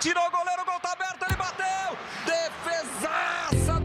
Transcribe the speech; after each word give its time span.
Tirou 0.00 0.22
o 0.22 0.30
goleiro, 0.30 0.62
o 0.62 0.64
gol 0.64 0.78
tá 0.80 0.92
aberto, 0.92 1.24
ele 1.28 1.36
bateu! 1.36 1.98
Defesaça! 2.24 3.82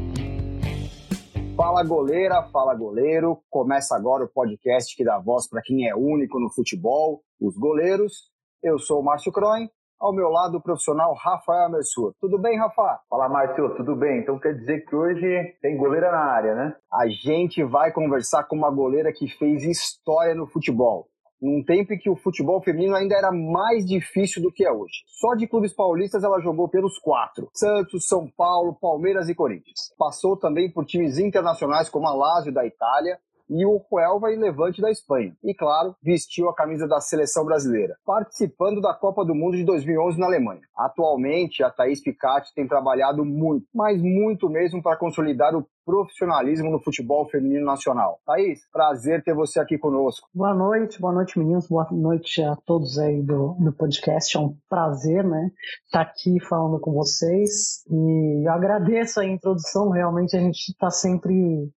Fala 1.57 1.83
goleira, 1.83 2.43
fala 2.51 2.75
goleiro. 2.75 3.39
Começa 3.49 3.95
agora 3.95 4.23
o 4.23 4.29
podcast 4.29 4.95
que 4.95 5.03
dá 5.03 5.17
voz 5.17 5.49
para 5.49 5.63
quem 5.63 5.89
é 5.89 5.95
único 5.95 6.39
no 6.39 6.53
futebol, 6.53 7.23
os 7.41 7.57
goleiros. 7.57 8.29
Eu 8.61 8.77
sou 8.77 8.99
o 8.99 9.03
Márcio 9.03 9.31
Croin, 9.31 9.67
ao 9.99 10.13
meu 10.13 10.29
lado 10.29 10.59
o 10.59 10.61
profissional 10.61 11.15
Rafael 11.15 11.71
Mersur. 11.71 12.13
Tudo 12.21 12.37
bem, 12.37 12.59
Rafa? 12.59 12.99
Fala, 13.09 13.27
Márcio, 13.27 13.75
tudo 13.75 13.95
bem? 13.95 14.19
Então 14.19 14.37
quer 14.37 14.53
dizer 14.53 14.85
que 14.85 14.95
hoje 14.95 15.57
tem 15.63 15.75
goleira 15.75 16.11
na 16.11 16.25
área, 16.25 16.53
né? 16.53 16.75
A 16.93 17.07
gente 17.07 17.63
vai 17.63 17.91
conversar 17.91 18.43
com 18.43 18.55
uma 18.55 18.69
goleira 18.69 19.11
que 19.11 19.27
fez 19.39 19.63
história 19.63 20.35
no 20.35 20.45
futebol 20.45 21.07
num 21.41 21.63
tempo 21.63 21.93
em 21.93 21.97
que 21.97 22.09
o 22.09 22.15
futebol 22.15 22.61
feminino 22.61 22.95
ainda 22.95 23.15
era 23.15 23.31
mais 23.31 23.85
difícil 23.85 24.41
do 24.41 24.51
que 24.51 24.65
é 24.65 24.71
hoje. 24.71 25.03
Só 25.07 25.35
de 25.35 25.47
clubes 25.47 25.73
paulistas 25.73 26.23
ela 26.23 26.39
jogou 26.39 26.69
pelos 26.69 26.97
quatro: 26.97 27.49
Santos, 27.53 28.07
São 28.07 28.27
Paulo, 28.27 28.77
Palmeiras 28.79 29.29
e 29.29 29.35
Corinthians. 29.35 29.93
Passou 29.97 30.37
também 30.37 30.71
por 30.71 30.85
times 30.85 31.17
internacionais 31.17 31.89
como 31.89 32.07
a 32.07 32.13
Lazio 32.13 32.53
da 32.53 32.65
Itália, 32.65 33.19
e 33.49 33.65
o 33.65 33.81
Huelva 33.91 34.31
e 34.31 34.35
Levante 34.35 34.81
da 34.81 34.91
Espanha. 34.91 35.35
E, 35.43 35.53
claro, 35.53 35.95
vestiu 36.01 36.49
a 36.49 36.55
camisa 36.55 36.87
da 36.87 36.99
seleção 36.99 37.45
brasileira, 37.45 37.95
participando 38.05 38.81
da 38.81 38.93
Copa 38.93 39.25
do 39.25 39.35
Mundo 39.35 39.57
de 39.57 39.63
2011 39.63 40.19
na 40.19 40.25
Alemanha. 40.25 40.61
Atualmente, 40.77 41.63
a 41.63 41.69
Thaís 41.69 42.01
Picatti 42.01 42.53
tem 42.53 42.67
trabalhado 42.67 43.23
muito, 43.25 43.65
mas 43.73 44.01
muito 44.01 44.49
mesmo 44.49 44.81
para 44.81 44.97
consolidar 44.97 45.55
o 45.55 45.65
profissionalismo 45.85 46.71
no 46.71 46.81
futebol 46.81 47.27
feminino 47.29 47.65
nacional. 47.65 48.19
Thaís, 48.25 48.61
prazer 48.71 49.23
ter 49.23 49.33
você 49.33 49.59
aqui 49.59 49.77
conosco. 49.77 50.27
Boa 50.33 50.53
noite, 50.53 50.99
boa 50.99 51.13
noite 51.13 51.37
meninos, 51.37 51.67
boa 51.67 51.87
noite 51.91 52.41
a 52.41 52.55
todos 52.65 52.97
aí 52.97 53.21
do, 53.21 53.55
do 53.59 53.73
podcast. 53.73 54.37
É 54.37 54.39
um 54.39 54.55
prazer, 54.69 55.23
né, 55.23 55.51
estar 55.85 56.05
tá 56.05 56.11
aqui 56.11 56.39
falando 56.47 56.79
com 56.79 56.93
vocês 56.93 57.83
e 57.89 58.47
eu 58.47 58.51
agradeço 58.51 59.19
a 59.19 59.25
introdução. 59.25 59.89
Realmente 59.89 60.35
a 60.35 60.39
gente 60.39 60.69
está 60.69 60.89
sempre 60.89 61.69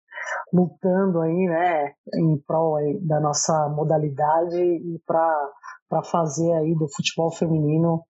lutando 0.53 1.21
aí, 1.21 1.47
né, 1.47 1.93
em 2.15 2.39
prol 2.47 2.77
da 3.03 3.21
nossa 3.21 3.69
modalidade 3.69 4.61
e 4.61 5.01
para 5.07 6.03
fazer 6.05 6.53
aí 6.53 6.75
do 6.75 6.87
futebol 6.89 7.31
feminino 7.31 8.03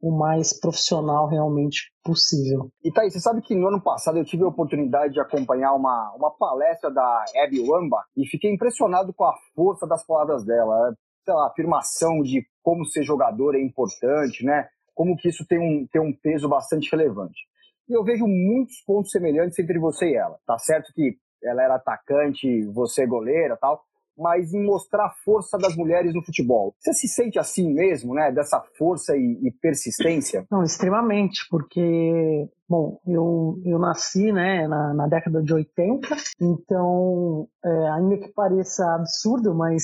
o 0.00 0.16
mais 0.16 0.58
profissional 0.58 1.28
realmente 1.28 1.90
possível. 2.04 2.70
E 2.84 2.92
Thaís, 2.92 3.12
você 3.12 3.20
sabe 3.20 3.42
que 3.42 3.54
no 3.54 3.68
ano 3.68 3.82
passado 3.82 4.18
eu 4.18 4.24
tive 4.24 4.44
a 4.44 4.48
oportunidade 4.48 5.14
de 5.14 5.20
acompanhar 5.20 5.74
uma, 5.74 6.14
uma 6.16 6.30
palestra 6.30 6.90
da 6.90 7.24
Abby 7.44 7.60
Wamba 7.60 8.04
e 8.16 8.26
fiquei 8.28 8.52
impressionado 8.52 9.12
com 9.12 9.24
a 9.24 9.34
força 9.54 9.86
das 9.86 10.06
palavras 10.06 10.44
dela. 10.44 10.66
Lá, 10.66 10.94
a 11.28 11.48
afirmação 11.48 12.22
de 12.22 12.46
como 12.62 12.84
ser 12.84 13.02
jogador 13.02 13.56
é 13.56 13.60
importante, 13.60 14.44
né? 14.44 14.68
Como 14.94 15.16
que 15.16 15.28
isso 15.28 15.44
tem 15.46 15.58
um, 15.58 15.86
tem 15.90 16.00
um 16.00 16.12
peso 16.22 16.48
bastante 16.48 16.88
relevante. 16.90 17.40
E 17.88 17.96
eu 17.96 18.04
vejo 18.04 18.26
muitos 18.26 18.80
pontos 18.86 19.10
semelhantes 19.10 19.58
entre 19.58 19.78
você 19.78 20.10
e 20.10 20.16
ela. 20.16 20.38
Tá 20.46 20.58
certo 20.58 20.92
que 20.94 21.16
ela 21.46 21.62
era 21.62 21.76
atacante, 21.76 22.64
você 22.66 23.06
goleira 23.06 23.56
tal, 23.56 23.82
mas 24.18 24.54
em 24.54 24.64
mostrar 24.64 25.06
a 25.06 25.14
força 25.24 25.58
das 25.58 25.76
mulheres 25.76 26.14
no 26.14 26.24
futebol. 26.24 26.74
Você 26.80 26.92
se 26.94 27.08
sente 27.08 27.38
assim 27.38 27.72
mesmo, 27.72 28.14
né? 28.14 28.32
Dessa 28.32 28.62
força 28.78 29.14
e, 29.16 29.40
e 29.42 29.50
persistência? 29.60 30.46
Não, 30.50 30.62
extremamente, 30.62 31.46
porque, 31.50 32.48
bom, 32.68 32.98
eu, 33.06 33.60
eu 33.64 33.78
nasci, 33.78 34.32
né, 34.32 34.66
na, 34.66 34.94
na 34.94 35.06
década 35.06 35.42
de 35.42 35.52
80, 35.52 36.08
então, 36.40 37.46
é, 37.64 37.88
ainda 37.90 38.16
que 38.16 38.32
pareça 38.32 38.84
absurdo, 38.94 39.54
mas 39.54 39.82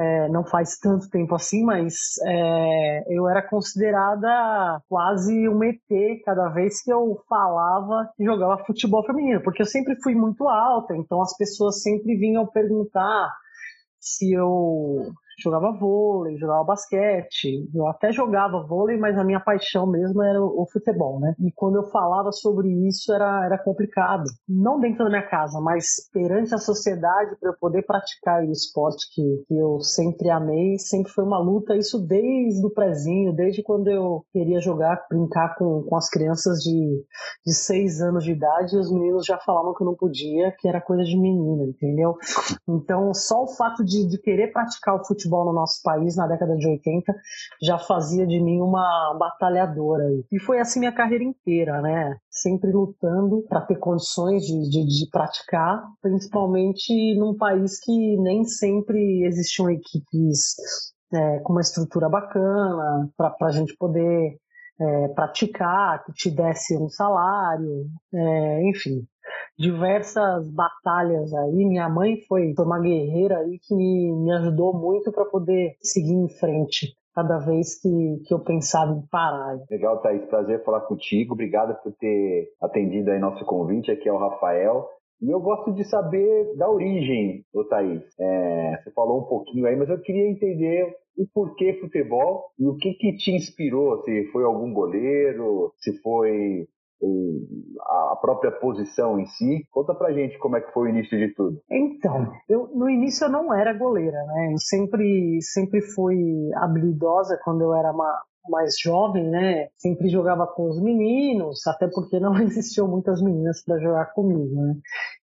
é, 0.00 0.28
não 0.30 0.44
faz 0.44 0.78
tanto 0.78 1.10
tempo 1.10 1.34
assim, 1.34 1.62
mas 1.62 1.94
é, 2.24 3.04
eu 3.14 3.28
era 3.28 3.42
considerada 3.46 4.80
quase 4.88 5.46
um 5.46 5.62
ET 5.62 5.78
cada 6.24 6.48
vez 6.48 6.82
que 6.82 6.90
eu 6.90 7.22
falava 7.28 8.10
que 8.16 8.24
jogava 8.24 8.64
futebol 8.64 9.04
feminino, 9.04 9.42
porque 9.42 9.60
eu 9.60 9.66
sempre 9.66 9.94
fui 10.02 10.14
muito 10.14 10.48
alta, 10.48 10.96
então 10.96 11.20
as 11.20 11.36
pessoas 11.36 11.82
sempre 11.82 12.16
vinham 12.16 12.46
perguntar 12.46 13.30
se 13.98 14.32
eu 14.32 15.12
jogava 15.42 15.72
vôlei, 15.72 16.36
jogava 16.36 16.64
basquete, 16.64 17.68
eu 17.74 17.86
até 17.86 18.12
jogava 18.12 18.64
vôlei, 18.66 18.96
mas 18.96 19.16
a 19.18 19.24
minha 19.24 19.40
paixão 19.40 19.86
mesmo 19.86 20.22
era 20.22 20.40
o, 20.42 20.66
futebol, 20.70 21.20
né? 21.20 21.34
E 21.40 21.50
quando 21.52 21.76
eu 21.76 21.84
falava 21.90 22.30
sobre 22.32 22.68
isso 22.86 23.12
era, 23.12 23.44
era 23.44 23.58
complicado. 23.58 24.24
Não 24.48 24.78
dentro 24.78 25.04
da 25.04 25.10
minha 25.10 25.28
casa, 25.28 25.60
mas 25.60 26.08
perante 26.12 26.54
a 26.54 26.58
sociedade 26.58 27.36
para 27.40 27.50
eu 27.50 27.56
poder 27.58 27.82
praticar 27.82 28.42
o 28.42 28.50
esporte 28.50 29.06
que, 29.14 29.44
que 29.46 29.54
eu 29.56 29.80
sempre 29.80 30.30
amei, 30.30 30.78
sempre 30.78 31.12
foi 31.12 31.24
uma 31.24 31.38
luta, 31.38 31.76
isso 31.76 31.98
desde 31.98 32.64
o 32.66 32.70
prezinho, 32.70 33.34
desde 33.34 33.62
quando 33.62 33.88
eu 33.88 34.24
queria 34.32 34.60
jogar, 34.60 35.04
brincar 35.10 35.56
com, 35.56 35.82
com 35.82 35.96
as 35.96 36.08
crianças 36.08 36.58
de, 36.58 37.04
de 37.46 37.54
seis 37.54 38.00
anos 38.00 38.24
de 38.24 38.32
idade, 38.32 38.76
e 38.76 38.78
os 38.78 38.92
meninos 38.92 39.24
já 39.26 39.38
falavam 39.38 39.74
que 39.74 39.82
eu 39.82 39.86
não 39.86 39.94
podia, 39.94 40.54
que 40.58 40.68
era 40.68 40.80
coisa 40.80 41.02
de 41.02 41.18
menina, 41.18 41.64
entendeu? 41.64 42.16
Então, 42.68 43.12
só 43.14 43.44
o 43.44 43.48
fato 43.48 43.84
de, 43.84 44.08
de 44.08 44.18
querer 44.18 44.52
praticar 44.52 44.94
o 44.94 45.04
futebol 45.04 45.29
futebol 45.30 45.44
no 45.44 45.52
nosso 45.52 45.80
país 45.82 46.16
na 46.16 46.26
década 46.26 46.56
de 46.56 46.68
80 46.68 47.14
já 47.62 47.78
fazia 47.78 48.26
de 48.26 48.40
mim 48.40 48.60
uma 48.60 49.16
batalhadora. 49.18 50.04
E 50.30 50.40
foi 50.40 50.58
assim 50.58 50.80
minha 50.80 50.92
carreira 50.92 51.22
inteira, 51.22 51.80
né? 51.80 52.16
Sempre 52.28 52.72
lutando 52.72 53.44
para 53.48 53.60
ter 53.62 53.76
condições 53.76 54.42
de, 54.42 54.68
de, 54.68 54.84
de, 54.86 55.10
praticar, 55.10 55.82
principalmente 56.02 57.14
num 57.18 57.36
país 57.36 57.78
que 57.80 58.16
nem 58.18 58.44
sempre 58.44 59.24
existiam 59.24 59.70
equipes 59.70 60.56
é, 61.14 61.38
com 61.40 61.52
uma 61.52 61.60
estrutura 61.60 62.08
bacana 62.08 63.08
para 63.16 63.34
a 63.42 63.52
gente 63.52 63.76
poder 63.76 64.36
é, 64.80 65.08
praticar, 65.08 66.02
que 66.04 66.12
te 66.12 66.30
desse 66.30 66.76
um 66.76 66.88
salário, 66.88 67.86
é, 68.12 68.68
enfim 68.68 69.06
diversas 69.60 70.50
batalhas 70.50 71.32
aí. 71.34 71.66
Minha 71.66 71.88
mãe 71.88 72.16
foi, 72.26 72.54
uma 72.58 72.80
guerreira 72.80 73.38
aí 73.38 73.58
que 73.62 73.74
me, 73.74 74.10
me 74.24 74.32
ajudou 74.32 74.72
muito 74.72 75.12
para 75.12 75.26
poder 75.26 75.76
seguir 75.82 76.14
em 76.14 76.28
frente 76.28 76.96
cada 77.14 77.38
vez 77.38 77.78
que, 77.78 78.22
que 78.26 78.32
eu 78.32 78.40
pensava 78.40 78.92
em 78.92 79.06
parar. 79.10 79.58
Legal, 79.70 80.00
Thaís. 80.00 80.24
Prazer 80.26 80.64
falar 80.64 80.80
contigo. 80.82 81.34
Obrigado 81.34 81.76
por 81.82 81.92
ter 81.92 82.48
atendido 82.62 83.10
aí 83.10 83.18
nosso 83.18 83.44
convite. 83.44 83.90
Aqui 83.90 84.08
é 84.08 84.12
o 84.12 84.18
Rafael. 84.18 84.88
E 85.20 85.30
eu 85.30 85.38
gosto 85.38 85.74
de 85.74 85.84
saber 85.84 86.56
da 86.56 86.70
origem, 86.70 87.44
do 87.52 87.62
Thaís. 87.68 88.02
É, 88.18 88.80
você 88.82 88.90
falou 88.92 89.20
um 89.20 89.24
pouquinho 89.24 89.66
aí, 89.66 89.76
mas 89.76 89.90
eu 89.90 90.00
queria 90.00 90.26
entender 90.30 90.96
o 91.18 91.26
porquê 91.34 91.74
futebol 91.74 92.46
e 92.58 92.66
o 92.66 92.76
que, 92.76 92.94
que 92.94 93.14
te 93.16 93.32
inspirou. 93.32 94.02
Se 94.04 94.24
foi 94.32 94.44
algum 94.44 94.72
goleiro, 94.72 95.74
se 95.76 96.00
foi 96.00 96.66
a 97.80 98.16
própria 98.20 98.52
posição 98.52 99.18
em 99.18 99.26
si. 99.26 99.66
Conta 99.70 99.94
pra 99.94 100.12
gente 100.12 100.38
como 100.38 100.56
é 100.56 100.60
que 100.60 100.72
foi 100.72 100.88
o 100.88 100.90
início 100.90 101.18
de 101.18 101.34
tudo. 101.34 101.60
Então, 101.70 102.32
eu, 102.48 102.68
no 102.74 102.88
início 102.88 103.24
eu 103.24 103.30
não 103.30 103.54
era 103.54 103.72
goleira, 103.72 104.22
né? 104.24 104.52
Eu 104.52 104.58
sempre, 104.58 105.38
sempre 105.42 105.80
fui 105.80 106.50
habilidosa 106.56 107.38
quando 107.44 107.62
eu 107.62 107.74
era 107.74 107.92
uma, 107.92 108.20
mais 108.48 108.74
jovem, 108.78 109.28
né? 109.28 109.68
Sempre 109.76 110.08
jogava 110.08 110.46
com 110.46 110.68
os 110.68 110.80
meninos, 110.82 111.66
até 111.66 111.88
porque 111.88 112.18
não 112.18 112.34
existiam 112.40 112.88
muitas 112.88 113.22
meninas 113.22 113.62
para 113.64 113.78
jogar 113.78 114.12
comigo, 114.12 114.54
né? 114.54 114.74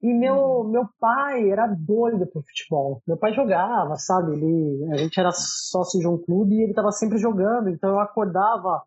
E 0.03 0.12
meu, 0.12 0.34
uhum. 0.34 0.69
meu 0.69 0.84
pai 1.00 1.50
era 1.50 1.66
doido 1.66 2.27
pro 2.27 2.43
futebol. 2.43 3.03
Meu 3.06 3.16
pai 3.16 3.33
jogava, 3.33 3.97
sabe? 3.97 4.33
Ele, 4.33 4.93
a 4.93 4.97
gente 4.97 5.19
era 5.19 5.31
sócio 5.33 6.00
de 6.00 6.09
um 6.09 6.19
clube 6.19 6.54
e 6.54 6.62
ele 6.62 6.72
estava 6.72 6.91
sempre 6.91 7.19
jogando, 7.19 7.69
então 7.69 7.91
eu 7.91 8.00
acordava 8.00 8.83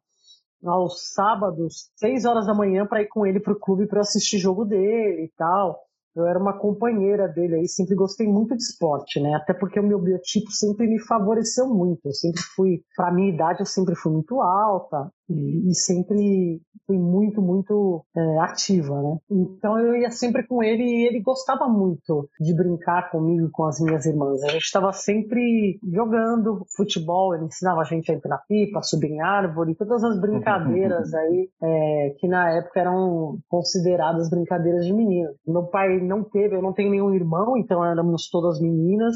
aos 0.66 1.14
sábados, 1.14 1.90
seis 1.96 2.26
horas 2.26 2.46
da 2.46 2.54
manhã, 2.54 2.86
para 2.86 3.02
ir 3.02 3.08
com 3.08 3.26
ele 3.26 3.40
pro 3.40 3.60
clube 3.60 3.88
para 3.88 4.02
assistir 4.02 4.38
jogo 4.38 4.66
dele 4.66 5.26
e 5.26 5.32
tal. 5.38 5.80
Eu 6.16 6.26
era 6.26 6.40
uma 6.40 6.58
companheira 6.58 7.28
dele 7.28 7.56
aí, 7.56 7.68
sempre 7.68 7.94
gostei 7.94 8.26
muito 8.26 8.56
de 8.56 8.64
esporte, 8.64 9.20
né? 9.20 9.34
Até 9.36 9.54
porque 9.54 9.80
o 9.80 9.84
meu 9.84 10.00
biotipo 10.00 10.50
sempre 10.50 10.88
me 10.88 11.00
favoreceu 11.00 11.68
muito. 11.68 12.06
Eu 12.06 12.14
sempre 12.14 12.42
fui, 12.56 12.82
para 12.96 13.12
minha 13.12 13.34
idade, 13.34 13.60
eu 13.60 13.66
sempre 13.66 13.96
fui 13.96 14.14
muito 14.14 14.40
alta 14.40 15.12
e, 15.30 15.70
e 15.70 15.76
sempre 15.76 16.62
fui 16.86 16.98
muito, 16.98 17.42
muito 17.42 18.06
é, 18.16 18.40
ativa, 18.40 19.02
né? 19.02 19.18
Então 19.30 19.78
eu 19.80 19.96
ia 19.96 20.12
sempre 20.12 20.46
com 20.46 20.62
ele 20.62 20.84
e 20.84 21.08
ele 21.08 21.22
gostava 21.22 21.68
muito 21.68 22.30
de 22.40 22.56
brincar 22.56 23.10
comigo 23.10 23.50
com 23.52 23.66
as 23.66 23.80
minhas 23.80 24.06
irmãs. 24.06 24.44
A 24.44 24.50
gente 24.50 24.64
estava 24.64 24.92
sempre 24.94 25.80
jogando 25.92 26.66
futebol, 26.76 27.34
ele 27.34 27.46
ensinava 27.46 27.82
a 27.82 27.86
gente 27.86 28.12
a 28.12 28.16
entrar 28.16 28.30
na 28.30 28.38
pipa, 28.38 28.80
a 28.80 28.84
subir 28.84 29.12
em 29.12 29.22
árvore, 29.22 29.76
todas 29.76 30.04
as 30.04 30.20
brincadeiras 30.20 31.14
aí 31.16 31.50
é, 31.62 32.16
que 32.20 32.28
na 32.28 32.52
época 32.52 32.80
eram 32.80 33.40
consideradas 33.48 34.30
brincadeiras 34.30 34.86
de 34.86 34.94
menino. 34.94 35.30
Meu 35.48 35.64
pai 35.64 36.00
não 36.00 36.24
teve, 36.24 36.56
eu 36.56 36.62
não 36.62 36.74
tenho 36.74 36.92
nenhum 36.92 37.14
irmão, 37.14 37.58
então 37.58 37.84
éramos 37.84 38.30
todas 38.30 38.60
meninas. 38.60 39.16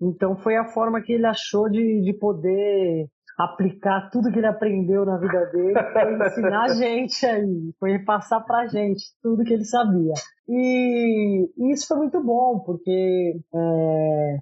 Então 0.00 0.36
foi 0.36 0.56
a 0.56 0.66
forma 0.66 1.00
que 1.00 1.12
ele 1.12 1.26
achou 1.26 1.68
de, 1.68 2.02
de 2.02 2.12
poder 2.12 3.08
aplicar 3.38 4.10
tudo 4.10 4.32
que 4.32 4.38
ele 4.38 4.48
aprendeu 4.48 5.04
na 5.04 5.16
vida 5.16 5.46
dele, 5.46 5.74
foi 5.92 6.26
ensinar 6.26 6.64
a 6.64 6.74
gente 6.74 7.24
aí, 7.24 7.72
foi 7.78 7.92
repassar 7.92 8.44
pra 8.44 8.66
gente 8.66 9.04
tudo 9.22 9.44
que 9.44 9.54
ele 9.54 9.64
sabia. 9.64 10.12
E, 10.48 11.48
e 11.56 11.72
isso 11.72 11.86
foi 11.86 11.98
muito 11.98 12.20
bom, 12.22 12.58
porque 12.66 13.40
é, 13.54 14.38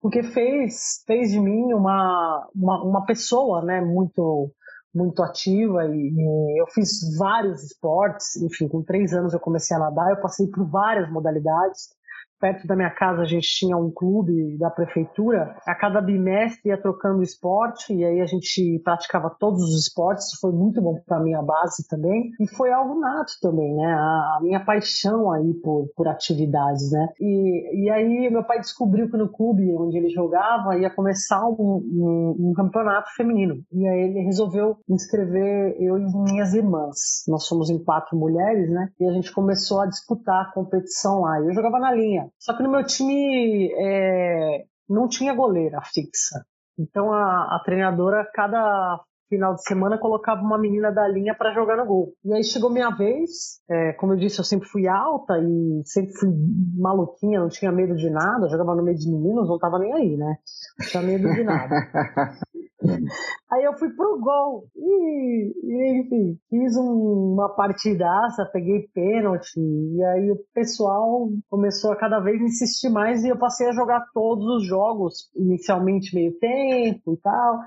porque 0.00 0.22
fez, 0.22 1.02
fez 1.06 1.30
de 1.30 1.40
mim 1.40 1.74
uma, 1.74 2.48
uma, 2.54 2.82
uma 2.84 3.04
pessoa 3.04 3.62
né, 3.62 3.80
muito 3.80 4.50
muito 4.94 5.22
ativa 5.22 5.84
e, 5.84 6.10
e, 6.10 6.60
eu 6.60 6.66
fiz 6.68 7.16
vários 7.18 7.62
esportes. 7.62 8.36
Enfim, 8.42 8.66
com 8.66 8.82
três 8.82 9.12
anos 9.12 9.34
eu 9.34 9.38
comecei 9.38 9.76
a 9.76 9.80
nadar, 9.80 10.10
eu 10.10 10.20
passei 10.20 10.46
por 10.48 10.66
várias 10.68 11.10
modalidades 11.12 11.90
perto 12.40 12.66
da 12.66 12.76
minha 12.76 12.90
casa 12.90 13.22
a 13.22 13.24
gente 13.24 13.48
tinha 13.48 13.76
um 13.76 13.90
clube 13.90 14.56
da 14.58 14.70
prefeitura. 14.70 15.56
A 15.66 15.74
cada 15.74 16.00
bimestre 16.00 16.70
ia 16.70 16.80
trocando 16.80 17.22
esporte 17.22 17.94
e 17.94 18.04
aí 18.04 18.20
a 18.20 18.26
gente 18.26 18.80
praticava 18.84 19.34
todos 19.38 19.62
os 19.62 19.80
esportes. 19.80 20.38
Foi 20.40 20.52
muito 20.52 20.80
bom 20.80 21.00
para 21.06 21.20
minha 21.20 21.42
base 21.42 21.86
também 21.88 22.30
e 22.40 22.46
foi 22.48 22.72
algo 22.72 22.98
nato 22.98 23.32
também, 23.40 23.74
né? 23.74 23.92
A, 23.92 24.38
minha 24.42 24.64
paixão 24.64 25.30
aí 25.32 25.54
por, 25.62 25.88
por 25.96 26.08
atividades, 26.08 26.90
né? 26.92 27.08
E, 27.20 27.84
e 27.84 27.90
aí 27.90 28.30
meu 28.30 28.44
pai 28.44 28.60
descobriu 28.60 29.10
que 29.10 29.16
no 29.16 29.28
clube 29.28 29.74
onde 29.76 29.96
ele 29.96 30.08
jogava 30.08 30.76
ia 30.76 30.90
começar 30.90 31.44
um, 31.46 31.54
um, 31.58 32.50
um 32.50 32.52
campeonato 32.54 33.10
feminino 33.16 33.56
e 33.72 33.86
aí 33.86 34.00
ele 34.00 34.20
resolveu 34.20 34.76
inscrever 34.88 35.76
eu 35.80 35.98
e 35.98 36.04
minhas 36.30 36.54
irmãs. 36.54 37.24
Nós 37.28 37.44
somos 37.44 37.70
em 37.70 37.82
quatro 37.82 38.16
mulheres, 38.16 38.70
né? 38.70 38.88
E 39.00 39.08
a 39.08 39.12
gente 39.12 39.32
começou 39.32 39.80
a 39.80 39.86
disputar 39.86 40.42
a 40.42 40.52
competição 40.52 41.20
lá. 41.20 41.40
Eu 41.40 41.52
jogava 41.52 41.78
na 41.78 41.92
linha, 41.92 42.27
só 42.38 42.56
que 42.56 42.62
no 42.62 42.70
meu 42.70 42.84
time 42.84 43.72
é, 43.72 44.64
não 44.88 45.08
tinha 45.08 45.34
goleira 45.34 45.80
fixa. 45.82 46.44
Então 46.78 47.12
a, 47.12 47.56
a 47.56 47.62
treinadora, 47.64 48.28
cada 48.32 49.00
final 49.28 49.54
de 49.54 49.62
semana, 49.62 49.98
colocava 49.98 50.40
uma 50.40 50.58
menina 50.58 50.90
da 50.90 51.06
linha 51.06 51.34
para 51.34 51.52
jogar 51.52 51.76
no 51.76 51.86
gol. 51.86 52.14
E 52.24 52.32
aí 52.32 52.42
chegou 52.42 52.70
minha 52.70 52.90
vez, 52.90 53.60
é, 53.70 53.92
como 53.92 54.14
eu 54.14 54.16
disse, 54.16 54.38
eu 54.38 54.44
sempre 54.44 54.68
fui 54.68 54.88
alta 54.88 55.34
e 55.38 55.82
sempre 55.84 56.14
fui 56.14 56.30
maluquinha, 56.76 57.40
não 57.40 57.48
tinha 57.48 57.70
medo 57.70 57.94
de 57.94 58.08
nada, 58.08 58.48
jogava 58.48 58.74
no 58.74 58.82
meio 58.82 58.96
de 58.96 59.10
meninos, 59.10 59.48
não 59.48 59.58
tava 59.58 59.78
nem 59.78 59.92
aí, 59.92 60.16
né? 60.16 60.38
Não 60.78 60.86
tinha 60.86 61.02
medo 61.02 61.28
de 61.34 61.44
nada. 61.44 61.74
Aí 63.50 63.64
eu 63.64 63.76
fui 63.76 63.90
pro 63.90 64.20
gol 64.20 64.68
e, 64.76 65.52
e 65.64 66.00
enfim, 66.00 66.38
fiz 66.48 66.76
um, 66.76 67.32
uma 67.34 67.48
partidaça, 67.48 68.48
peguei 68.52 68.88
pênalti 68.94 69.58
e 69.58 70.04
aí 70.04 70.30
o 70.30 70.38
pessoal 70.54 71.28
começou 71.48 71.92
a 71.92 71.96
cada 71.96 72.20
vez 72.20 72.40
insistir 72.40 72.88
mais 72.88 73.24
e 73.24 73.28
eu 73.28 73.38
passei 73.38 73.68
a 73.68 73.72
jogar 73.72 74.04
todos 74.12 74.44
os 74.46 74.66
jogos, 74.66 75.30
inicialmente 75.34 76.14
meio 76.14 76.38
tempo 76.38 77.14
e 77.14 77.16
tal. 77.16 77.58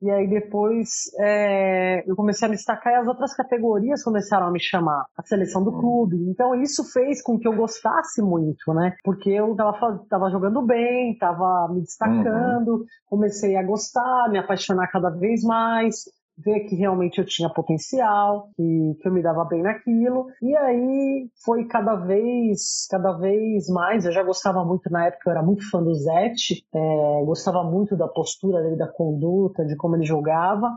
E 0.00 0.10
aí 0.10 0.28
depois 0.28 1.10
é, 1.18 2.08
eu 2.08 2.14
comecei 2.14 2.46
a 2.46 2.48
me 2.48 2.56
destacar 2.56 2.92
e 2.92 2.96
as 2.96 3.06
outras 3.08 3.34
categorias 3.34 4.02
começaram 4.02 4.46
a 4.46 4.50
me 4.50 4.60
chamar, 4.60 5.04
a 5.16 5.22
seleção 5.22 5.64
do 5.64 5.72
clube. 5.72 6.16
Então 6.30 6.54
isso 6.54 6.84
fez 6.92 7.20
com 7.20 7.38
que 7.38 7.48
eu 7.48 7.56
gostasse 7.56 8.22
muito, 8.22 8.72
né? 8.72 8.94
Porque 9.02 9.30
eu 9.30 9.56
tava, 9.56 10.04
tava 10.08 10.30
jogando 10.30 10.62
bem, 10.62 11.16
tava 11.18 11.68
me 11.72 11.80
destacando, 11.80 12.68
uhum. 12.68 12.84
comecei 13.08 13.56
a 13.56 13.62
gostar, 13.62 14.28
me 14.30 14.38
apaixonar 14.38 14.86
cada 14.88 15.10
vez 15.10 15.42
mais 15.42 16.04
ver 16.44 16.60
que 16.60 16.76
realmente 16.76 17.18
eu 17.18 17.26
tinha 17.26 17.52
potencial, 17.52 18.50
que, 18.56 18.96
que 19.00 19.08
eu 19.08 19.12
me 19.12 19.22
dava 19.22 19.44
bem 19.44 19.62
naquilo. 19.62 20.26
E 20.42 20.56
aí 20.56 21.28
foi 21.44 21.66
cada 21.66 21.96
vez, 21.96 22.86
cada 22.90 23.12
vez 23.12 23.68
mais. 23.68 24.04
Eu 24.04 24.12
já 24.12 24.22
gostava 24.22 24.64
muito 24.64 24.90
na 24.90 25.06
época, 25.06 25.28
eu 25.28 25.32
era 25.32 25.42
muito 25.42 25.68
fã 25.70 25.82
do 25.82 25.94
Zete, 25.94 26.64
é, 26.74 27.24
gostava 27.24 27.62
muito 27.64 27.96
da 27.96 28.08
postura 28.08 28.62
dele, 28.62 28.76
da 28.76 28.88
conduta, 28.88 29.64
de 29.64 29.76
como 29.76 29.96
ele 29.96 30.04
jogava. 30.04 30.70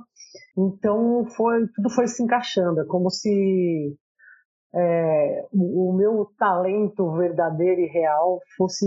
Então 0.57 1.25
foi 1.35 1.67
tudo 1.75 1.89
foi 1.89 2.07
se 2.07 2.23
encaixando, 2.23 2.81
é 2.81 2.85
como 2.85 3.09
se 3.09 3.95
é, 4.73 5.45
o, 5.51 5.94
meu 5.94 6.25
talento 6.38 7.12
verdadeiro 7.18 7.81
e 7.81 7.88
real 7.88 8.39
fosse 8.57 8.85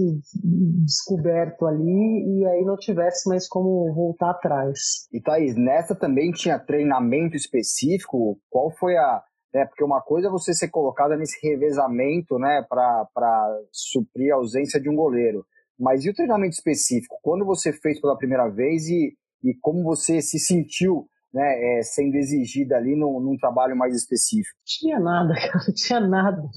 descoberto 0.83 1.67
ali 1.67 2.41
e 2.41 2.47
aí 2.47 2.65
não 2.65 2.77
tivesse 2.77 3.29
mais 3.29 3.47
como 3.47 3.93
voltar 3.95 4.31
atrás. 4.31 5.07
E 5.13 5.21
Thaís, 5.21 5.55
nessa 5.57 5.95
também 5.95 6.31
tinha 6.31 6.59
treinamento 6.59 7.37
específico? 7.37 8.39
Qual 8.49 8.71
foi 8.71 8.97
a. 8.97 9.23
É, 9.55 9.65
porque 9.67 9.85
uma 9.85 10.01
coisa 10.01 10.27
é 10.27 10.31
você 10.31 10.53
ser 10.53 10.69
colocada 10.69 11.17
nesse 11.17 11.39
revezamento 11.47 12.39
né, 12.41 12.65
para 12.69 13.57
suprir 13.71 14.33
a 14.33 14.37
ausência 14.37 14.81
de 14.81 14.91
um 14.91 14.97
goleiro. 14.97 15.45
Mas 15.79 16.05
e 16.05 16.11
o 16.11 16.15
treinamento 16.15 16.55
específico? 16.55 17.19
Quando 17.23 17.45
você 17.45 17.73
fez 17.73 18.01
pela 18.01 18.17
primeira 18.17 18.49
vez 18.49 18.89
e, 18.89 19.15
e 19.45 19.55
como 19.61 19.85
você 19.85 20.21
se 20.21 20.41
sentiu 20.41 21.07
né, 21.35 21.79
é, 21.79 21.83
sendo 21.83 22.15
exigida 22.15 22.77
ali 22.77 22.95
num, 22.95 23.19
num, 23.19 23.37
trabalho 23.37 23.77
mais 23.77 23.95
específico? 23.95 24.57
Tinha 24.65 25.01
nada, 25.01 25.35
cara, 25.51 25.73
tinha 25.75 26.01
nada. 26.01 26.49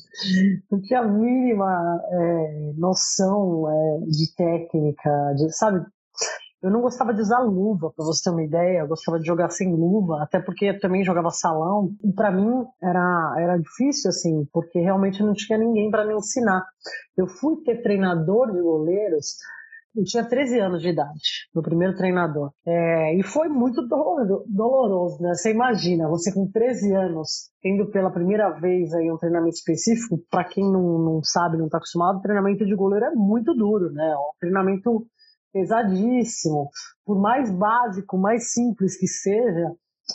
Não 0.72 0.80
tinha 0.82 1.00
a 1.00 1.08
mínima 1.08 2.02
é, 2.12 2.74
noção 2.78 3.66
é, 3.70 4.06
de 4.06 4.36
técnica, 4.36 5.34
de, 5.36 5.52
sabe? 5.52 5.84
Eu 6.62 6.72
não 6.72 6.82
gostava 6.82 7.14
de 7.14 7.22
usar 7.22 7.40
luva, 7.40 7.92
para 7.96 8.06
você 8.06 8.24
ter 8.24 8.30
uma 8.32 8.44
ideia. 8.44 8.80
Eu 8.80 8.88
gostava 8.88 9.20
de 9.20 9.28
jogar 9.28 9.50
sem 9.52 9.72
luva, 9.72 10.24
até 10.24 10.40
porque 10.40 10.66
eu 10.66 10.80
também 10.80 11.04
jogava 11.04 11.30
salão. 11.30 11.92
E 12.04 12.12
para 12.12 12.32
mim 12.32 12.66
era, 12.82 13.36
era 13.40 13.58
difícil, 13.58 14.10
assim, 14.10 14.48
porque 14.52 14.80
realmente 14.80 15.22
não 15.22 15.34
tinha 15.34 15.58
ninguém 15.58 15.92
para 15.92 16.06
me 16.06 16.16
ensinar. 16.16 16.66
Eu 17.16 17.28
fui 17.28 17.58
ter 17.64 17.84
treinador 17.84 18.52
de 18.52 18.60
goleiros 18.60 19.38
eu 19.98 20.04
tinha 20.04 20.24
13 20.24 20.60
anos 20.60 20.82
de 20.82 20.90
idade, 20.90 21.48
meu 21.54 21.64
primeiro 21.64 21.96
treinador. 21.96 22.52
É, 22.66 23.18
e 23.18 23.24
foi 23.24 23.50
muito 23.50 23.82
doloroso, 24.48 25.22
né? 25.22 25.34
Você 25.34 25.52
imagina, 25.52 26.08
você 26.08 26.32
com 26.32 26.50
13 26.50 26.94
anos, 26.94 27.50
tendo 27.62 27.90
pela 27.90 28.12
primeira 28.12 28.50
vez 28.52 28.94
aí 28.94 29.12
um 29.12 29.18
treinamento 29.18 29.56
específico, 29.56 30.20
para 30.30 30.44
quem 30.44 30.64
não, 30.64 31.00
não 31.00 31.22
sabe, 31.24 31.58
não 31.58 31.66
está 31.66 31.78
acostumado, 31.78 32.22
treinamento 32.22 32.64
de 32.64 32.76
goleiro 32.76 33.06
é 33.06 33.12
muito 33.16 33.56
duro, 33.56 33.92
né? 33.92 34.08
É 34.08 34.16
um 34.16 34.32
treinamento 34.40 35.08
pesadíssimo. 35.52 36.70
Por 37.04 37.20
mais 37.20 37.52
básico, 37.52 38.18
mais 38.18 38.54
simples 38.54 38.96
que 38.96 39.08
seja, 39.08 39.72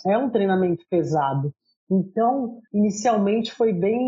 é 0.06 0.16
um 0.16 0.30
treinamento 0.30 0.84
pesado. 0.88 1.52
Então, 1.90 2.60
inicialmente 2.72 3.52
foi 3.52 3.72
bem 3.72 4.00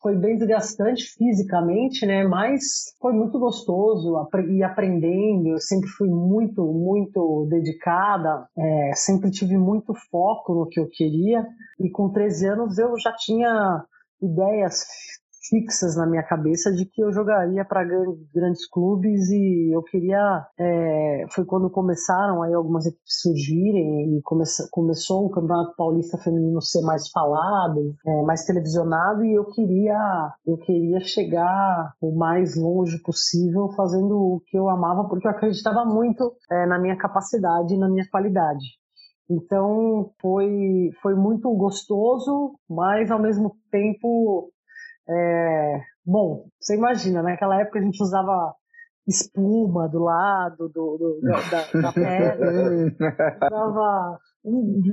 foi 0.00 0.16
bem 0.16 0.36
desgastante 0.36 1.04
fisicamente, 1.16 2.06
né? 2.06 2.24
Mas 2.24 2.94
foi 3.00 3.12
muito 3.12 3.38
gostoso 3.38 4.14
ir 4.48 4.62
aprendendo. 4.62 5.48
Eu 5.48 5.60
sempre 5.60 5.88
fui 5.88 6.08
muito, 6.08 6.64
muito 6.72 7.46
dedicada, 7.50 8.46
é, 8.56 8.92
sempre 8.94 9.30
tive 9.30 9.56
muito 9.56 9.92
foco 10.10 10.54
no 10.54 10.68
que 10.68 10.80
eu 10.80 10.88
queria. 10.88 11.46
E 11.80 11.90
com 11.90 12.10
13 12.10 12.48
anos 12.48 12.78
eu 12.78 12.98
já 12.98 13.12
tinha 13.12 13.84
ideias 14.22 14.84
fixas 15.48 15.96
na 15.96 16.06
minha 16.06 16.22
cabeça 16.22 16.72
de 16.72 16.84
que 16.84 17.02
eu 17.02 17.12
jogaria 17.12 17.64
para 17.64 17.84
grandes 18.34 18.68
clubes 18.68 19.30
e 19.30 19.74
eu 19.74 19.82
queria 19.82 20.46
é, 20.58 21.24
foi 21.30 21.44
quando 21.44 21.70
começaram 21.70 22.42
aí 22.42 22.52
algumas 22.52 22.86
equipes 22.86 23.20
surgirem 23.20 24.16
e 24.16 24.22
come, 24.22 24.44
começou 24.70 25.26
o 25.26 25.30
Campeonato 25.30 25.74
Paulista 25.76 26.18
Feminino 26.18 26.60
ser 26.60 26.82
mais 26.82 27.08
falado, 27.10 27.94
é, 28.06 28.22
mais 28.22 28.44
televisionado 28.44 29.24
e 29.24 29.34
eu 29.34 29.44
queria 29.46 30.32
eu 30.46 30.56
queria 30.58 31.00
chegar 31.00 31.94
o 32.00 32.16
mais 32.16 32.56
longe 32.56 33.00
possível 33.02 33.68
fazendo 33.76 34.16
o 34.16 34.42
que 34.46 34.58
eu 34.58 34.68
amava 34.68 35.08
porque 35.08 35.26
eu 35.26 35.30
acreditava 35.30 35.84
muito 35.84 36.34
é, 36.50 36.66
na 36.66 36.78
minha 36.78 36.96
capacidade 36.96 37.74
e 37.74 37.78
na 37.78 37.88
minha 37.88 38.06
qualidade. 38.10 38.78
Então 39.30 40.10
foi, 40.22 40.90
foi 41.02 41.14
muito 41.14 41.54
gostoso, 41.54 42.54
mas 42.68 43.10
ao 43.10 43.20
mesmo 43.20 43.54
tempo 43.70 44.50
bom, 46.08 46.46
você 46.58 46.74
imagina, 46.74 47.22
naquela 47.22 47.56
né? 47.56 47.62
época 47.62 47.78
a 47.78 47.82
gente 47.82 48.02
usava 48.02 48.54
espuma 49.06 49.88
do 49.88 50.00
lado 50.00 50.68
do, 50.68 50.98
do 50.98 51.20
da, 51.22 51.80
da 51.80 51.92
pele, 51.92 52.96
usava 53.52 54.18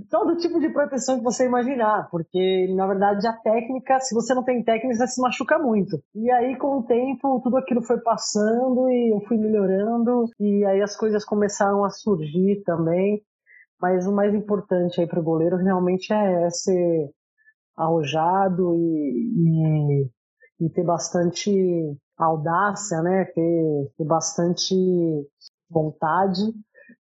todo 0.09 0.37
tipo 0.37 0.59
de 0.59 0.69
proteção 0.69 1.17
que 1.17 1.23
você 1.23 1.45
imaginar, 1.45 2.09
porque 2.09 2.73
na 2.75 2.87
verdade 2.87 3.25
a 3.27 3.33
técnica, 3.33 3.99
se 3.99 4.13
você 4.13 4.33
não 4.33 4.43
tem 4.43 4.63
técnica, 4.63 4.95
você 4.95 5.07
se 5.07 5.21
machuca 5.21 5.57
muito. 5.57 6.01
E 6.13 6.31
aí 6.31 6.57
com 6.57 6.79
o 6.79 6.83
tempo 6.83 7.41
tudo 7.43 7.57
aquilo 7.57 7.81
foi 7.81 7.99
passando 8.01 8.89
e 8.89 9.13
eu 9.13 9.21
fui 9.27 9.37
melhorando 9.37 10.25
e 10.39 10.65
aí 10.65 10.81
as 10.81 10.95
coisas 10.97 11.23
começaram 11.23 11.83
a 11.83 11.89
surgir 11.89 12.61
também. 12.65 13.21
Mas 13.81 14.07
o 14.07 14.15
mais 14.15 14.33
importante 14.33 14.99
aí 14.99 15.07
para 15.07 15.19
o 15.19 15.23
goleiro 15.23 15.57
realmente 15.57 16.11
é 16.11 16.49
ser 16.49 17.11
arrojado 17.77 18.73
e, 18.75 19.33
e, 19.37 20.09
e 20.59 20.69
ter 20.69 20.83
bastante 20.83 21.51
audácia, 22.17 23.01
né? 23.01 23.25
Ter, 23.25 23.91
ter 23.97 24.05
bastante 24.05 24.75
vontade 25.69 26.41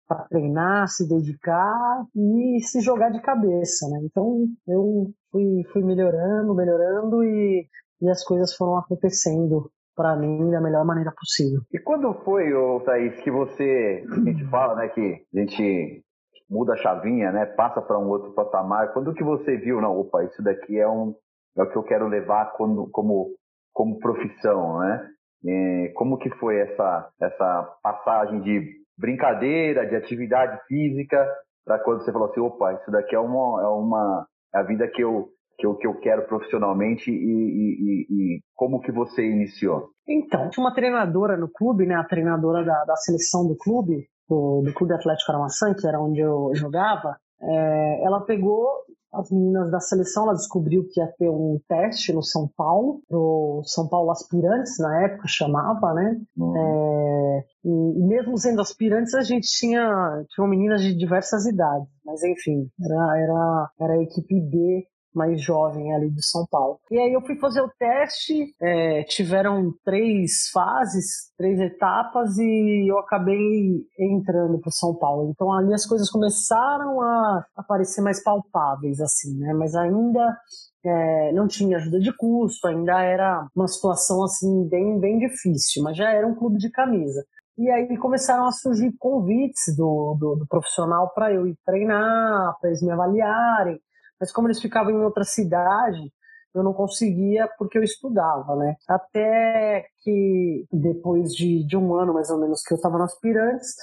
para 0.07 0.25
treinar, 0.25 0.88
se 0.88 1.09
dedicar 1.09 2.04
e 2.14 2.61
se 2.62 2.80
jogar 2.80 3.11
de 3.11 3.21
cabeça, 3.23 3.88
né? 3.88 4.00
Então 4.04 4.47
eu 4.66 5.11
fui, 5.30 5.62
fui 5.73 5.85
melhorando, 5.85 6.54
melhorando 6.54 7.23
e, 7.23 7.66
e 8.00 8.09
as 8.09 8.25
coisas 8.25 8.54
foram 8.54 8.76
acontecendo 8.76 9.71
para 9.95 10.16
mim 10.16 10.50
da 10.50 10.61
melhor 10.61 10.85
maneira 10.85 11.12
possível. 11.16 11.61
E 11.73 11.78
quando 11.78 12.12
foi, 12.25 12.52
ô, 12.52 12.80
Thaís, 12.80 13.21
que 13.21 13.30
você, 13.30 14.04
a 14.11 14.21
gente 14.21 14.45
fala, 14.49 14.75
né, 14.76 14.88
que 14.88 15.25
a 15.35 15.38
gente 15.38 16.02
muda 16.49 16.73
a 16.73 16.76
chavinha, 16.76 17.30
né? 17.30 17.47
Passa 17.47 17.80
para 17.80 17.99
um 17.99 18.09
outro 18.09 18.33
patamar. 18.33 18.92
Quando 18.92 19.14
que 19.14 19.23
você 19.23 19.57
viu, 19.57 19.80
não, 19.80 19.97
opa, 19.97 20.25
isso 20.25 20.42
daqui 20.42 20.78
é 20.78 20.88
um 20.88 21.14
é 21.57 21.62
o 21.62 21.71
que 21.71 21.76
eu 21.76 21.83
quero 21.83 22.07
levar 22.07 22.52
quando, 22.52 22.88
como 22.90 23.35
como 23.72 23.98
profissão, 23.98 24.78
né? 24.80 25.08
E 25.44 25.92
como 25.94 26.18
que 26.18 26.30
foi 26.38 26.58
essa 26.58 27.10
essa 27.20 27.78
passagem 27.82 28.40
de 28.42 28.80
brincadeira, 28.98 29.86
de 29.86 29.96
atividade 29.96 30.60
física 30.66 31.26
para 31.64 31.78
quando 31.78 32.04
você 32.04 32.12
falou 32.12 32.28
assim, 32.28 32.40
opa, 32.40 32.74
isso 32.74 32.90
daqui 32.90 33.14
é 33.14 33.20
uma, 33.20 33.62
é 33.62 33.68
uma 33.68 34.26
é 34.54 34.58
a 34.58 34.62
vida 34.62 34.88
que 34.88 35.02
eu, 35.02 35.28
que 35.58 35.66
eu, 35.66 35.76
que 35.76 35.86
eu 35.86 35.94
quero 36.00 36.26
profissionalmente 36.26 37.10
e, 37.10 37.14
e, 37.14 38.06
e, 38.10 38.40
como 38.54 38.80
que 38.80 38.90
você 38.90 39.24
iniciou? 39.24 39.90
Então, 40.08 40.50
tinha 40.50 40.64
uma 40.64 40.74
treinadora 40.74 41.36
no 41.36 41.48
clube, 41.48 41.86
né, 41.86 41.94
a 41.94 42.04
treinadora 42.04 42.64
da, 42.64 42.84
da 42.84 42.96
seleção 42.96 43.46
do 43.46 43.56
clube, 43.56 44.08
do, 44.28 44.62
do 44.64 44.72
Clube 44.74 44.94
Atlético 44.94 45.30
Aramaçã, 45.30 45.72
que 45.74 45.86
era 45.86 46.00
onde 46.00 46.20
eu 46.20 46.50
jogava, 46.54 47.16
é, 47.40 48.04
ela 48.04 48.24
pegou 48.24 48.66
as 49.12 49.31
meninas 49.31 49.71
da 49.71 49.81
seleção, 49.81 50.25
ela 50.25 50.35
descobriu 50.35 50.87
que 50.88 51.00
ia 51.00 51.07
ter 51.19 51.29
um 51.29 51.61
teste 51.69 52.12
no 52.12 52.23
São 52.23 52.49
Paulo, 52.57 53.02
pro 53.09 53.62
São 53.64 53.88
Paulo 53.88 54.11
Aspirantes, 54.11 54.79
na 54.79 55.05
época 55.05 55.26
chamava, 55.26 55.93
né? 55.95 56.21
Uhum. 56.37 56.57
É, 56.57 57.45
e, 57.64 57.69
e, 57.69 58.07
mesmo 58.07 58.38
sendo 58.38 58.61
aspirantes, 58.61 59.14
a 59.14 59.23
gente 59.23 59.49
tinha, 59.49 60.25
tinha 60.29 60.47
meninas 60.47 60.81
de 60.81 60.95
diversas 60.95 61.45
idades, 61.45 61.88
mas 62.05 62.23
enfim, 62.23 62.69
era, 62.83 63.19
era, 63.19 63.71
era 63.81 63.93
a 63.95 64.02
equipe 64.02 64.40
B 64.40 64.87
mais 65.14 65.43
jovem 65.43 65.93
ali 65.95 66.11
do 66.11 66.23
São 66.23 66.47
Paulo. 66.50 66.79
E 66.90 66.99
aí 66.99 67.12
eu 67.12 67.21
fui 67.23 67.37
fazer 67.37 67.61
o 67.61 67.71
teste, 67.79 68.55
é, 68.61 69.02
tiveram 69.05 69.73
três 69.85 70.49
fases, 70.52 71.33
três 71.37 71.61
etapas 71.61 72.38
e 72.38 72.90
eu 72.90 72.99
acabei 72.99 73.85
entrando 73.99 74.59
para 74.61 74.71
São 74.71 74.95
Paulo. 74.95 75.31
Então 75.31 75.52
ali 75.52 75.75
as 75.75 75.87
coisas 75.87 76.11
começaram 76.11 77.00
a 77.00 77.45
aparecer 77.57 78.00
mais 78.00 78.23
palpáveis 78.23 79.00
assim, 79.00 79.37
né? 79.38 79.52
Mas 79.52 79.75
ainda 79.75 80.37
é, 80.85 81.33
não 81.33 81.47
tinha 81.47 81.76
ajuda 81.76 81.99
de 82.00 82.17
custo, 82.17 82.67
ainda 82.67 83.00
era 83.02 83.47
uma 83.55 83.69
situação 83.69 84.23
assim 84.25 84.69
bem 84.69 84.99
bem 84.99 85.19
difícil, 85.19 85.83
mas 85.83 85.97
já 85.97 86.11
era 86.11 86.26
um 86.26 86.35
clube 86.35 86.59
de 86.59 86.71
camisa. 86.71 87.25
E 87.59 87.71
aí 87.71 87.95
começaram 87.99 88.47
a 88.47 88.52
surgir 88.52 88.90
convites 88.99 89.76
do, 89.76 90.17
do, 90.19 90.37
do 90.37 90.47
profissional 90.47 91.12
para 91.14 91.31
eu 91.31 91.47
ir 91.47 91.55
treinar, 91.67 92.57
para 92.59 92.71
eles 92.71 92.83
me 92.83 92.90
avaliarem. 92.90 93.79
Mas 94.20 94.32
como 94.32 94.48
eles 94.48 94.60
ficavam 94.60 94.92
em 94.92 95.04
outra 95.04 95.24
cidade, 95.24 96.12
eu 96.54 96.62
não 96.62 96.72
conseguia 96.72 97.48
porque 97.58 97.78
eu 97.78 97.82
estudava, 97.82 98.56
né? 98.56 98.74
Até 98.88 99.86
que 100.02 100.66
depois 100.72 101.32
de, 101.32 101.64
de 101.66 101.76
um 101.76 101.94
ano 101.94 102.14
mais 102.14 102.30
ou 102.30 102.38
menos 102.38 102.62
que 102.62 102.74
eu 102.74 102.76
estava 102.76 102.98
no 102.98 103.04
Aspirantes, 103.04 103.74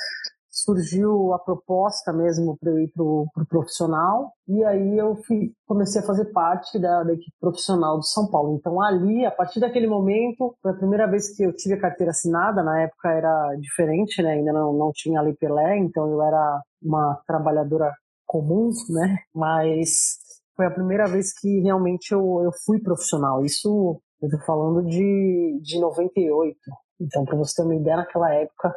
surgiu 0.50 1.34
a 1.34 1.39
proposta 1.39 2.12
mesmo 2.12 2.58
para 2.58 2.72
eu 2.72 2.79
ir 2.79 2.91
para 2.91 3.03
o 3.03 3.27
pro 3.34 3.46
profissional 3.46 4.34
e 4.48 4.63
aí 4.63 4.98
eu 4.98 5.15
fui, 5.24 5.51
comecei 5.67 6.01
a 6.01 6.06
fazer 6.06 6.25
parte 6.32 6.79
da, 6.79 7.03
da, 7.03 7.13
equipe 7.13 7.32
profissional 7.39 7.98
do 7.98 8.03
São 8.03 8.27
Paulo. 8.29 8.58
Então 8.58 8.82
ali, 8.82 9.24
a 9.25 9.32
partir 9.32 9.60
daquele 9.60 9.88
momento, 9.88 10.56
foi 10.62 10.72
a 10.72 10.75
primeira 10.75 11.08
vez 11.08 11.36
que 11.36 11.44
eu 11.44 11.53
tive 11.56 11.75
a 11.75 11.82
carteira 11.82 12.12
assinada. 12.12 12.63
Na 12.63 12.82
época 12.82 13.10
era 13.12 13.56
diferente, 13.60 14.22
né? 14.22 14.32
Ainda 14.32 14.51
não, 14.51 14.74
não 14.74 14.91
tinha 14.94 15.20
a 15.20 15.22
Lei 15.24 15.36
Pelé, 15.36 15.77
então 15.77 16.10
eu 16.12 16.22
era 16.24 16.62
uma 16.82 17.22
trabalhadora 17.27 17.94
comum, 18.25 18.72
né? 18.89 19.20
Mas 19.34 20.17
foi 20.58 20.66
a 20.66 20.72
primeira 20.72 21.08
vez 21.08 21.32
que 21.40 21.60
realmente 21.62 22.12
eu, 22.12 22.42
eu 22.44 22.52
fui 22.66 22.82
profissional. 22.82 23.46
Isso 23.46 24.02
eu 24.22 24.30
tô 24.30 24.40
falando 24.40 24.84
de, 24.84 25.60
de 25.62 25.80
98. 25.80 26.58
Então, 27.00 27.24
para 27.24 27.38
você 27.38 27.56
ter 27.56 27.62
uma 27.62 27.76
ideia, 27.76 27.98
naquela 27.98 28.34
época 28.34 28.76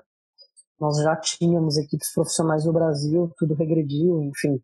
nós 0.78 0.96
já 0.96 1.14
tínhamos 1.14 1.76
equipes 1.76 2.10
profissionais 2.14 2.64
no 2.64 2.72
Brasil, 2.72 3.30
tudo 3.36 3.54
regrediu, 3.54 4.22
enfim, 4.22 4.58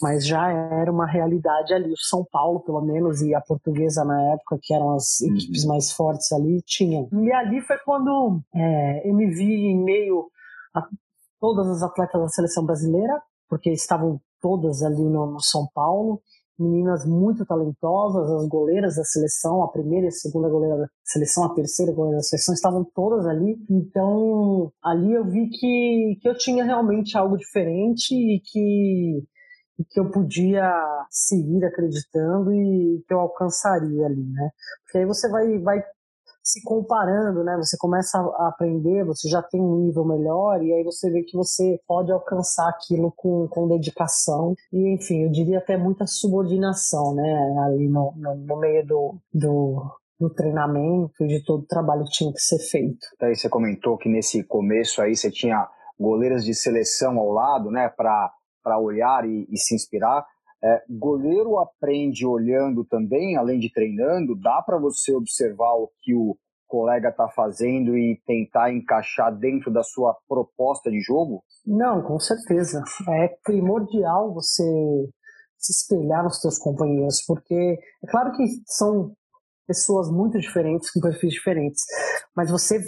mas 0.00 0.26
já 0.26 0.50
era 0.50 0.90
uma 0.90 1.06
realidade 1.06 1.74
ali. 1.74 1.92
O 1.92 1.98
São 1.98 2.24
Paulo, 2.32 2.60
pelo 2.60 2.80
menos, 2.80 3.20
e 3.20 3.34
a 3.34 3.40
portuguesa 3.40 4.02
na 4.02 4.32
época, 4.32 4.58
que 4.62 4.72
eram 4.72 4.94
as 4.94 5.20
uhum. 5.20 5.36
equipes 5.36 5.66
mais 5.66 5.92
fortes 5.92 6.32
ali, 6.32 6.62
tinham. 6.62 7.06
E 7.12 7.30
ali 7.32 7.60
foi 7.60 7.76
quando 7.84 8.40
é, 8.54 9.08
eu 9.08 9.14
me 9.14 9.26
vi 9.26 9.66
em 9.66 9.84
meio 9.84 10.30
a 10.74 10.86
todas 11.38 11.68
as 11.68 11.82
atletas 11.82 12.18
da 12.18 12.28
seleção 12.28 12.64
brasileira, 12.64 13.20
porque 13.46 13.70
estavam 13.70 14.18
todas 14.40 14.82
ali 14.82 15.04
no, 15.04 15.32
no 15.32 15.40
São 15.40 15.68
Paulo 15.74 16.22
meninas 16.58 17.06
muito 17.06 17.46
talentosas, 17.46 18.30
as 18.30 18.48
goleiras 18.48 18.96
da 18.96 19.04
seleção, 19.04 19.62
a 19.62 19.68
primeira 19.68 20.06
e 20.06 20.08
a 20.08 20.12
segunda 20.12 20.48
goleira 20.48 20.76
da 20.76 20.88
seleção, 21.04 21.44
a 21.44 21.54
terceira 21.54 21.92
goleira 21.92 22.16
da 22.16 22.22
seleção, 22.22 22.54
estavam 22.54 22.84
todas 22.94 23.26
ali. 23.26 23.56
Então, 23.70 24.72
ali 24.82 25.12
eu 25.12 25.24
vi 25.24 25.48
que, 25.48 26.18
que 26.20 26.28
eu 26.28 26.36
tinha 26.36 26.64
realmente 26.64 27.16
algo 27.16 27.36
diferente 27.36 28.12
e 28.12 28.40
que, 28.40 29.22
e 29.78 29.84
que 29.84 30.00
eu 30.00 30.10
podia 30.10 30.72
seguir 31.10 31.64
acreditando 31.64 32.52
e 32.52 33.04
que 33.06 33.14
eu 33.14 33.20
alcançaria 33.20 34.06
ali, 34.06 34.24
né? 34.24 34.50
Porque 34.84 34.98
aí 34.98 35.06
você 35.06 35.28
vai, 35.28 35.58
vai 35.58 35.82
se 36.48 36.62
comparando, 36.62 37.44
né? 37.44 37.56
Você 37.58 37.76
começa 37.76 38.18
a 38.18 38.48
aprender, 38.48 39.04
você 39.04 39.28
já 39.28 39.42
tem 39.42 39.60
um 39.60 39.84
nível 39.84 40.02
melhor 40.02 40.62
e 40.62 40.72
aí 40.72 40.82
você 40.82 41.10
vê 41.10 41.22
que 41.22 41.36
você 41.36 41.78
pode 41.86 42.10
alcançar 42.10 42.70
aquilo 42.70 43.12
com, 43.14 43.46
com 43.48 43.68
dedicação 43.68 44.54
e, 44.72 44.94
enfim, 44.94 45.24
eu 45.24 45.30
diria 45.30 45.58
até 45.58 45.76
muita 45.76 46.06
subordinação, 46.06 47.14
né? 47.14 47.56
Ali 47.66 47.86
no, 47.88 48.14
no, 48.16 48.34
no 48.34 48.56
meio 48.56 48.86
do, 48.86 49.14
do, 49.32 49.92
do 50.18 50.30
treinamento 50.30 51.22
e 51.22 51.26
de 51.26 51.44
todo 51.44 51.64
o 51.64 51.66
trabalho 51.66 52.04
que 52.04 52.12
tinha 52.12 52.32
que 52.32 52.40
ser 52.40 52.58
feito. 52.58 53.06
Aí 53.20 53.36
você 53.36 53.50
comentou 53.50 53.98
que 53.98 54.08
nesse 54.08 54.42
começo 54.42 55.02
aí 55.02 55.14
você 55.14 55.30
tinha 55.30 55.68
goleiras 56.00 56.46
de 56.46 56.54
seleção 56.54 57.18
ao 57.18 57.30
lado, 57.30 57.70
né, 57.70 57.90
para 57.90 58.78
olhar 58.78 59.28
e, 59.28 59.46
e 59.50 59.58
se 59.58 59.74
inspirar. 59.74 60.24
É, 60.62 60.82
goleiro 60.90 61.58
aprende 61.58 62.26
olhando 62.26 62.84
também, 62.84 63.36
além 63.36 63.58
de 63.58 63.72
treinando, 63.72 64.34
dá 64.34 64.62
para 64.62 64.78
você 64.78 65.14
observar 65.14 65.74
o 65.74 65.90
que 66.02 66.14
o 66.14 66.36
colega 66.66 67.08
está 67.08 67.28
fazendo 67.28 67.96
e 67.96 68.20
tentar 68.26 68.72
encaixar 68.72 69.34
dentro 69.36 69.72
da 69.72 69.82
sua 69.82 70.16
proposta 70.28 70.90
de 70.90 71.00
jogo? 71.00 71.42
Não, 71.66 72.02
com 72.02 72.18
certeza. 72.18 72.82
É 73.08 73.28
primordial 73.42 74.34
você 74.34 74.64
se 75.56 75.72
espelhar 75.72 76.22
nos 76.22 76.40
seus 76.40 76.58
companheiros, 76.58 77.24
porque 77.26 77.54
é 77.54 78.06
claro 78.10 78.32
que 78.32 78.44
são 78.66 79.12
pessoas 79.66 80.10
muito 80.10 80.38
diferentes, 80.38 80.90
com 80.90 81.00
perfis 81.00 81.32
diferentes, 81.32 81.84
mas 82.34 82.50
você 82.50 82.80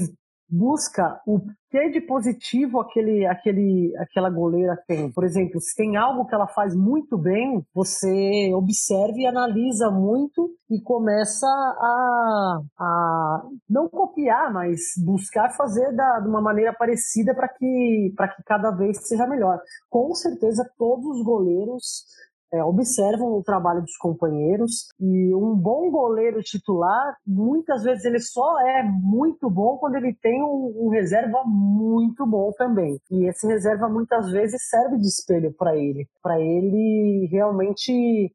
busca 0.51 1.21
o 1.27 1.41
que 1.71 1.91
de 1.91 2.01
positivo 2.01 2.81
aquele, 2.81 3.25
aquele, 3.27 3.95
aquela 3.99 4.29
goleira 4.29 4.77
tem. 4.89 5.11
Por 5.13 5.25
exemplo, 5.25 5.61
se 5.61 5.75
tem 5.77 5.97
algo 5.97 6.27
que 6.27 6.35
ela 6.35 6.49
faz 6.49 6.75
muito 6.75 7.17
bem, 7.17 7.65
você 7.73 8.51
observa 8.55 9.17
e 9.17 9.27
analisa 9.27 9.91
muito 9.91 10.51
e 10.69 10.81
começa 10.83 11.47
a, 11.47 12.61
a 12.79 13.43
não 13.69 13.89
copiar, 13.89 14.53
mas 14.53 14.81
buscar 15.05 15.51
fazer 15.57 15.95
da, 15.95 16.21
de 16.21 16.29
uma 16.29 16.43
maneira 16.43 16.73
parecida 16.73 17.35
para 17.35 17.49
que, 17.49 18.13
que 18.37 18.43
cada 18.45 18.73
vez 18.73 18.99
seja 19.07 19.27
melhor. 19.27 19.61
Com 19.89 20.13
certeza, 20.15 20.69
todos 20.77 21.07
os 21.07 21.25
goleiros 21.25 22.05
é, 22.53 22.65
observam 22.65 23.33
o 23.33 23.43
trabalho 23.43 23.83
dos 23.83 23.97
companheiros 23.97 24.89
e 24.99 25.35
um 25.35 25.55
bom 25.55 25.91
goleiro 25.91 26.43
titular, 26.43 27.17
muitas 27.27 27.85
vezes 27.85 28.05
ele 28.05 28.19
só 28.21 28.61
é 28.61 28.83
muito 28.83 29.49
bom 29.49 29.79
quando 29.79 29.97
ele 29.97 30.15
tem 30.21 30.43
um, 30.43 30.87
um 30.87 30.89
reserva 30.89 31.43
muito 31.47 32.27
bom 32.27 32.53
também. 32.59 33.01
E 33.11 33.29
esse 33.29 33.47
reserva 33.47 33.89
muitas 33.89 34.31
vezes 34.31 34.69
serve 34.69 34.99
de 34.99 35.07
espelho 35.07 35.53
para 35.57 35.77
ele, 35.77 36.09
para 36.23 36.41
ele 36.41 37.29
realmente 37.31 38.33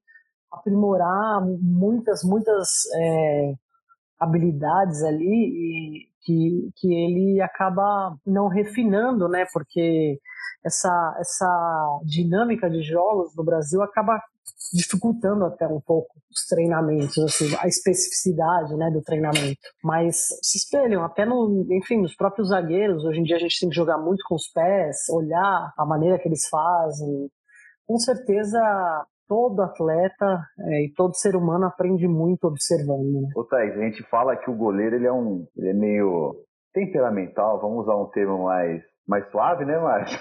aprimorar 0.52 1.46
muitas, 1.46 2.24
muitas 2.24 2.70
é, 2.96 3.54
habilidades 4.20 5.04
ali 5.04 5.26
e 5.26 6.15
que, 6.26 6.72
que 6.76 6.94
ele 6.94 7.42
acaba 7.42 8.18
não 8.26 8.48
refinando, 8.48 9.30
né? 9.30 9.46
Porque 9.54 10.20
essa, 10.66 11.16
essa 11.20 12.00
dinâmica 12.04 12.70
de 12.70 12.82
jogos 12.82 13.36
no 13.36 13.44
Brasil 13.44 13.82
acaba 13.84 14.20
dificultando 14.74 15.46
até 15.46 15.68
um 15.68 15.80
pouco 15.80 16.16
os 16.32 16.46
treinamentos, 16.48 17.18
assim, 17.20 17.56
a 17.60 17.68
especificidade 17.68 18.76
né, 18.76 18.90
do 18.92 19.02
treinamento. 19.02 19.60
Mas 19.84 20.26
se 20.42 20.58
espelham 20.58 21.04
até 21.04 21.26
no, 21.26 21.66
enfim, 21.72 22.02
nos 22.02 22.16
próprios 22.16 22.50
zagueiros. 22.50 23.06
Hoje 23.06 23.20
em 23.20 23.24
dia 23.24 23.36
a 23.36 23.40
gente 23.40 23.60
tem 23.60 23.70
que 23.70 23.76
jogar 23.76 23.98
muito 23.98 24.24
com 24.28 24.36
os 24.36 24.48
pés, 24.48 24.98
olhar 25.10 25.72
a 25.78 25.86
maneira 25.86 26.18
que 26.18 26.28
eles 26.28 26.48
fazem. 26.50 27.30
Com 27.88 27.98
certeza 28.00 28.60
todo 29.28 29.62
atleta 29.62 30.40
é, 30.60 30.86
e 30.86 30.94
todo 30.94 31.16
ser 31.16 31.36
humano 31.36 31.66
aprende 31.66 32.08
muito 32.08 32.46
observando. 32.46 33.22
Né? 33.22 33.30
Ô 33.36 33.44
Thaís, 33.44 33.76
a 33.78 33.82
gente 33.82 34.04
fala 34.10 34.36
que 34.36 34.50
o 34.50 34.56
goleiro 34.56 34.96
ele 34.96 35.08
é 35.08 35.12
um, 35.12 35.46
ele 35.58 35.70
é 35.70 35.74
meio 35.74 36.36
temperamental, 36.74 37.62
vamos 37.62 37.84
usar 37.84 37.96
um 37.96 38.10
termo 38.10 38.44
mais, 38.44 38.84
mais 39.08 39.30
suave, 39.32 39.66
né, 39.66 39.78
Márcio? 39.78 40.20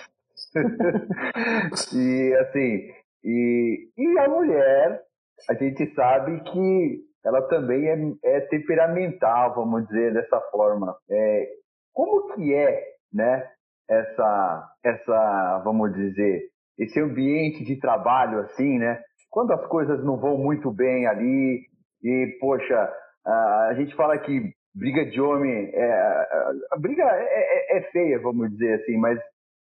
e 1.95 2.35
assim, 2.35 2.91
e, 3.25 3.89
e 3.97 4.19
a 4.19 4.29
mulher, 4.29 5.03
a 5.49 5.55
gente 5.55 5.93
sabe 5.95 6.41
que 6.45 7.01
ela 7.25 7.43
também 7.49 7.89
é, 7.89 8.37
é 8.37 8.41
temperamental, 8.43 9.55
vamos 9.55 9.87
dizer 9.89 10.13
dessa 10.13 10.41
forma. 10.51 10.95
É, 11.11 11.49
como 11.93 12.35
que 12.35 12.55
é, 12.55 12.83
né, 13.13 13.49
essa, 13.89 14.69
essa, 14.85 15.63
vamos 15.65 15.93
dizer, 15.95 16.43
esse 16.79 17.01
ambiente 17.01 17.65
de 17.65 17.79
trabalho 17.79 18.41
assim, 18.41 18.79
né? 18.79 19.01
Quando 19.31 19.53
as 19.53 19.67
coisas 19.67 20.05
não 20.05 20.17
vão 20.19 20.39
muito 20.39 20.71
bem 20.71 21.07
ali 21.07 21.61
e, 22.03 22.39
poxa, 22.41 22.93
a, 23.27 23.75
gente 23.77 23.95
fala 23.97 24.19
que 24.19 24.53
briga 24.75 25.05
de 25.07 25.21
homem, 25.21 25.71
é, 25.73 25.93
a, 26.73 26.77
briga 26.79 27.03
é, 27.03 27.77
é, 27.77 27.79
é 27.79 27.83
feia, 27.91 28.21
vamos 28.21 28.51
dizer 28.51 28.81
assim, 28.81 28.97
mas 28.97 29.19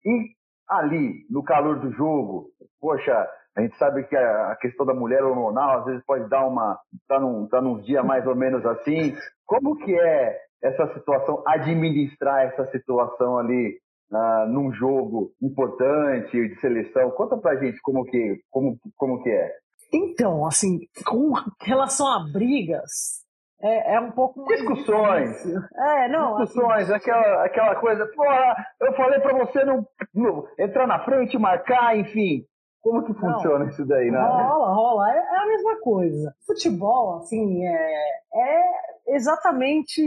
e 0.05 0.29
ali, 0.67 1.25
no 1.29 1.43
calor 1.43 1.79
do 1.79 1.91
jogo, 1.91 2.47
poxa, 2.79 3.29
a 3.55 3.61
gente 3.61 3.77
sabe 3.77 4.03
que 4.05 4.15
a 4.15 4.55
questão 4.61 4.85
da 4.85 4.93
mulher 4.93 5.23
hormonal 5.23 5.79
às 5.79 5.85
vezes 5.85 6.05
pode 6.05 6.29
dar 6.29 6.47
uma. 6.47 6.79
tá 7.07 7.19
num, 7.19 7.47
tá 7.47 7.61
num 7.61 7.79
dia 7.81 8.01
mais 8.01 8.25
ou 8.25 8.35
menos 8.35 8.65
assim. 8.65 9.13
Como 9.45 9.75
que 9.77 9.93
é 9.93 10.37
essa 10.63 10.93
situação, 10.93 11.43
administrar 11.45 12.45
essa 12.45 12.65
situação 12.71 13.37
ali 13.37 13.77
uh, 14.11 14.47
num 14.47 14.71
jogo 14.73 15.31
importante 15.41 16.31
de 16.31 16.55
seleção? 16.59 17.11
Conta 17.11 17.37
pra 17.37 17.55
gente 17.55 17.79
como 17.81 18.03
que, 18.05 18.41
como, 18.49 18.77
como 18.97 19.23
que 19.23 19.29
é. 19.29 19.51
Então, 19.93 20.45
assim, 20.45 20.79
com 21.05 21.33
relação 21.61 22.07
a 22.07 22.31
brigas, 22.31 23.21
é, 23.61 23.95
é 23.95 23.99
um 23.99 24.11
pouco 24.11 24.41
mais 24.41 24.59
Discussões. 24.59 25.29
Difícil. 25.29 25.61
É, 25.75 26.07
não. 26.07 26.37
Discussões, 26.37 26.89
assim... 26.89 26.93
aquela, 26.93 27.45
aquela 27.45 27.75
coisa, 27.75 28.05
porra, 28.07 28.55
eu 28.81 28.93
falei 28.93 29.19
pra 29.19 29.37
você 29.37 29.63
não, 29.63 29.85
não 30.13 30.45
entrar 30.57 30.87
na 30.87 31.03
frente, 31.03 31.37
marcar, 31.37 31.97
enfim. 31.97 32.45
Como 32.81 33.03
que 33.05 33.13
funciona 33.13 33.59
não, 33.59 33.67
isso 33.67 33.85
daí, 33.85 34.09
né? 34.09 34.19
Rola, 34.19 34.73
rola. 34.73 35.13
É, 35.13 35.17
é, 35.17 35.37
a 35.37 35.45
mesma 35.45 35.79
coisa. 35.81 36.33
Futebol, 36.47 37.17
assim, 37.17 37.63
é, 37.63 37.99
é 38.33 38.63
exatamente 39.07 40.01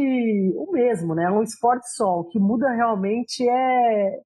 o 0.56 0.70
mesmo, 0.72 1.14
né? 1.14 1.30
Um 1.30 1.42
esporte 1.42 1.86
só. 1.94 2.20
O 2.20 2.24
que 2.24 2.38
muda 2.38 2.70
realmente 2.70 3.48
é 3.48 4.20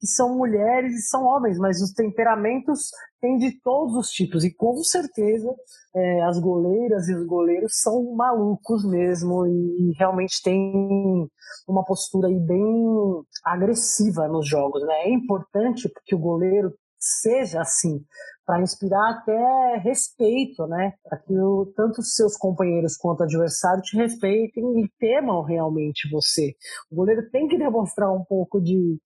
que 0.00 0.06
são 0.06 0.36
mulheres 0.36 0.94
e 0.94 1.08
são 1.08 1.24
homens, 1.24 1.58
mas 1.58 1.82
os 1.82 1.92
temperamentos 1.92 2.88
têm 3.20 3.36
de 3.36 3.60
todos 3.60 3.94
os 3.94 4.10
tipos. 4.10 4.44
E 4.44 4.54
com 4.54 4.76
certeza 4.82 5.54
é, 5.94 6.22
as 6.22 6.38
goleiras 6.38 7.06
e 7.08 7.14
os 7.14 7.26
goleiros 7.26 7.72
são 7.80 8.14
malucos 8.14 8.82
mesmo 8.84 9.46
e, 9.46 9.92
realmente 9.98 10.40
tem 10.42 11.28
uma 11.68 11.84
postura 11.84 12.28
aí 12.28 12.40
bem 12.40 13.22
agressiva 13.44 14.26
nos 14.26 14.48
jogos. 14.48 14.82
Né? 14.86 14.94
É 15.04 15.12
importante 15.12 15.90
que 16.06 16.14
o 16.14 16.18
goleiro 16.18 16.72
seja 17.00 17.62
assim, 17.62 18.04
para 18.44 18.60
inspirar 18.60 19.10
até 19.10 19.76
respeito, 19.78 20.66
né? 20.66 20.94
Para 21.02 21.18
que 21.18 21.32
o, 21.32 21.72
tanto 21.74 22.00
os 22.00 22.14
seus 22.14 22.36
companheiros 22.36 22.96
quanto 22.96 23.20
o 23.20 23.24
adversário 23.24 23.82
te 23.82 23.96
respeitem 23.96 24.80
e 24.80 24.88
temam 24.98 25.42
realmente 25.42 26.10
você. 26.10 26.54
O 26.90 26.96
goleiro 26.96 27.28
tem 27.30 27.48
que 27.48 27.58
demonstrar 27.58 28.12
um 28.12 28.24
pouco 28.24 28.60
de 28.60 28.98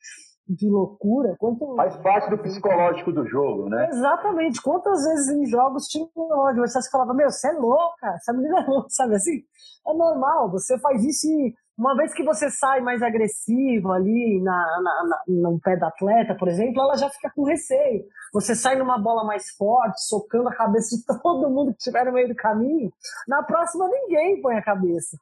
de 0.47 0.69
loucura. 0.69 1.35
Quanto... 1.39 1.75
Faz 1.75 1.97
parte 1.97 2.31
do 2.31 2.39
psicológico 2.39 3.13
do 3.13 3.27
jogo, 3.27 3.69
né? 3.69 3.89
Exatamente. 3.89 4.61
Quantas 4.61 5.03
vezes 5.05 5.29
em 5.31 5.47
jogos 5.47 5.87
tinha 5.87 6.07
um 6.15 6.47
adversário 6.47 6.85
que 6.85 6.93
falava, 6.93 7.15
meu, 7.15 7.31
você 7.31 7.49
é 7.49 7.53
louca, 7.53 8.09
essa 8.15 8.33
menina 8.33 8.61
é 8.61 8.67
louca, 8.67 8.89
sabe 8.91 9.15
assim? 9.15 9.43
É 9.87 9.95
normal, 9.95 10.51
você 10.51 10.79
faz 10.79 11.03
isso 11.03 11.27
e 11.27 11.55
uma 11.77 11.97
vez 11.97 12.15
que 12.15 12.23
você 12.23 12.51
sai 12.51 12.81
mais 12.81 13.03
agressivo 13.03 13.93
ali 13.93 14.41
na, 14.43 14.81
na, 14.83 15.05
na, 15.09 15.23
no 15.27 15.61
pé 15.61 15.77
da 15.77 15.89
atleta, 15.89 16.37
por 16.37 16.49
exemplo, 16.49 16.81
ela 16.81 16.97
já 16.97 17.11
fica 17.11 17.31
com 17.35 17.45
receio. 17.45 18.05
Você 18.33 18.55
sai 18.55 18.77
numa 18.77 18.99
bola 18.99 19.25
mais 19.25 19.51
forte, 19.57 20.05
socando 20.07 20.49
a 20.49 20.55
cabeça 20.55 20.97
de 20.97 21.05
todo 21.23 21.51
mundo 21.51 21.73
que 21.73 21.79
estiver 21.79 22.05
no 22.05 22.13
meio 22.13 22.29
do 22.29 22.35
caminho, 22.35 22.93
na 23.27 23.43
próxima 23.43 23.89
ninguém 23.89 24.41
põe 24.41 24.57
a 24.57 24.63
cabeça 24.63 25.17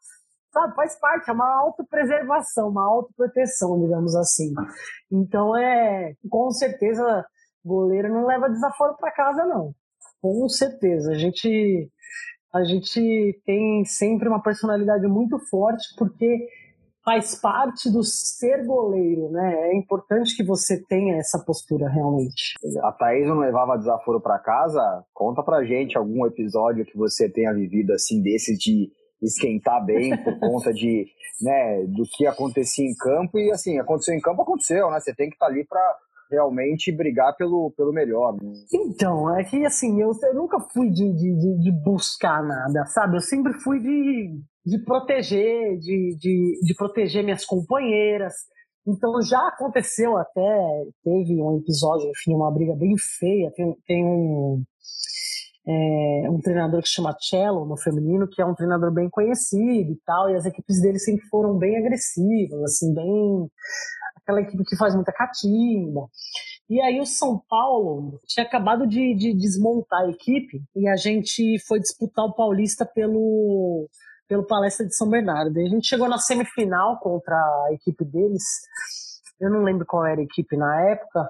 sabe, 0.52 0.75
faz 0.75 0.94
parte, 1.00 1.30
é 1.30 1.32
uma 1.32 1.49
autopreservação, 1.61 2.68
uma 2.68 2.85
autoproteção, 2.85 3.80
digamos 3.80 4.14
assim. 4.14 4.52
Então 5.11 5.56
é, 5.56 6.14
com 6.28 6.50
certeza, 6.50 7.25
goleiro 7.64 8.12
não 8.12 8.26
leva 8.26 8.50
desaforo 8.50 8.94
para 8.99 9.11
casa 9.11 9.44
não. 9.47 9.75
Com 10.21 10.49
certeza, 10.49 11.12
a 11.12 11.14
gente 11.14 11.90
a 12.52 12.64
gente 12.64 13.40
tem 13.47 13.85
sempre 13.85 14.28
uma 14.28 14.42
personalidade 14.42 15.06
muito 15.06 15.38
forte 15.49 15.88
porque 15.97 16.47
faz 17.04 17.35
parte 17.35 17.90
do 17.90 18.02
ser 18.04 18.64
goleiro, 18.64 19.30
né? 19.30 19.71
É 19.71 19.76
importante 19.76 20.37
que 20.37 20.44
você 20.44 20.80
tenha 20.87 21.16
essa 21.16 21.38
postura 21.44 21.88
realmente. 21.88 22.54
A 22.82 22.92
Thaís 22.92 23.26
não 23.26 23.38
levava 23.38 23.78
desaforo 23.78 24.21
para 24.21 24.38
casa? 24.38 25.04
Conta 25.12 25.42
pra 25.42 25.64
gente 25.64 25.97
algum 25.97 26.26
episódio 26.26 26.85
que 26.85 26.97
você 26.97 27.28
tenha 27.28 27.52
vivido 27.52 27.92
assim 27.92 28.23
desses 28.23 28.59
de 28.59 28.90
esquentar 29.21 29.85
bem 29.85 30.16
por 30.23 30.38
conta 30.38 30.73
de, 30.73 31.06
né, 31.41 31.84
do 31.86 32.04
que 32.04 32.26
acontecia 32.26 32.84
em 32.84 32.95
campo 32.95 33.38
e 33.38 33.50
assim, 33.50 33.78
aconteceu 33.78 34.15
em 34.15 34.21
campo, 34.21 34.43
aconteceu, 34.43 34.91
né? 34.91 35.00
Você 35.00 35.15
tem 35.15 35.28
que 35.28 35.34
estar 35.34 35.47
tá 35.47 35.52
ali 35.52 35.65
para 35.65 35.97
realmente 36.32 36.90
brigar 36.90 37.36
pelo, 37.36 37.71
pelo 37.76 37.92
melhor. 37.92 38.34
Né? 38.34 38.52
Então, 38.73 39.38
é 39.38 39.45
que 39.45 39.64
assim, 39.64 40.00
eu, 40.00 40.10
eu 40.23 40.34
nunca 40.34 40.58
fui 40.73 40.90
de, 40.90 41.12
de, 41.12 41.60
de, 41.60 41.73
buscar 41.84 42.42
nada, 42.42 42.84
sabe? 42.86 43.16
Eu 43.16 43.21
sempre 43.21 43.52
fui 43.60 43.78
de, 43.78 44.40
de 44.64 44.84
proteger, 44.84 45.78
de, 45.78 46.16
de, 46.18 46.60
de 46.62 46.75
proteger 46.75 47.23
minhas 47.23 47.45
companheiras. 47.45 48.32
Então 48.86 49.21
já 49.23 49.47
aconteceu 49.49 50.16
até, 50.16 50.84
teve 51.04 51.40
um 51.40 51.58
episódio, 51.58 52.10
enfim, 52.10 52.34
uma 52.34 52.52
briga 52.52 52.75
bem 52.75 52.97
feia. 52.99 53.52
Tem, 53.54 53.76
tem 53.86 54.04
um, 54.04 54.64
é, 55.66 56.30
um 56.30 56.40
treinador 56.40 56.82
que 56.82 56.88
chama 56.88 57.16
Cello 57.21 57.64
no 57.64 57.76
feminino, 57.76 58.28
que 58.28 58.42
é 58.42 58.47
um 58.47 58.54
treinador 58.54 58.92
bem 58.92 59.08
conhecido 59.08 59.92
e 59.92 60.00
tal, 60.04 60.30
e 60.30 60.34
as 60.34 60.45
equipes 60.45 60.80
dele 60.80 60.99
sempre 60.99 61.25
foram 61.26 61.56
bem 61.56 61.76
agressivas, 61.76 62.62
assim, 62.64 62.92
bem 62.92 63.49
aquela 64.23 64.41
equipe 64.41 64.65
que 64.65 64.76
faz 64.76 64.95
muita 64.95 65.13
catimba. 65.13 66.08
E 66.71 66.80
aí 66.80 67.00
o 67.00 67.06
São 67.06 67.43
Paulo 67.49 68.21
tinha 68.26 68.47
acabado 68.47 68.87
de, 68.87 69.15
de 69.15 69.35
desmontar 69.35 70.02
a 70.02 70.11
equipe 70.11 70.63
e 70.75 70.89
a 70.89 70.97
gente 70.97 71.58
foi 71.67 71.80
disputar 71.80 72.25
o 72.25 72.35
Paulista 72.35 72.87
pelo 72.87 73.89
pelo 74.28 74.47
Palestra 74.47 74.87
de 74.87 74.97
São 74.97 75.11
Bernardo. 75.11 75.58
E 75.58 75.67
a 75.67 75.69
gente 75.69 75.87
chegou 75.87 76.08
na 76.08 76.17
semifinal 76.17 76.99
contra 77.00 77.35
a 77.35 77.69
equipe 77.73 78.02
deles. 78.02 78.43
Eu 79.39 79.50
não 79.50 79.63
lembro 79.63 79.85
qual 79.85 80.06
era 80.06 80.21
a 80.21 80.25
equipe 80.25 80.56
na 80.56 80.91
época. 80.91 81.28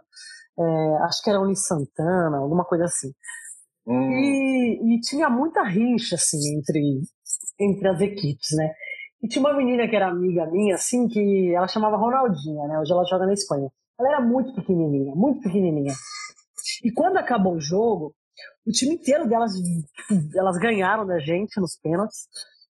É, 0.57 0.97
acho 1.05 1.21
que 1.23 1.31
era 1.31 1.41
Uni 1.41 1.57
Santana, 1.57 2.37
alguma 2.37 2.65
coisa 2.65 2.85
assim. 2.85 3.13
Hum. 3.87 4.13
E, 4.13 4.95
e, 4.95 5.01
tinha 5.01 5.29
muita 5.29 5.65
rixa, 5.65 6.15
assim, 6.15 6.57
entre, 6.57 7.01
entre 7.59 7.89
as 7.89 8.01
equipes, 8.01 8.57
né? 8.57 8.73
E 9.23 9.29
tinha 9.29 9.41
uma 9.41 9.57
menina 9.57 9.87
que 9.87 9.95
era 9.95 10.09
amiga 10.09 10.47
minha, 10.47 10.75
assim, 10.75 11.07
que 11.07 11.55
ela 11.55 11.69
chamava 11.69 11.97
Ronaldinha, 11.97 12.67
né? 12.67 12.79
Hoje 12.81 12.93
ela 12.93 13.05
joga 13.05 13.27
na 13.27 13.33
Espanha. 13.33 13.71
Ela 13.99 14.09
era 14.09 14.21
muito 14.21 14.53
pequenininha, 14.55 15.15
muito 15.15 15.41
pequenininha. 15.43 15.93
E 16.83 16.91
quando 16.91 17.19
acabou 17.19 17.55
o 17.55 17.61
jogo, 17.61 18.13
o 18.67 18.73
time 18.73 18.95
inteiro 18.95 19.29
delas, 19.29 19.53
tipo, 19.53 20.39
elas 20.39 20.59
ganharam 20.59 21.07
da 21.07 21.19
gente 21.19 21.61
nos 21.61 21.79
pênaltis. 21.81 22.27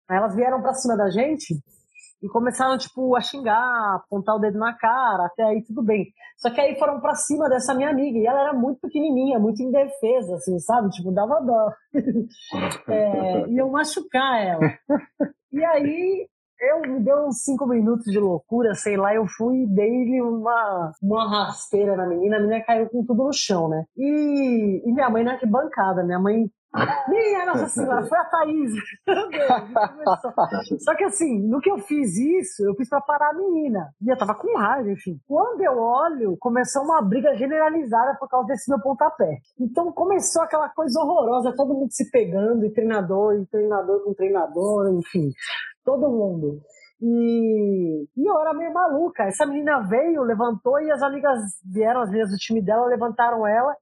Aí 0.09 0.17
elas 0.17 0.35
vieram 0.35 0.61
pra 0.61 0.73
cima 0.73 0.95
da 0.95 1.09
gente 1.09 1.53
e 2.21 2.27
começaram, 2.29 2.77
tipo, 2.77 3.15
a 3.15 3.21
xingar, 3.21 3.95
apontar 3.95 4.35
o 4.35 4.39
dedo 4.39 4.57
na 4.57 4.73
cara, 4.73 5.25
até 5.25 5.43
aí 5.43 5.63
tudo 5.63 5.83
bem. 5.83 6.05
Só 6.37 6.49
que 6.49 6.59
aí 6.59 6.77
foram 6.79 6.99
pra 6.99 7.13
cima 7.13 7.49
dessa 7.49 7.75
minha 7.75 7.89
amiga, 7.89 8.17
e 8.17 8.25
ela 8.25 8.41
era 8.41 8.53
muito 8.53 8.79
pequenininha, 8.81 9.39
muito 9.39 9.61
indefesa, 9.61 10.35
assim, 10.35 10.57
sabe? 10.59 10.89
Tipo, 10.89 11.11
dava 11.11 11.41
dó. 11.41 11.71
é, 12.87 13.49
iam 13.49 13.69
machucar 13.69 14.41
ela. 14.41 14.73
E 15.51 15.63
aí, 15.63 16.27
eu 16.59 16.81
me 16.81 16.99
deu 16.99 17.27
uns 17.27 17.43
cinco 17.43 17.65
minutos 17.67 18.05
de 18.05 18.19
loucura, 18.19 18.73
sei 18.73 18.97
lá, 18.97 19.13
eu 19.13 19.25
fui 19.27 19.63
e 19.63 19.67
dei-lhe 19.67 20.21
uma, 20.21 20.91
uma 21.01 21.29
rasteira 21.29 21.95
na 21.95 22.07
menina, 22.07 22.37
a 22.37 22.39
menina 22.39 22.63
caiu 22.63 22.89
com 22.89 23.05
tudo 23.05 23.25
no 23.25 23.33
chão, 23.33 23.69
né? 23.69 23.85
E, 23.97 24.83
e 24.85 24.91
minha 24.91 25.09
mãe 25.09 25.23
na 25.23 25.33
arquibancada, 25.33 26.03
minha 26.03 26.19
mãe 26.19 26.49
minha 27.07 27.45
Nossa 27.45 27.67
Senhora, 27.69 28.05
foi 28.05 28.17
a 28.17 28.25
Thaís. 28.25 28.71
Só 30.79 30.95
que 30.95 31.03
assim, 31.05 31.47
no 31.47 31.59
que 31.59 31.71
eu 31.71 31.79
fiz 31.79 32.15
isso, 32.17 32.63
eu 32.63 32.75
fiz 32.75 32.89
pra 32.89 33.01
parar 33.01 33.31
a 33.31 33.33
menina. 33.33 33.89
E 34.01 34.09
eu 34.09 34.17
tava 34.17 34.35
com 34.35 34.55
raiva, 34.57 34.91
enfim. 34.91 35.19
Quando 35.27 35.61
eu 35.61 35.77
olho, 35.77 36.37
começou 36.39 36.83
uma 36.83 37.01
briga 37.01 37.35
generalizada 37.35 38.15
por 38.19 38.29
causa 38.29 38.47
desse 38.47 38.69
meu 38.69 38.79
pontapé. 38.79 39.39
Então 39.59 39.91
começou 39.91 40.41
aquela 40.41 40.69
coisa 40.69 40.99
horrorosa, 40.99 41.55
todo 41.55 41.73
mundo 41.73 41.91
se 41.91 42.09
pegando, 42.11 42.65
e 42.65 42.73
treinador, 42.73 43.35
e 43.35 43.45
treinador 43.47 44.03
com 44.03 44.13
treinador, 44.13 44.89
enfim. 44.93 45.31
Todo 45.87 46.09
mundo. 46.09 46.59
E, 47.01 48.05
e 48.17 48.29
eu 48.29 48.37
era 48.41 48.53
meio 48.53 48.73
maluca. 48.73 49.23
Essa 49.23 49.45
menina 49.45 49.79
veio, 49.87 50.21
levantou 50.23 50.81
e 50.81 50.91
as 50.91 51.01
amigas 51.01 51.39
vieram, 51.63 52.01
as 52.01 52.09
meninas 52.09 52.29
do 52.29 52.35
time 52.35 52.61
dela, 52.61 52.87
levantaram 52.87 53.47
ela 53.47 53.73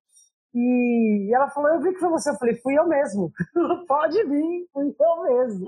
e 0.53 1.35
ela 1.35 1.49
falou, 1.49 1.71
eu 1.71 1.81
vi 1.81 1.93
que 1.93 1.99
foi 1.99 2.09
você. 2.09 2.29
Eu 2.29 2.35
falei, 2.35 2.55
fui 2.61 2.77
eu 2.77 2.87
mesmo. 2.87 3.31
Pode 3.89 4.23
vir, 4.23 4.67
fui 4.71 4.95
eu 4.99 5.23
mesmo. 5.23 5.65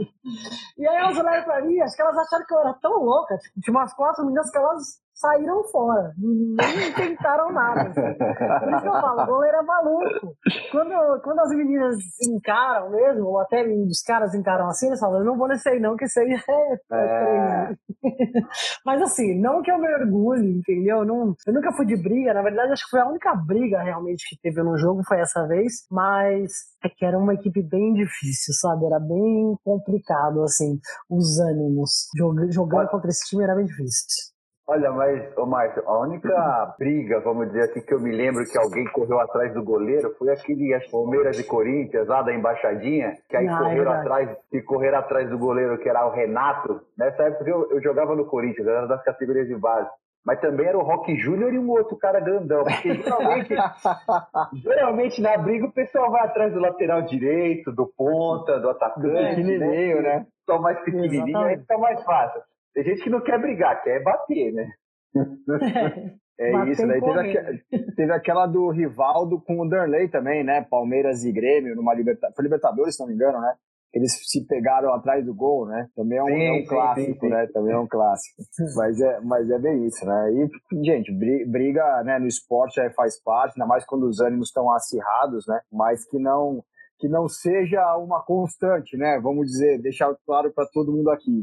E 0.77 0.87
aí 0.87 0.95
elas 0.97 1.17
olharam 1.17 1.43
pra 1.43 1.61
mim, 1.65 1.81
acho 1.81 1.95
que 1.95 2.01
elas 2.03 2.17
acharam 2.19 2.45
que 2.45 2.53
eu 2.53 2.59
era 2.59 2.73
tão 2.75 3.03
louca. 3.03 3.35
Tipo, 3.39 3.61
tinha 3.61 3.75
umas 3.75 3.95
quatro 3.95 4.23
meninas 4.23 4.51
que 4.51 4.57
elas 4.59 4.99
saíram 5.17 5.63
fora. 5.65 6.13
Nem 6.17 6.57
tentaram 6.93 7.51
nada. 7.51 7.81
Assim. 7.81 8.01
Por 8.01 8.69
isso 8.69 8.81
que 8.81 8.87
eu 8.87 9.01
falo, 9.01 9.23
o 9.23 9.25
goleiro 9.25 9.57
é 9.57 9.61
maluco. 9.63 10.35
Quando, 10.71 11.21
quando 11.21 11.39
as 11.39 11.49
meninas 11.49 11.95
encaram 12.21 12.91
mesmo, 12.91 13.25
ou 13.25 13.39
até 13.39 13.63
os 13.63 14.01
caras 14.01 14.33
encaram 14.33 14.67
assim, 14.67 14.87
eles 14.87 14.99
falam, 14.99 15.19
eu 15.19 15.25
não 15.25 15.37
vou 15.37 15.47
nesse 15.47 15.67
aí 15.69 15.79
não, 15.79 15.95
que 15.95 16.05
isso 16.05 16.19
aí 16.19 16.33
é... 16.33 16.73
é. 16.93 17.75
Mas 18.85 19.01
assim, 19.01 19.39
não 19.39 19.61
que 19.61 19.71
eu 19.71 19.77
me 19.77 19.91
orgulhe, 19.95 20.59
entendeu? 20.59 21.03
Não, 21.03 21.35
eu 21.45 21.53
nunca 21.53 21.73
fui 21.73 21.85
de 21.85 21.97
briga, 22.01 22.33
na 22.33 22.41
verdade 22.41 22.71
acho 22.71 22.85
que 22.85 22.91
foi 22.91 22.99
a 22.99 23.07
única 23.07 23.35
briga 23.35 23.81
realmente 23.81 24.27
que 24.29 24.39
teve 24.41 24.61
no 24.61 24.77
jogo, 24.77 25.01
foi 25.07 25.19
essa 25.19 25.47
vez, 25.47 25.85
mas 25.91 26.51
é 26.83 26.89
que 26.89 27.05
era 27.05 27.17
uma 27.17 27.33
equipe 27.33 27.61
bem 27.63 27.93
difícil, 27.93 28.53
sabe? 28.61 28.85
Era 28.85 28.99
bem 28.99 29.55
complicado, 29.63 30.43
assim, 30.43 30.79
os 31.09 31.39
ânimos. 31.39 32.07
Jogando 32.49 32.89
contra 32.89 33.09
esse 33.09 33.27
time 33.27 33.43
era 33.43 33.55
bem 33.55 33.65
difícil. 33.65 34.36
Olha, 34.69 34.91
mas, 34.91 35.37
ô 35.37 35.45
Márcio, 35.45 35.81
a 35.87 35.97
única 36.01 36.75
briga, 36.77 37.21
vamos 37.21 37.47
dizer 37.47 37.61
assim, 37.69 37.79
que 37.79 37.93
eu 37.93 38.01
me 38.01 38.11
lembro 38.11 38.43
que 38.43 38.57
alguém 38.57 38.83
correu 38.91 39.17
atrás 39.21 39.53
do 39.53 39.63
goleiro 39.63 40.13
foi 40.19 40.29
aquele, 40.29 40.73
as 40.73 40.85
Palmeiras 40.91 41.39
e 41.39 41.47
Corinthians, 41.47 42.05
lá 42.05 42.21
da 42.21 42.33
embaixadinha, 42.33 43.13
que 43.29 43.37
aí 43.37 43.47
Ah, 43.47 43.53
é 43.53 43.57
correram 43.57 43.75
verdade. 43.91 44.01
atrás, 44.01 44.37
que 44.51 44.61
correram 44.63 44.97
atrás 44.99 45.29
do 45.29 45.37
goleiro, 45.39 45.77
que 45.77 45.87
era 45.87 46.05
o 46.05 46.11
Renato. 46.11 46.81
Nessa 46.97 47.23
época 47.23 47.49
eu, 47.49 47.71
eu 47.71 47.81
jogava 47.81 48.13
no 48.13 48.25
Corinthians, 48.25 48.67
era 48.67 48.85
das 48.87 49.01
categorias 49.03 49.47
de 49.47 49.55
base. 49.55 49.89
Mas 50.25 50.41
também 50.41 50.65
era 50.67 50.77
o 50.77 50.83
Rock 50.83 51.15
Júnior 51.15 51.53
e 51.53 51.57
um 51.57 51.69
outro 51.69 51.95
cara 51.95 52.19
grandão. 52.19 52.65
Porque 52.65 52.93
geralmente, 52.95 53.55
geralmente 54.61 55.21
na 55.21 55.37
briga 55.37 55.65
o 55.67 55.71
pessoal 55.71 56.11
vai 56.11 56.25
atrás 56.25 56.53
do 56.53 56.59
lateral 56.59 57.01
direito, 57.03 57.71
do 57.71 57.87
ponta, 57.87 58.59
do 58.59 58.69
atacante. 58.69 59.35
pequenininho, 59.35 60.01
né? 60.01 60.25
Só 60.45 60.59
mais 60.59 60.77
pequenininho, 60.81 61.37
aí 61.37 61.57
fica 61.57 61.77
mais 61.77 62.03
fácil. 62.03 62.41
Tem 62.77 62.83
gente 62.83 63.03
que 63.03 63.09
não 63.09 63.21
quer 63.21 63.41
brigar, 63.41 63.81
quer 63.81 64.03
bater, 64.03 64.53
né? 64.53 64.69
É 66.39 66.51
Bater 66.53 66.71
isso, 66.71 66.85
daí 66.85 67.01
teve, 67.01 67.91
teve 67.95 68.11
aquela 68.13 68.45
do 68.45 68.69
Rivaldo 68.69 69.41
com 69.41 69.59
o 69.61 69.67
Darley 69.67 70.07
também, 70.09 70.43
né? 70.43 70.61
Palmeiras 70.69 71.23
e 71.23 71.31
Grêmio, 71.31 71.75
numa 71.75 71.95
liberta... 71.95 72.31
foi 72.35 72.43
Libertadores, 72.43 72.95
se 72.95 73.01
não 73.01 73.07
me 73.07 73.15
engano, 73.15 73.41
né? 73.41 73.51
Eles 73.91 74.11
se 74.29 74.45
pegaram 74.45 74.93
atrás 74.93 75.25
do 75.25 75.33
gol, 75.33 75.65
né? 75.65 75.87
Também 75.95 76.19
é 76.19 76.23
um, 76.23 76.27
Sim, 76.27 76.43
é 76.43 76.51
um 76.51 76.55
sim, 76.57 76.65
clássico, 76.67 77.13
sim, 77.13 77.19
sim. 77.19 77.29
né? 77.29 77.47
Também 77.51 77.73
é 77.73 77.79
um 77.79 77.87
clássico. 77.87 78.43
Mas 78.77 79.01
é, 79.01 79.19
mas 79.21 79.49
é 79.49 79.57
bem 79.57 79.87
isso, 79.87 80.05
né? 80.05 80.31
E, 80.33 80.85
gente, 80.85 81.11
bri- 81.11 81.45
briga 81.47 82.03
né, 82.03 82.19
no 82.19 82.27
esporte 82.27 82.79
aí 82.79 82.93
faz 82.93 83.19
parte, 83.23 83.53
ainda 83.57 83.67
mais 83.67 83.83
quando 83.87 84.03
os 84.03 84.19
ânimos 84.19 84.49
estão 84.49 84.71
acirrados, 84.71 85.47
né? 85.47 85.59
Mas 85.73 86.07
que 86.07 86.19
não, 86.19 86.63
que 86.99 87.09
não 87.09 87.27
seja 87.27 87.97
uma 87.97 88.23
constante, 88.23 88.95
né? 88.95 89.19
Vamos 89.19 89.47
dizer, 89.47 89.81
deixar 89.81 90.13
claro 90.27 90.53
para 90.53 90.67
todo 90.71 90.91
mundo 90.91 91.09
aqui. 91.09 91.41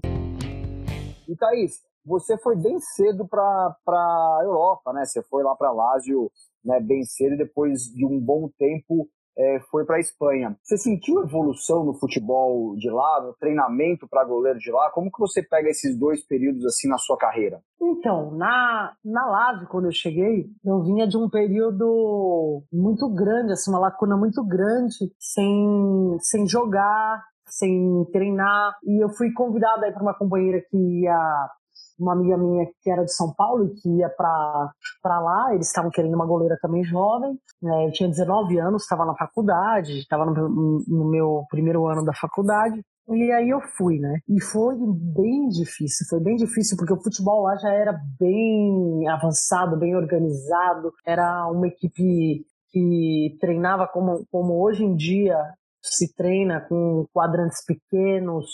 E 1.29 1.37
Thaís, 1.37 1.81
você 2.05 2.37
foi 2.39 2.57
bem 2.57 2.79
cedo 2.81 3.27
para 3.27 3.75
a 3.89 4.41
Europa, 4.43 4.93
né? 4.93 5.05
Você 5.05 5.23
foi 5.23 5.43
lá 5.43 5.55
para 5.57 5.73
Lazio 5.73 6.31
né, 6.65 6.81
bem 6.81 7.05
cedo 7.05 7.35
e 7.35 7.39
depois 7.39 7.83
de 7.85 8.05
um 8.07 8.21
bom 8.21 8.49
tempo 8.59 9.09
é, 9.37 9.61
foi 9.71 9.85
para 9.85 9.97
a 9.97 10.01
Espanha. 10.01 10.57
Você 10.63 10.77
sentiu 10.77 11.23
evolução 11.23 11.85
no 11.85 11.95
futebol 11.95 12.77
de 12.77 12.89
lá, 12.89 13.23
no 13.23 13.35
treinamento 13.35 14.07
para 14.09 14.25
goleiro 14.25 14.59
de 14.59 14.71
lá? 14.71 14.91
Como 14.91 15.11
que 15.11 15.19
você 15.19 15.43
pega 15.43 15.69
esses 15.69 15.99
dois 15.99 16.25
períodos 16.25 16.65
assim 16.65 16.89
na 16.89 16.99
sua 16.99 17.17
carreira? 17.17 17.61
Então, 17.81 18.31
na, 18.33 18.93
na 19.05 19.27
Lazio, 19.27 19.69
quando 19.69 19.87
eu 19.87 19.93
cheguei, 19.93 20.47
eu 20.65 20.83
vinha 20.85 21.07
de 21.07 21.17
um 21.17 21.29
período 21.29 22.63
muito 22.73 23.09
grande, 23.13 23.53
assim, 23.53 23.71
uma 23.71 23.81
lacuna 23.81 24.17
muito 24.17 24.45
grande, 24.45 25.13
sem, 25.19 26.17
sem 26.21 26.47
jogar, 26.47 27.25
sem 27.55 28.05
treinar. 28.12 28.75
E 28.85 29.03
eu 29.03 29.09
fui 29.11 29.33
convidada 29.33 29.87
aí 29.87 29.93
para 29.93 30.03
uma 30.03 30.14
companheira 30.14 30.61
que 30.69 30.77
ia, 30.77 31.49
uma 31.99 32.12
amiga 32.12 32.37
minha 32.37 32.67
que 32.83 32.90
era 32.90 33.05
de 33.05 33.14
São 33.14 33.33
Paulo 33.35 33.67
e 33.67 33.75
que 33.75 33.88
ia 33.88 34.09
para 34.09 35.21
lá. 35.21 35.55
Eles 35.55 35.69
estavam 35.69 35.90
querendo 35.90 36.14
uma 36.14 36.27
goleira 36.27 36.57
também 36.61 36.83
jovem. 36.85 37.38
né? 37.62 37.87
Eu 37.87 37.93
tinha 37.93 38.09
19 38.09 38.59
anos, 38.59 38.83
estava 38.83 39.05
na 39.05 39.14
faculdade, 39.14 39.99
estava 39.99 40.27
no, 40.27 40.85
no 40.87 41.11
meu 41.11 41.45
primeiro 41.49 41.87
ano 41.87 42.05
da 42.05 42.12
faculdade. 42.12 42.83
E 43.07 43.31
aí 43.33 43.51
eu 43.51 43.61
fui, 43.77 43.99
né? 43.99 44.19
E 44.27 44.40
foi 44.43 44.77
bem 45.14 45.49
difícil, 45.49 46.07
foi 46.09 46.21
bem 46.21 46.37
difícil, 46.37 46.75
porque 46.77 46.93
o 46.93 47.03
futebol 47.03 47.43
lá 47.43 47.55
já 47.57 47.71
era 47.71 47.95
bem 48.19 49.07
avançado, 49.09 49.79
bem 49.79 49.95
organizado. 49.95 50.90
Era 51.07 51.47
uma 51.51 51.69
equipe 51.69 52.47
que 52.71 53.37
treinava 53.40 53.87
como, 53.87 54.25
como 54.33 54.61
hoje 54.61 54.85
em 54.85 54.97
dia 54.97 55.37
se 55.87 56.14
treina 56.14 56.61
com 56.61 57.07
quadrantes 57.12 57.64
pequenos, 57.64 58.47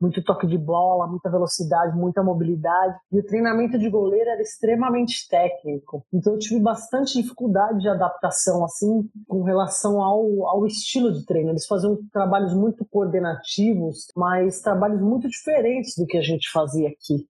muito 0.00 0.22
toque 0.22 0.46
de 0.46 0.58
bola, 0.58 1.06
muita 1.06 1.30
velocidade, 1.30 1.96
muita 1.96 2.22
mobilidade. 2.22 2.96
E 3.10 3.18
o 3.18 3.24
treinamento 3.24 3.78
de 3.78 3.88
goleiro 3.90 4.30
era 4.30 4.40
extremamente 4.40 5.26
técnico. 5.28 6.04
Então 6.12 6.34
eu 6.34 6.38
tive 6.38 6.60
bastante 6.60 7.20
dificuldade 7.20 7.80
de 7.80 7.88
adaptação, 7.88 8.64
assim, 8.64 9.08
com 9.26 9.42
relação 9.42 10.00
ao, 10.00 10.46
ao 10.46 10.66
estilo 10.66 11.12
de 11.12 11.24
treino. 11.24 11.50
Eles 11.50 11.66
faziam 11.66 11.98
trabalhos 12.12 12.54
muito 12.54 12.86
coordenativos, 12.88 14.06
mas 14.16 14.60
trabalhos 14.60 15.00
muito 15.00 15.28
diferentes 15.28 15.94
do 15.96 16.06
que 16.06 16.16
a 16.16 16.22
gente 16.22 16.50
fazia 16.50 16.88
aqui. 16.88 17.26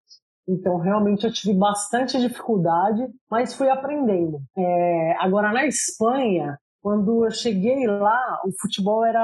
Então, 0.48 0.78
realmente, 0.78 1.24
eu 1.24 1.32
tive 1.32 1.58
bastante 1.58 2.20
dificuldade, 2.20 3.04
mas 3.28 3.52
fui 3.54 3.68
aprendendo. 3.68 4.38
É, 4.56 5.16
agora, 5.18 5.52
na 5.52 5.66
Espanha, 5.66 6.56
quando 6.86 7.24
eu 7.24 7.32
cheguei 7.32 7.84
lá, 7.84 8.40
o 8.44 8.52
futebol 8.60 9.04
era, 9.04 9.20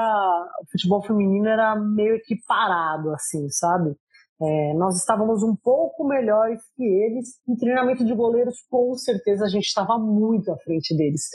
o 0.61 0.69
futebol 0.69 1.01
feminino 1.01 1.47
era 1.47 1.73
meio 1.77 2.19
que 2.21 2.35
parado, 2.45 3.11
assim, 3.11 3.47
sabe? 3.47 3.95
É, 4.41 4.73
nós 4.73 4.97
estávamos 4.97 5.41
um 5.43 5.55
pouco 5.55 6.05
melhores 6.05 6.59
que 6.75 6.83
eles. 6.83 7.39
Em 7.47 7.55
treinamento 7.55 8.03
de 8.03 8.13
goleiros, 8.13 8.55
com 8.69 8.93
certeza, 8.95 9.45
a 9.45 9.47
gente 9.47 9.63
estava 9.63 9.97
muito 9.97 10.51
à 10.51 10.57
frente 10.57 10.93
deles. 10.93 11.29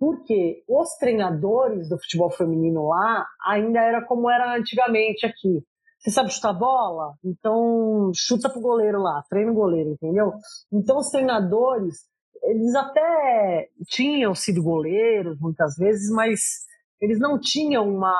Porque 0.00 0.64
os 0.68 0.96
treinadores 0.98 1.88
do 1.88 1.96
futebol 1.96 2.30
feminino 2.32 2.88
lá 2.88 3.24
ainda 3.46 3.78
era 3.78 4.04
como 4.04 4.28
era 4.28 4.56
antigamente 4.56 5.24
aqui. 5.26 5.62
Você 6.00 6.10
sabe 6.10 6.32
chutar 6.32 6.54
bola? 6.54 7.14
Então 7.24 8.10
chuta 8.16 8.50
pro 8.50 8.60
goleiro 8.60 9.00
lá, 9.00 9.22
treina 9.30 9.52
o 9.52 9.54
goleiro, 9.54 9.90
entendeu? 9.90 10.32
Então 10.72 10.98
os 10.98 11.08
treinadores, 11.08 11.98
eles 12.42 12.74
até 12.74 13.68
tinham 13.86 14.34
sido 14.34 14.62
goleiros 14.62 15.38
muitas 15.40 15.76
vezes, 15.76 16.10
mas 16.10 16.66
eles 17.00 17.18
não 17.20 17.38
tinham 17.38 17.88
uma, 17.88 18.16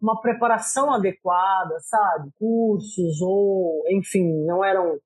uma 0.00 0.20
preparação 0.20 0.92
adequada, 0.92 1.78
sabe? 1.80 2.30
Cursos 2.38 3.20
ou, 3.20 3.84
enfim, 3.90 4.44
não 4.46 4.64
eram 4.64 4.98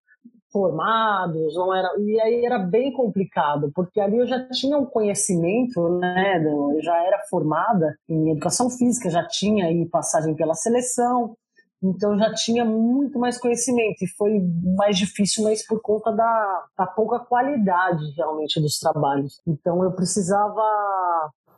formados, 0.55 1.57
não 1.57 1.75
era, 1.75 1.88
e 1.99 2.20
aí 2.20 2.44
era 2.44 2.61
bem 2.61 2.92
complicado, 2.92 3.73
porque 3.75 4.01
ali 4.01 4.18
eu 4.18 4.27
já 4.27 4.49
tinha 4.51 4.79
um 4.79 4.87
conhecimento, 4.87 5.99
né, 5.99 6.40
eu 6.47 6.81
já 6.81 6.97
era 7.05 7.20
formada 7.29 7.99
em 8.09 8.31
educação 8.31 8.70
física, 8.70 9.11
já 9.11 9.27
tinha 9.27 9.66
aí 9.66 9.85
passagem 9.88 10.33
pela 10.37 10.55
seleção, 10.55 11.37
então 11.85 12.18
já 12.18 12.33
tinha 12.33 12.64
muito 12.64 13.18
mais 13.18 13.38
conhecimento 13.38 14.03
e 14.03 14.09
foi 14.16 14.40
mais 14.77 14.97
difícil, 14.97 15.44
mas 15.44 15.66
por 15.66 15.81
conta 15.83 16.11
da, 16.11 16.64
da 16.79 16.87
pouca 16.87 17.18
qualidade 17.18 18.11
realmente 18.16 18.61
dos 18.61 18.79
trabalhos. 18.79 19.40
Então 19.47 19.85
eu 19.85 19.92
precisava 19.92 20.62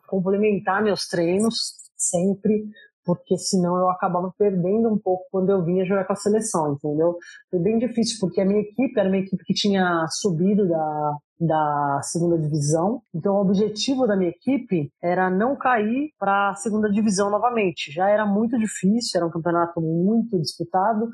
complementar 0.08 0.82
meus 0.82 1.06
treinos 1.06 1.54
sempre, 1.96 2.68
porque 3.04 3.38
senão 3.38 3.76
eu 3.76 3.88
acabava 3.88 4.32
perdendo 4.36 4.92
um 4.92 4.98
pouco 4.98 5.24
quando 5.30 5.50
eu 5.50 5.64
vinha 5.64 5.86
jogar 5.86 6.04
com 6.04 6.12
a 6.12 6.16
seleção, 6.16 6.72
entendeu? 6.72 7.16
Foi 7.48 7.60
bem 7.60 7.78
difícil, 7.78 8.18
porque 8.20 8.40
a 8.40 8.44
minha 8.44 8.60
equipe 8.60 8.98
era 8.98 9.08
uma 9.08 9.18
equipe 9.18 9.44
que 9.44 9.54
tinha 9.54 10.06
subido 10.10 10.68
da, 10.68 11.16
da 11.38 12.00
segunda 12.02 12.38
divisão. 12.38 13.02
Então, 13.14 13.34
o 13.34 13.40
objetivo 13.40 14.06
da 14.06 14.16
minha 14.16 14.30
equipe 14.30 14.90
era 15.02 15.28
não 15.30 15.56
cair 15.56 16.10
para 16.18 16.50
a 16.50 16.54
segunda 16.54 16.90
divisão 16.90 17.30
novamente. 17.30 17.92
Já 17.92 18.08
era 18.08 18.24
muito 18.24 18.58
difícil, 18.58 19.18
era 19.18 19.26
um 19.26 19.30
campeonato 19.30 19.80
muito 19.80 20.38
disputado. 20.40 21.08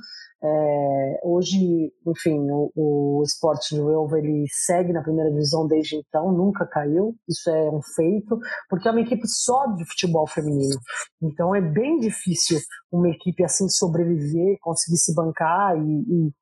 É, 0.44 1.20
hoje, 1.24 1.92
enfim, 2.06 2.38
o, 2.50 2.70
o 2.74 3.22
esporte 3.22 3.76
do 3.76 3.90
Elva 3.90 4.18
ele 4.18 4.44
segue 4.50 4.92
na 4.92 5.02
primeira 5.02 5.30
divisão 5.30 5.66
desde 5.66 5.96
então, 5.96 6.32
nunca 6.32 6.66
caiu. 6.66 7.14
Isso 7.28 7.50
é 7.50 7.70
um 7.70 7.80
feito, 7.82 8.38
porque 8.68 8.88
é 8.88 8.90
uma 8.90 9.00
equipe 9.00 9.26
só 9.26 9.66
de 9.66 9.84
futebol 9.84 10.26
feminino. 10.26 10.78
Então, 11.22 11.54
é 11.54 11.60
bem 11.60 11.98
difícil 11.98 12.58
uma 12.90 13.08
equipe 13.08 13.44
assim 13.44 13.68
sobreviver, 13.68 14.58
conseguir 14.60 14.98
se 14.98 15.14
bancar 15.14 15.76
e, 15.76 15.80
e 15.80 16.32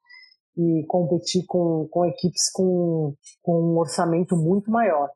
e 0.60 0.84
competir 0.86 1.44
com, 1.46 1.88
com 1.90 2.04
equipes 2.04 2.50
com, 2.52 3.14
com 3.42 3.52
um 3.52 3.78
orçamento 3.78 4.36
muito 4.36 4.70
maior. 4.70 5.08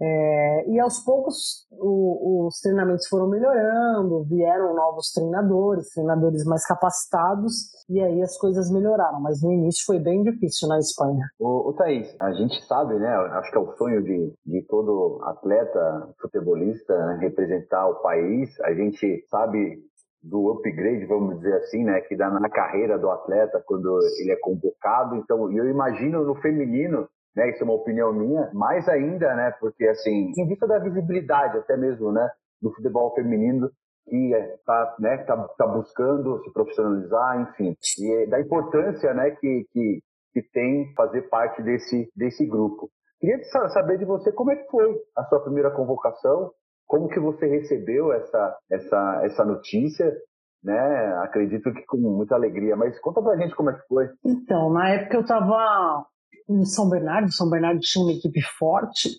É, 0.00 0.70
e 0.70 0.78
aos 0.78 1.00
poucos 1.00 1.66
o, 1.72 2.46
os 2.46 2.60
treinamentos 2.60 3.08
foram 3.08 3.28
melhorando, 3.28 4.22
vieram 4.24 4.72
novos 4.74 5.10
treinadores, 5.12 5.90
treinadores 5.92 6.44
mais 6.44 6.64
capacitados, 6.64 7.52
e 7.88 8.00
aí 8.00 8.22
as 8.22 8.36
coisas 8.38 8.70
melhoraram. 8.70 9.20
Mas 9.20 9.42
no 9.42 9.52
início 9.52 9.84
foi 9.84 9.98
bem 9.98 10.22
difícil 10.22 10.68
na 10.68 10.78
Espanha. 10.78 11.26
O, 11.40 11.70
o 11.70 11.72
Thaís, 11.72 12.14
a 12.20 12.32
gente 12.32 12.64
sabe, 12.66 12.94
né? 12.94 13.08
Acho 13.08 13.50
que 13.50 13.58
é 13.58 13.60
o 13.60 13.76
sonho 13.76 14.02
de, 14.02 14.32
de 14.46 14.62
todo 14.68 15.20
atleta, 15.24 16.14
futebolista, 16.20 16.96
né, 17.06 17.18
representar 17.20 17.88
o 17.88 18.00
país. 18.00 18.60
A 18.60 18.72
gente 18.74 19.24
sabe 19.28 19.82
do 20.22 20.50
upgrade, 20.50 21.06
vamos 21.06 21.36
dizer 21.36 21.54
assim, 21.56 21.84
né, 21.84 22.00
que 22.00 22.16
dá 22.16 22.28
na 22.30 22.48
carreira 22.48 22.98
do 22.98 23.10
atleta 23.10 23.62
quando 23.66 23.98
ele 24.20 24.32
é 24.32 24.36
convocado. 24.36 25.16
Então, 25.16 25.50
eu 25.52 25.68
imagino 25.68 26.24
no 26.24 26.34
feminino, 26.36 27.08
né, 27.36 27.50
isso 27.50 27.62
é 27.62 27.64
uma 27.64 27.74
opinião 27.74 28.12
minha, 28.12 28.50
mais 28.52 28.88
ainda, 28.88 29.34
né, 29.34 29.54
porque 29.60 29.86
assim, 29.86 30.32
em 30.36 30.46
vista 30.46 30.66
da 30.66 30.78
visibilidade 30.78 31.58
até 31.58 31.76
mesmo, 31.76 32.12
né, 32.12 32.28
do 32.60 32.72
futebol 32.74 33.14
feminino 33.14 33.70
que 34.08 34.34
está 34.34 34.96
né, 34.98 35.18
tá, 35.18 35.36
tá 35.56 35.66
buscando 35.66 36.42
se 36.42 36.52
profissionalizar, 36.52 37.42
enfim, 37.42 37.76
e 37.98 38.26
da 38.26 38.40
importância, 38.40 39.12
né, 39.14 39.30
que, 39.32 39.66
que, 39.70 40.00
que 40.32 40.42
tem 40.50 40.92
fazer 40.94 41.22
parte 41.28 41.62
desse 41.62 42.10
desse 42.16 42.46
grupo. 42.46 42.90
Queria 43.20 43.42
saber 43.70 43.98
de 43.98 44.04
você 44.04 44.32
como 44.32 44.52
é 44.52 44.56
que 44.56 44.70
foi 44.70 44.96
a 45.16 45.24
sua 45.24 45.40
primeira 45.40 45.70
convocação 45.72 46.52
como 46.88 47.08
que 47.08 47.20
você 47.20 47.46
recebeu 47.46 48.12
essa, 48.12 48.56
essa, 48.70 49.20
essa 49.24 49.44
notícia? 49.44 50.10
Né? 50.64 51.14
Acredito 51.22 51.72
que 51.72 51.84
com 51.86 51.98
muita 51.98 52.34
alegria, 52.34 52.74
mas 52.74 52.98
conta 52.98 53.22
pra 53.22 53.36
gente 53.36 53.54
como 53.54 53.70
é 53.70 53.74
que 53.74 53.86
foi. 53.86 54.08
Então, 54.24 54.72
na 54.72 54.88
época 54.88 55.18
eu 55.18 55.20
estava 55.20 56.04
em 56.48 56.64
São 56.64 56.88
Bernardo. 56.88 57.30
São 57.30 57.48
Bernardo 57.48 57.78
tinha 57.80 58.04
uma 58.04 58.12
equipe 58.12 58.40
forte, 58.58 59.10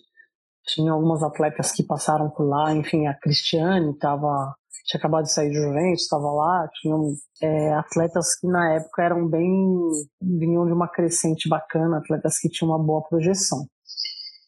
tinha 0.66 0.92
algumas 0.92 1.22
atletas 1.22 1.72
que 1.72 1.86
passaram 1.86 2.28
por 2.28 2.44
lá, 2.44 2.74
enfim, 2.74 3.06
a 3.06 3.14
Cristiane 3.14 3.92
estava 3.92 4.54
tinha 4.84 4.98
acabado 4.98 5.24
de 5.24 5.32
sair 5.32 5.50
de 5.50 5.56
Juventus, 5.56 6.02
estava 6.02 6.30
lá, 6.32 6.68
tinham 6.80 7.12
é, 7.42 7.74
atletas 7.74 8.38
que 8.38 8.46
na 8.46 8.74
época 8.74 9.02
eram 9.02 9.28
bem 9.28 9.88
vinham 10.20 10.66
de 10.66 10.72
uma 10.72 10.88
crescente 10.88 11.48
bacana, 11.48 11.98
atletas 11.98 12.38
que 12.38 12.48
tinham 12.48 12.72
uma 12.72 12.84
boa 12.84 13.02
projeção. 13.02 13.66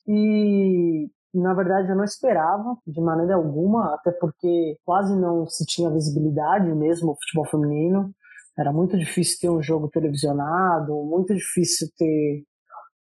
E 0.06 1.08
na 1.34 1.54
verdade 1.54 1.88
eu 1.88 1.96
não 1.96 2.04
esperava 2.04 2.76
de 2.86 3.00
maneira 3.00 3.34
alguma, 3.36 3.94
até 3.94 4.10
porque 4.12 4.76
quase 4.84 5.14
não 5.18 5.46
se 5.46 5.64
tinha 5.66 5.90
visibilidade 5.90 6.72
mesmo 6.74 7.12
o 7.12 7.16
futebol 7.16 7.46
feminino. 7.46 8.12
Era 8.58 8.72
muito 8.72 8.98
difícil 8.98 9.38
ter 9.40 9.50
um 9.50 9.62
jogo 9.62 9.88
televisionado, 9.88 10.92
muito 11.04 11.34
difícil 11.34 11.88
ter 11.96 12.44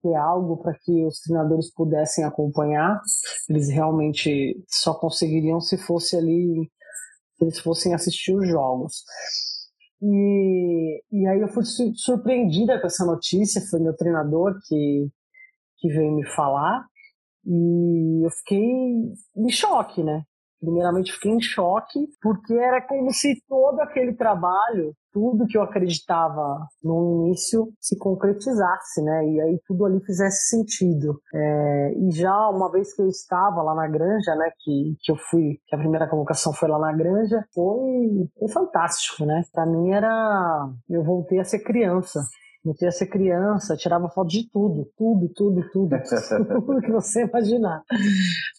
ter 0.03 0.15
algo 0.15 0.59
para 0.59 0.75
que 0.79 1.05
os 1.05 1.21
treinadores 1.21 1.73
pudessem 1.73 2.25
acompanhar. 2.25 3.01
Eles 3.49 3.69
realmente 3.69 4.57
só 4.69 4.95
conseguiriam 4.95 5.61
se 5.61 5.77
fosse 5.77 6.17
ali, 6.17 6.71
se 7.37 7.45
eles 7.45 7.59
fossem 7.59 7.95
assistir 7.95 8.35
os 8.35 8.49
jogos. 8.49 9.03
E, 10.01 11.03
e 11.11 11.27
aí 11.27 11.41
eu 11.41 11.49
fui 11.49 11.65
surpreendida 11.95 12.81
com 12.81 12.87
essa 12.87 13.05
notícia, 13.05 13.63
foi 13.71 13.81
meu 13.81 13.97
treinador 13.97 14.55
que, 14.69 15.09
que 15.79 15.89
veio 15.89 16.15
me 16.15 16.27
falar, 16.27 16.87
e 17.47 18.27
eu 18.27 18.31
fiquei 18.31 18.61
em 19.37 19.51
choque, 19.51 20.03
né? 20.03 20.23
Primeiramente 20.61 21.13
fiquei 21.13 21.33
em 21.33 21.41
choque, 21.41 22.09
porque 22.21 22.55
era 22.55 22.81
como 22.81 23.13
se 23.13 23.41
todo 23.47 23.81
aquele 23.81 24.15
trabalho 24.15 24.95
tudo 25.17 25.47
que 25.47 25.57
eu 25.57 25.63
acreditava 25.63 26.67
no 26.85 27.25
início 27.25 27.73
se 27.81 27.97
concretizasse, 27.97 29.03
né? 29.03 29.27
E 29.27 29.41
aí 29.41 29.61
tudo 29.67 29.87
ali 29.87 29.99
fizesse 30.05 30.49
sentido. 30.49 31.19
É, 31.35 31.95
e 31.97 32.11
já 32.11 32.51
uma 32.51 32.71
vez 32.71 32.95
que 32.95 33.01
eu 33.01 33.09
estava 33.09 33.63
lá 33.63 33.75
na 33.75 33.89
Granja, 33.89 34.35
né? 34.35 34.51
Que, 34.59 34.95
que 35.01 35.11
eu 35.11 35.17
fui, 35.17 35.59
que 35.67 35.75
a 35.75 35.79
primeira 35.79 36.07
convocação 36.07 36.53
foi 36.53 36.69
lá 36.69 36.79
na 36.79 36.93
Granja, 36.93 37.43
foi, 37.55 38.29
foi 38.39 38.49
fantástico, 38.49 39.25
né? 39.25 39.43
Para 39.55 39.65
mim 39.65 39.91
era, 39.91 40.69
eu 40.91 41.03
voltei 41.03 41.39
a 41.39 41.45
ser 41.45 41.61
criança. 41.61 42.21
Voltei 42.67 42.89
a 42.89 42.91
ser 42.91 43.07
criança, 43.07 43.77
tirava 43.77 44.09
foto 44.09 44.27
de 44.27 44.51
tudo, 44.51 44.91
tudo, 44.99 45.29
tudo, 45.33 45.71
tudo, 45.71 45.91
tudo 46.67 46.81
que 46.81 46.91
você 46.91 47.23
imaginar. 47.23 47.85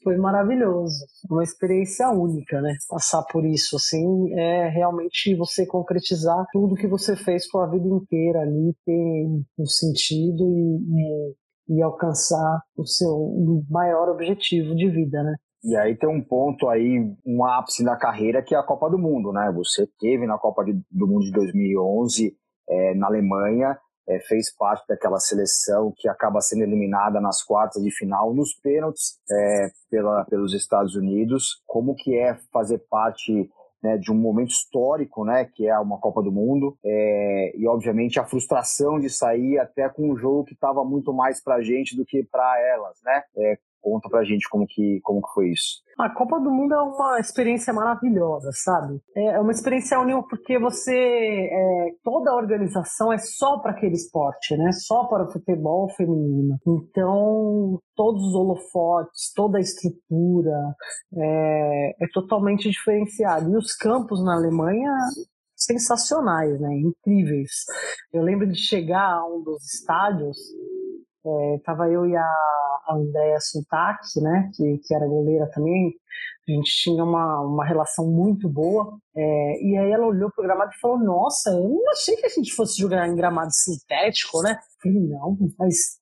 Foi 0.02 0.16
maravilhoso, 0.16 1.06
uma 1.30 1.44
experiência 1.44 2.10
única, 2.10 2.62
né? 2.62 2.74
Passar 2.88 3.22
por 3.24 3.46
isso, 3.46 3.76
assim, 3.76 4.34
é 4.40 4.70
realmente 4.70 5.36
você 5.36 5.66
concretizar 5.66 6.46
tudo 6.54 6.76
que 6.76 6.88
você 6.88 7.18
fez 7.18 7.52
com 7.52 7.60
a 7.60 7.68
vida 7.68 7.86
inteira 7.86 8.44
ali, 8.44 8.74
ter 8.86 9.28
um 9.60 9.66
sentido 9.66 10.56
e, 10.56 11.76
e, 11.76 11.76
e 11.76 11.82
alcançar 11.84 12.62
o 12.78 12.86
seu 12.86 13.34
maior 13.70 14.08
objetivo 14.08 14.74
de 14.74 14.90
vida, 14.90 15.22
né? 15.22 15.36
E 15.66 15.76
aí 15.76 15.98
tem 15.98 16.08
um 16.08 16.24
ponto 16.24 16.70
aí, 16.70 17.14
um 17.26 17.44
ápice 17.44 17.84
na 17.84 17.98
carreira 17.98 18.42
que 18.42 18.56
é 18.56 18.58
a 18.58 18.64
Copa 18.64 18.90
do 18.90 18.98
Mundo, 18.98 19.34
né? 19.34 19.52
Você 19.54 19.86
teve 20.00 20.26
na 20.26 20.38
Copa 20.38 20.64
do 20.64 21.08
Mundo 21.08 21.26
de 21.26 21.32
2011 21.34 22.34
é, 22.70 22.96
na 22.96 23.08
Alemanha 23.08 23.78
é, 24.08 24.20
fez 24.22 24.54
parte 24.56 24.86
daquela 24.88 25.20
seleção 25.20 25.94
que 25.96 26.08
acaba 26.08 26.42
sendo 26.42 26.64
eliminada 26.64 27.20
nas 27.20 27.44
quartas 27.44 27.84
de 27.84 27.92
final, 27.92 28.34
nos 28.34 28.54
pênaltis 28.54 29.20
é, 29.30 29.70
pela, 29.90 30.26
pelos 30.26 30.54
Estados 30.54 30.96
Unidos. 30.96 31.62
Como 31.66 31.96
que 31.96 32.18
é 32.18 32.36
fazer 32.52 32.80
parte 32.90 33.50
né, 33.84 33.98
de 33.98 34.12
um 34.12 34.16
momento 34.16 34.52
histórico, 34.52 35.24
né, 35.24 35.46
que 35.46 35.68
é 35.68 35.78
uma 35.80 36.00
Copa 36.00 36.22
do 36.22 36.32
Mundo, 36.32 36.78
é, 36.84 37.54
e 37.56 37.68
obviamente 37.68 38.20
a 38.20 38.26
frustração 38.26 39.00
de 39.00 39.10
sair 39.10 39.60
até 39.60 39.88
com 39.90 40.12
um 40.12 40.18
jogo 40.18 40.46
que 40.46 40.54
estava 40.54 40.84
muito 40.84 41.14
mais 41.14 41.42
para 41.42 41.56
a 41.56 41.62
gente 41.62 41.96
do 41.96 42.06
que 42.06 42.24
para 42.24 42.60
elas, 42.60 42.98
né? 43.04 43.24
É, 43.38 43.58
Conta 43.82 44.10
pra 44.10 44.24
gente 44.24 44.48
como 44.50 44.66
que, 44.68 45.00
como 45.04 45.22
que 45.22 45.34
foi 45.34 45.50
isso. 45.50 45.82
A 45.98 46.10
Copa 46.10 46.40
do 46.40 46.52
Mundo 46.52 46.74
é 46.74 46.82
uma 46.82 47.20
experiência 47.20 47.74
maravilhosa, 47.74 48.52
sabe? 48.54 49.00
É, 49.16 49.36
é 49.36 49.40
uma 49.40 49.52
experiência 49.52 50.00
única 50.00 50.22
porque 50.30 50.60
você. 50.60 50.94
É, 50.94 51.90
toda 52.04 52.32
a 52.32 52.36
organização 52.36 53.12
é 53.12 53.18
só 53.18 53.60
para 53.60 53.72
aquele 53.72 53.96
esporte, 53.96 54.56
né? 54.58 54.72
Só 54.72 55.06
para 55.06 55.26
o 55.26 55.32
futebol 55.32 55.90
feminino. 55.90 56.58
Então, 56.68 57.80
todos 57.96 58.22
os 58.24 58.36
holofotes, 58.36 59.32
toda 59.36 59.58
a 59.58 59.62
estrutura 59.62 60.76
é, 61.16 62.04
é 62.04 62.08
totalmente 62.14 62.70
diferenciado. 62.70 63.52
E 63.52 63.58
os 63.58 63.76
campos 63.76 64.24
na 64.24 64.36
Alemanha 64.36 64.92
sensacionais, 65.56 66.60
né? 66.60 66.70
Incríveis. 66.78 67.66
Eu 68.14 68.22
lembro 68.22 68.48
de 68.48 68.58
chegar 68.58 69.14
a 69.14 69.26
um 69.26 69.42
dos 69.42 69.64
estádios 69.74 70.38
é, 71.28 71.60
tava 71.64 71.90
eu 71.90 72.06
e 72.06 72.16
a, 72.16 72.24
a 72.24 72.96
Andrea 72.96 73.40
Suntak, 73.40 74.00
né, 74.22 74.50
que, 74.56 74.80
que 74.86 74.94
era 74.94 75.08
goleira 75.08 75.50
também, 75.52 75.94
a 76.48 76.52
gente 76.52 76.72
tinha 76.82 77.04
uma, 77.04 77.42
uma 77.42 77.66
relação 77.66 78.08
muito 78.08 78.48
boa, 78.48 78.98
é, 79.16 79.64
e 79.64 79.78
aí 79.78 79.92
ela 79.92 80.08
olhou 80.08 80.32
pro 80.32 80.44
gramado 80.44 80.72
e 80.74 80.80
falou, 80.80 80.98
nossa, 80.98 81.50
eu 81.50 81.68
não 81.68 81.92
achei 81.92 82.16
que 82.16 82.26
a 82.26 82.30
gente 82.30 82.54
fosse 82.54 82.82
jogar 82.82 83.08
em 83.08 83.16
gramado 83.16 83.52
sintético, 83.52 84.42
né? 84.42 84.52
Eu 84.52 84.92
falei, 84.92 85.10
não, 85.10 85.38
mas 85.60 85.98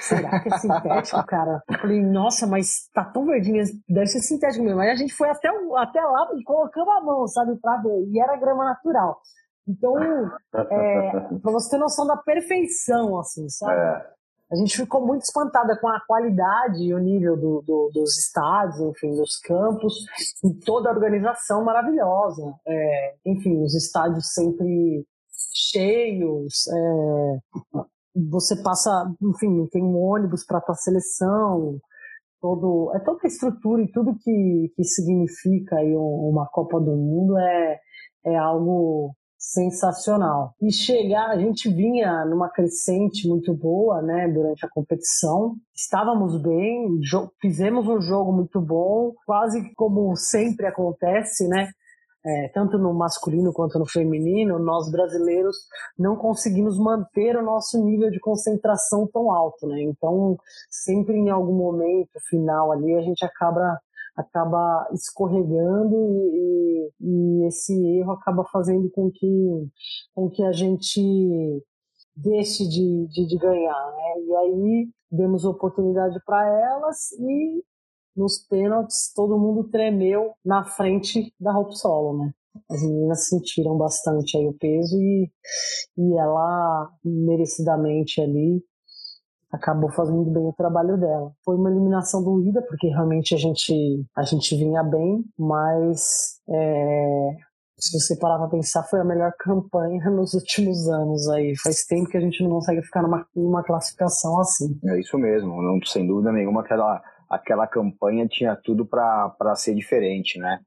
Será 0.00 0.40
que 0.40 0.52
é 0.52 0.58
sintético, 0.58 1.26
cara? 1.26 1.62
Eu 1.68 1.78
falei, 1.78 2.00
nossa, 2.02 2.46
mas 2.46 2.88
tá 2.92 3.04
tão 3.04 3.26
verdinho, 3.26 3.62
deve 3.88 4.06
ser 4.06 4.20
sintético 4.20 4.64
mesmo. 4.64 4.80
Aí 4.80 4.90
a 4.90 4.96
gente 4.96 5.14
foi 5.14 5.28
até, 5.28 5.48
até 5.76 6.00
lá 6.00 6.28
e 6.36 6.42
colocamos 6.42 6.96
a 6.96 7.00
mão, 7.00 7.26
sabe, 7.28 7.52
ver. 7.82 8.08
E 8.08 8.20
era 8.20 8.36
grama 8.36 8.64
natural. 8.64 9.20
Então, 9.68 9.94
é, 10.54 11.10
pra 11.42 11.52
você 11.52 11.70
ter 11.70 11.78
noção 11.78 12.06
da 12.06 12.16
perfeição, 12.16 13.20
assim, 13.20 13.48
sabe? 13.48 13.78
É 13.78 14.17
a 14.50 14.56
gente 14.56 14.76
ficou 14.76 15.06
muito 15.06 15.22
espantada 15.22 15.78
com 15.78 15.88
a 15.88 16.00
qualidade 16.06 16.82
e 16.82 16.94
o 16.94 16.98
nível 16.98 17.36
do, 17.36 17.62
do, 17.66 17.90
dos 17.92 18.16
estádios, 18.16 18.80
enfim, 18.80 19.14
dos 19.14 19.38
campos, 19.40 19.94
e 20.42 20.54
toda 20.64 20.88
a 20.88 20.92
organização 20.92 21.64
maravilhosa. 21.64 22.54
É, 22.66 23.14
enfim, 23.26 23.62
os 23.62 23.74
estádios 23.74 24.32
sempre 24.32 25.06
cheios, 25.54 26.66
é, 26.66 27.38
você 28.30 28.56
passa, 28.62 28.90
enfim, 29.22 29.66
tem 29.70 29.82
um 29.82 29.96
ônibus 29.96 30.44
para 30.46 30.58
a 30.58 30.62
tua 30.62 30.74
seleção, 30.74 31.78
todo, 32.40 32.90
é 32.94 33.00
toda 33.00 33.20
a 33.24 33.26
estrutura 33.26 33.82
e 33.82 33.92
tudo 33.92 34.18
que, 34.18 34.72
que 34.74 34.84
significa 34.84 35.76
aí 35.76 35.94
uma 35.94 36.46
Copa 36.46 36.80
do 36.80 36.96
Mundo 36.96 37.38
é, 37.38 37.78
é 38.24 38.36
algo 38.36 39.14
sensacional. 39.48 40.52
E 40.60 40.70
chegar, 40.70 41.30
a 41.30 41.38
gente 41.38 41.70
vinha 41.70 42.22
numa 42.26 42.50
crescente 42.50 43.26
muito 43.26 43.54
boa, 43.54 44.02
né, 44.02 44.28
durante 44.28 44.66
a 44.66 44.68
competição. 44.68 45.56
Estávamos 45.74 46.40
bem, 46.42 47.00
fizemos 47.40 47.88
um 47.88 48.00
jogo 48.00 48.30
muito 48.30 48.60
bom, 48.60 49.14
quase 49.24 49.72
como 49.74 50.14
sempre 50.16 50.66
acontece, 50.66 51.48
né? 51.48 51.70
É, 52.26 52.48
tanto 52.48 52.76
no 52.76 52.92
masculino 52.92 53.52
quanto 53.52 53.78
no 53.78 53.86
feminino, 53.86 54.58
nós 54.58 54.90
brasileiros 54.90 55.56
não 55.98 56.14
conseguimos 56.14 56.78
manter 56.78 57.34
o 57.36 57.42
nosso 57.42 57.82
nível 57.82 58.10
de 58.10 58.20
concentração 58.20 59.08
tão 59.10 59.32
alto, 59.32 59.66
né? 59.66 59.80
Então, 59.80 60.36
sempre 60.68 61.16
em 61.16 61.30
algum 61.30 61.54
momento 61.54 62.20
final 62.28 62.70
ali, 62.70 62.94
a 62.96 63.00
gente 63.00 63.24
acaba 63.24 63.78
acaba 64.18 64.88
escorregando 64.92 65.96
e, 66.34 66.90
e, 67.00 67.46
esse 67.46 67.72
erro 67.98 68.12
acaba 68.12 68.44
fazendo 68.52 68.90
com 68.90 69.10
que, 69.10 69.68
com 70.12 70.28
que 70.28 70.42
a 70.42 70.50
gente 70.52 71.00
deixe 72.16 72.68
de, 72.68 73.06
de, 73.06 73.26
de 73.28 73.38
ganhar. 73.38 73.92
Né? 73.92 74.22
E 74.26 74.36
aí 74.36 74.88
demos 75.10 75.44
oportunidade 75.44 76.20
para 76.26 76.44
elas 76.46 77.12
e 77.12 77.62
nos 78.16 78.38
pênaltis 78.48 79.12
todo 79.14 79.38
mundo 79.38 79.70
tremeu 79.70 80.32
na 80.44 80.64
frente 80.64 81.32
da 81.38 81.56
Hope 81.56 81.78
Solo, 81.78 82.18
né? 82.18 82.32
As 82.68 82.82
meninas 82.82 83.28
sentiram 83.28 83.78
bastante 83.78 84.36
aí 84.36 84.48
o 84.48 84.52
peso 84.52 85.00
e, 85.00 85.30
e 85.96 86.18
ela 86.18 86.90
merecidamente 87.04 88.20
ali 88.20 88.60
acabou 89.52 89.90
fazendo 89.90 90.24
bem 90.24 90.46
o 90.46 90.52
trabalho 90.52 90.98
dela. 90.98 91.32
Foi 91.44 91.56
uma 91.56 91.70
eliminação 91.70 92.22
doída, 92.22 92.62
porque 92.62 92.88
realmente 92.88 93.34
a 93.34 93.38
gente, 93.38 93.72
a 94.16 94.22
gente 94.22 94.56
vinha 94.56 94.82
bem, 94.82 95.24
mas 95.38 96.40
é, 96.48 97.30
se 97.78 97.98
você 97.98 98.18
parar 98.18 98.38
para 98.38 98.48
pensar, 98.48 98.82
foi 98.84 99.00
a 99.00 99.04
melhor 99.04 99.32
campanha 99.38 100.04
nos 100.10 100.34
últimos 100.34 100.88
anos 100.88 101.28
aí. 101.28 101.54
Faz 101.62 101.84
tempo 101.84 102.08
que 102.08 102.16
a 102.16 102.20
gente 102.20 102.42
não 102.42 102.50
consegue 102.50 102.82
ficar 102.82 103.02
numa, 103.02 103.26
numa 103.34 103.62
classificação 103.62 104.38
assim. 104.40 104.78
É 104.84 104.98
isso 104.98 105.16
mesmo, 105.18 105.62
não, 105.62 105.78
sem 105.84 106.06
dúvida 106.06 106.32
nenhuma 106.32 106.60
aquela, 106.60 107.02
aquela 107.30 107.66
campanha 107.66 108.26
tinha 108.28 108.56
tudo 108.56 108.84
para 108.84 109.54
ser 109.54 109.74
diferente, 109.74 110.38
né? 110.38 110.60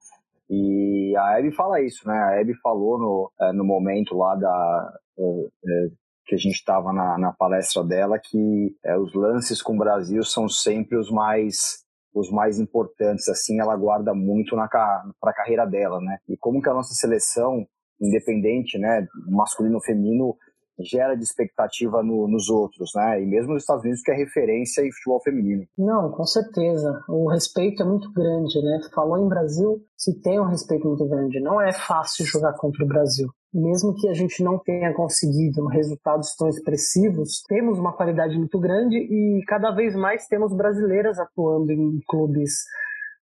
E 0.50 1.16
a 1.18 1.40
Hebe 1.40 1.52
fala 1.54 1.82
isso, 1.82 2.06
né? 2.08 2.14
A 2.14 2.32
Hebe 2.40 2.54
falou 2.62 3.00
no, 3.00 3.32
é, 3.40 3.54
no 3.54 3.64
momento 3.64 4.18
lá 4.18 4.36
da, 4.36 4.94
é, 5.18 5.92
que 6.26 6.36
a 6.36 6.38
gente 6.38 6.56
estava 6.56 6.94
na, 6.94 7.18
na, 7.18 7.34
palestra 7.34 7.84
dela 7.84 8.20
que 8.20 8.76
é, 8.86 8.98
os 8.98 9.14
lances 9.14 9.62
com 9.62 9.76
o 9.76 9.78
Brasil 9.78 10.24
são 10.24 10.48
sempre 10.48 10.98
os 10.98 11.12
mais 11.12 11.82
os 12.14 12.30
mais 12.30 12.60
importantes 12.60 13.28
assim 13.30 13.60
ela 13.60 13.76
guarda 13.76 14.14
muito 14.14 14.56
para 14.56 15.12
a 15.24 15.34
carreira 15.34 15.66
dela 15.66 16.00
né 16.02 16.18
e 16.28 16.38
como 16.38 16.62
que 16.62 16.70
a 16.70 16.74
nossa 16.74 16.94
seleção 16.94 17.66
independente 18.00 18.78
né 18.78 19.08
masculino 19.28 19.76
ou 19.76 19.84
feminino 19.84 20.36
gera 20.84 21.16
de 21.16 21.24
expectativa 21.24 22.02
no, 22.02 22.28
nos 22.28 22.50
outros, 22.50 22.92
né? 22.96 23.22
E 23.22 23.26
mesmo 23.26 23.54
nos 23.54 23.64
Estados 23.64 23.84
Unidos, 23.84 24.02
que 24.02 24.12
é 24.12 24.16
referência 24.16 24.82
em 24.82 24.92
futebol 24.92 25.22
feminino. 25.22 25.64
Não, 25.78 26.12
com 26.12 26.26
certeza. 26.26 27.04
O 27.08 27.30
respeito 27.30 27.84
é 27.84 27.86
muito 27.86 28.12
grande, 28.12 28.60
né? 28.62 28.80
Falou 28.94 29.18
em 29.18 29.28
Brasil, 29.28 29.80
se 29.96 30.20
tem 30.22 30.40
um 30.40 30.46
respeito 30.46 30.88
muito 30.88 31.08
grande. 31.08 31.40
Não 31.40 31.62
é 31.62 31.72
fácil 31.72 32.26
jogar 32.26 32.54
contra 32.54 32.84
o 32.84 32.88
Brasil 32.88 33.30
mesmo 33.54 33.94
que 33.94 34.08
a 34.08 34.14
gente 34.14 34.44
não 34.44 34.58
tenha 34.58 34.94
conseguido 34.94 35.66
resultados 35.68 36.36
tão 36.36 36.48
expressivos, 36.48 37.42
temos 37.48 37.78
uma 37.78 37.94
qualidade 37.94 38.38
muito 38.38 38.60
grande 38.60 38.98
e 38.98 39.44
cada 39.46 39.72
vez 39.72 39.96
mais 39.96 40.26
temos 40.28 40.56
brasileiras 40.56 41.20
atuando 41.20 41.72
em 41.72 42.00
clubes 42.08 42.64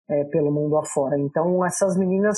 é, 0.09 0.23
pelo 0.25 0.51
mundo 0.51 0.77
afora. 0.77 1.17
Então, 1.19 1.65
essas 1.65 1.97
meninas 1.97 2.37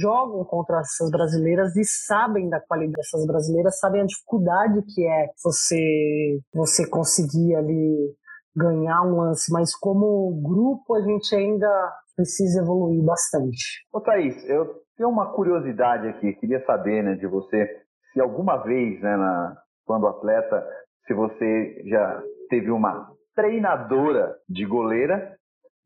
jogam 0.00 0.44
contra 0.44 0.80
essas 0.80 1.10
brasileiras 1.10 1.76
e 1.76 1.84
sabem 1.84 2.48
da 2.48 2.60
qualidade 2.60 2.96
dessas 2.96 3.26
brasileiras, 3.26 3.78
sabem 3.78 4.02
a 4.02 4.06
dificuldade 4.06 4.82
que 4.92 5.06
é 5.06 5.28
você 5.42 6.40
você 6.52 6.88
conseguir 6.88 7.54
ali 7.54 8.14
ganhar 8.56 9.02
um 9.02 9.16
lance, 9.16 9.52
mas 9.52 9.74
como 9.74 10.40
grupo 10.42 10.94
a 10.94 11.00
gente 11.00 11.34
ainda 11.34 11.68
precisa 12.16 12.60
evoluir 12.60 13.02
bastante. 13.02 13.84
Ô 13.92 14.00
Thaís, 14.00 14.36
eu 14.48 14.83
tenho 14.96 15.08
uma 15.08 15.32
curiosidade 15.32 16.08
aqui, 16.08 16.32
queria 16.34 16.64
saber 16.64 17.02
né, 17.02 17.14
de 17.14 17.26
você 17.26 17.68
se 18.12 18.20
alguma 18.20 18.58
vez, 18.58 19.00
né, 19.00 19.16
na, 19.16 19.56
quando 19.84 20.06
atleta, 20.06 20.66
se 21.06 21.12
você 21.12 21.82
já 21.86 22.22
teve 22.48 22.70
uma 22.70 23.10
treinadora 23.34 24.36
de 24.48 24.64
goleira 24.64 25.36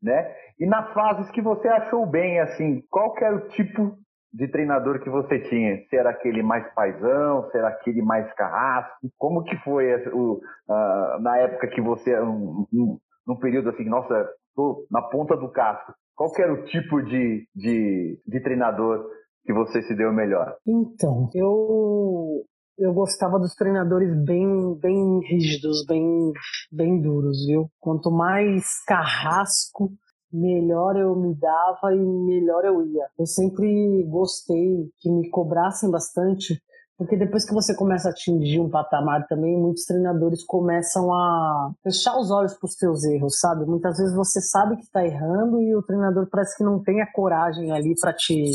né? 0.01 0.33
E 0.59 0.65
nas 0.65 0.91
fases 0.93 1.29
que 1.31 1.41
você 1.41 1.67
achou 1.67 2.05
bem, 2.05 2.39
assim, 2.39 2.81
qual 2.89 3.13
que 3.13 3.23
era 3.23 3.35
o 3.35 3.47
tipo 3.49 3.97
de 4.33 4.47
treinador 4.47 5.01
que 5.01 5.09
você 5.09 5.39
tinha? 5.39 5.77
Se 5.89 5.95
era 5.95 6.09
aquele 6.09 6.41
mais 6.41 6.65
paisão, 6.73 7.49
se 7.49 7.57
era 7.57 7.69
aquele 7.69 8.01
mais 8.01 8.31
carrasco? 8.33 9.09
Como 9.17 9.43
que 9.43 9.57
foi 9.57 9.93
o, 10.11 10.33
uh, 10.69 11.21
na 11.21 11.37
época 11.37 11.67
que 11.67 11.81
você, 11.81 12.17
um, 12.19 12.65
um, 12.73 12.97
num 13.27 13.35
período 13.37 13.69
assim, 13.69 13.85
nossa, 13.85 14.29
tô 14.59 14.85
na 14.91 15.01
ponta 15.01 15.37
do 15.37 15.49
casco, 15.49 15.93
qual 16.13 16.29
era 16.37 16.53
o 16.53 16.65
tipo 16.65 17.01
de, 17.01 17.47
de, 17.55 18.21
de 18.27 18.43
treinador 18.43 19.05
que 19.45 19.53
você 19.53 19.81
se 19.83 19.95
deu 19.95 20.11
melhor? 20.11 20.53
Então, 20.67 21.29
eu 21.33 22.43
eu 22.77 22.93
gostava 22.93 23.37
dos 23.37 23.55
treinadores 23.55 24.09
bem, 24.23 24.73
bem 24.79 25.19
rígidos, 25.19 25.85
bem, 25.85 26.31
bem 26.71 27.01
duros, 27.01 27.45
viu? 27.45 27.69
Quanto 27.77 28.09
mais 28.09 28.81
carrasco, 28.85 29.91
melhor 30.31 30.95
eu 30.95 31.13
me 31.13 31.35
dava 31.35 31.93
e 31.93 31.99
melhor 31.99 32.63
eu 32.63 32.81
ia. 32.85 33.05
Eu 33.17 33.25
sempre 33.25 34.05
gostei 34.09 34.89
que 34.99 35.11
me 35.11 35.29
cobrassem 35.29 35.91
bastante, 35.91 36.61
porque 36.99 37.15
depois 37.15 37.45
que 37.45 37.53
você 37.53 37.73
começa 37.73 38.09
a 38.09 38.11
atingir 38.11 38.59
um 38.59 38.69
patamar 38.69 39.25
também, 39.25 39.57
muitos 39.57 39.85
treinadores 39.85 40.43
começam 40.43 41.13
a 41.13 41.71
fechar 41.81 42.19
os 42.19 42.29
olhos 42.29 42.53
para 42.55 42.67
os 42.67 42.73
seus 42.73 43.05
erros, 43.05 43.39
sabe? 43.39 43.65
Muitas 43.65 43.97
vezes 43.97 44.13
você 44.13 44.41
sabe 44.41 44.75
que 44.75 44.83
está 44.83 45.05
errando 45.05 45.61
e 45.61 45.73
o 45.73 45.81
treinador 45.81 46.27
parece 46.29 46.57
que 46.57 46.63
não 46.63 46.83
tem 46.83 47.01
a 47.01 47.09
coragem 47.09 47.71
ali 47.71 47.95
para 47.97 48.11
te 48.11 48.51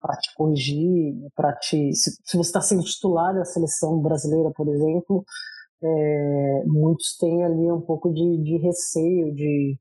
para 0.00 0.16
te 0.16 0.34
corrigir, 0.34 1.14
para 1.36 1.52
te. 1.52 1.94
Se, 1.94 2.12
se 2.24 2.36
você 2.36 2.48
está 2.48 2.62
sendo 2.62 2.82
titular 2.82 3.34
da 3.34 3.44
seleção 3.44 4.00
brasileira, 4.00 4.50
por 4.56 4.66
exemplo, 4.68 5.22
é, 5.84 6.62
muitos 6.64 7.14
têm 7.18 7.44
ali 7.44 7.70
um 7.70 7.82
pouco 7.82 8.10
de, 8.10 8.42
de 8.42 8.56
receio 8.56 9.34
de, 9.34 9.78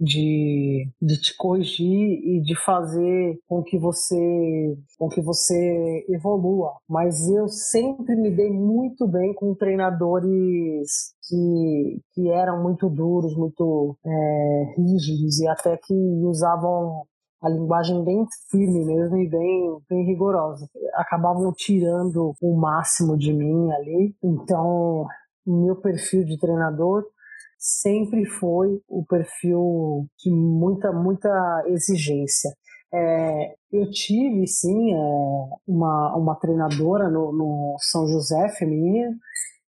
de, 0.00 0.88
de 1.00 1.20
te 1.20 1.36
corrigir 1.36 1.86
e 1.86 2.40
de 2.42 2.54
fazer 2.56 3.38
com 3.46 3.62
que 3.62 3.78
você 3.78 4.76
com 4.98 5.08
que 5.08 5.20
você 5.20 6.04
evolua. 6.08 6.72
Mas 6.88 7.28
eu 7.28 7.48
sempre 7.48 8.16
me 8.16 8.30
dei 8.30 8.50
muito 8.50 9.06
bem 9.06 9.32
com 9.34 9.54
treinadores 9.54 11.14
que, 11.28 12.00
que 12.12 12.28
eram 12.30 12.62
muito 12.62 12.88
duros, 12.88 13.36
muito 13.36 13.96
é, 14.04 14.74
rígidos 14.76 15.40
e 15.40 15.48
até 15.48 15.76
que 15.76 15.94
usavam 16.24 17.04
a 17.42 17.48
linguagem 17.48 18.02
bem 18.02 18.24
firme 18.50 18.84
mesmo 18.86 19.18
e 19.18 19.28
bem, 19.28 19.78
bem 19.88 20.06
rigorosa. 20.06 20.66
Acabavam 20.94 21.52
tirando 21.52 22.34
o 22.40 22.56
máximo 22.56 23.18
de 23.18 23.34
mim 23.34 23.70
ali. 23.72 24.14
Então, 24.22 25.06
meu 25.46 25.76
perfil 25.76 26.24
de 26.24 26.38
treinador 26.38 27.04
sempre 27.64 28.26
foi 28.26 28.78
o 28.86 29.02
perfil 29.06 30.06
de 30.18 30.30
muita, 30.30 30.92
muita 30.92 31.30
exigência. 31.68 32.50
É, 32.92 33.54
eu 33.72 33.90
tive, 33.90 34.46
sim, 34.46 34.92
é, 34.92 34.96
uma, 35.66 36.14
uma 36.14 36.36
treinadora 36.36 37.08
no, 37.08 37.32
no 37.32 37.76
São 37.80 38.06
José 38.06 38.50
feminino, 38.50 39.16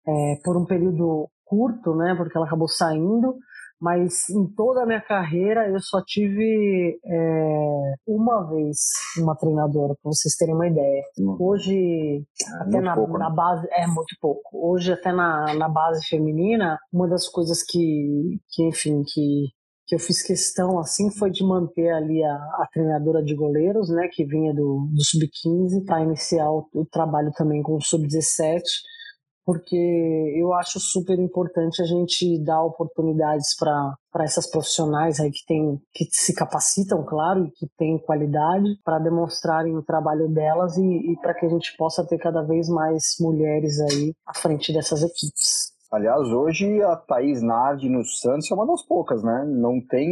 é, 0.08 0.36
por 0.43 0.56
um 0.56 0.65
período 0.65 1.28
curto, 1.43 1.95
né, 1.95 2.13
porque 2.15 2.38
ela 2.38 2.45
acabou 2.45 2.67
saindo, 2.67 3.36
mas 3.82 4.30
em 4.30 4.46
toda 4.56 4.84
a 4.84 4.86
minha 4.86 5.02
carreira 5.02 5.68
eu 5.70 5.80
só 5.80 6.04
tive 6.06 7.00
é, 7.06 7.94
uma 8.06 8.44
vez 8.50 8.78
uma 9.18 9.36
treinadora, 9.36 9.96
para 10.02 10.12
vocês 10.12 10.36
terem 10.36 10.54
uma 10.54 10.68
ideia. 10.68 11.04
Hoje, 11.39 12.24
é 12.24 12.63
até 12.63 12.82
na, 12.82 12.96
pouco, 12.96 13.18
na 13.18 13.30
né? 13.30 13.36
base, 13.36 13.68
é 13.72 13.88
muito 13.88 14.15
pouco. 14.20 14.42
Hoje, 14.54 14.92
até 14.92 15.12
na, 15.12 15.54
na 15.54 15.70
base 15.70 16.06
feminina, 16.08 16.78
uma 16.92 17.08
das 17.08 17.28
coisas 17.28 17.63
que, 17.63 18.39
que 18.50 18.68
enfim, 18.68 19.02
que, 19.06 19.48
que 19.88 19.96
eu 19.96 20.00
fiz 20.00 20.22
questão 20.22 20.78
assim 20.78 21.10
foi 21.12 21.32
de 21.32 21.44
manter 21.44 21.89
ali 21.89 22.24
a, 22.24 22.36
a 22.36 22.68
treinadora 22.74 23.24
de 23.24 23.34
goleiros, 23.34 23.89
né, 23.89 24.10
que 24.12 24.26
vinha 24.26 24.54
do, 24.54 24.89
do 24.92 25.04
sub-15, 25.04 25.86
para 25.86 26.04
iniciar 26.04 26.52
o, 26.52 26.68
o 26.74 26.86
trabalho 26.86 27.32
também 27.36 27.62
com 27.63 27.76
o 27.76 27.82
sub-17 27.82 28.62
porque 29.50 30.36
eu 30.38 30.54
acho 30.54 30.80
super 30.80 31.18
importante 31.18 31.82
a 31.82 31.86
gente 31.86 32.38
dar 32.44 32.62
oportunidades 32.62 33.58
para 33.58 34.24
essas 34.24 34.48
profissionais 34.48 35.20
aí 35.20 35.32
que, 35.32 35.44
tem, 35.48 35.82
que 35.92 36.06
se 36.12 36.36
capacitam, 36.36 37.04
claro, 37.04 37.48
e 37.48 37.52
que 37.54 37.66
têm 37.76 37.98
qualidade, 37.98 38.80
para 38.86 39.00
demonstrarem 39.00 39.76
o 39.76 39.82
trabalho 39.82 40.32
delas 40.32 40.78
e, 40.78 40.84
e 40.84 41.18
para 41.20 41.34
que 41.34 41.48
a 41.48 41.50
gente 41.50 41.76
possa 41.78 42.06
ter 42.06 42.20
cada 42.20 42.44
vez 42.44 42.70
mais 42.70 43.16
mulheres 43.20 43.80
aí 43.82 44.14
à 44.28 44.38
frente 44.38 44.72
dessas 44.72 45.02
equipes. 45.02 45.74
Aliás, 45.92 46.28
hoje 46.28 46.84
a 46.84 46.96
Thaís 46.96 47.42
Nardi 47.42 47.90
no 47.90 48.06
Santos 48.06 48.52
é 48.52 48.54
uma 48.54 48.68
das 48.68 48.86
poucas, 48.86 49.24
né? 49.24 49.46
Não 49.48 49.82
tem 49.84 50.08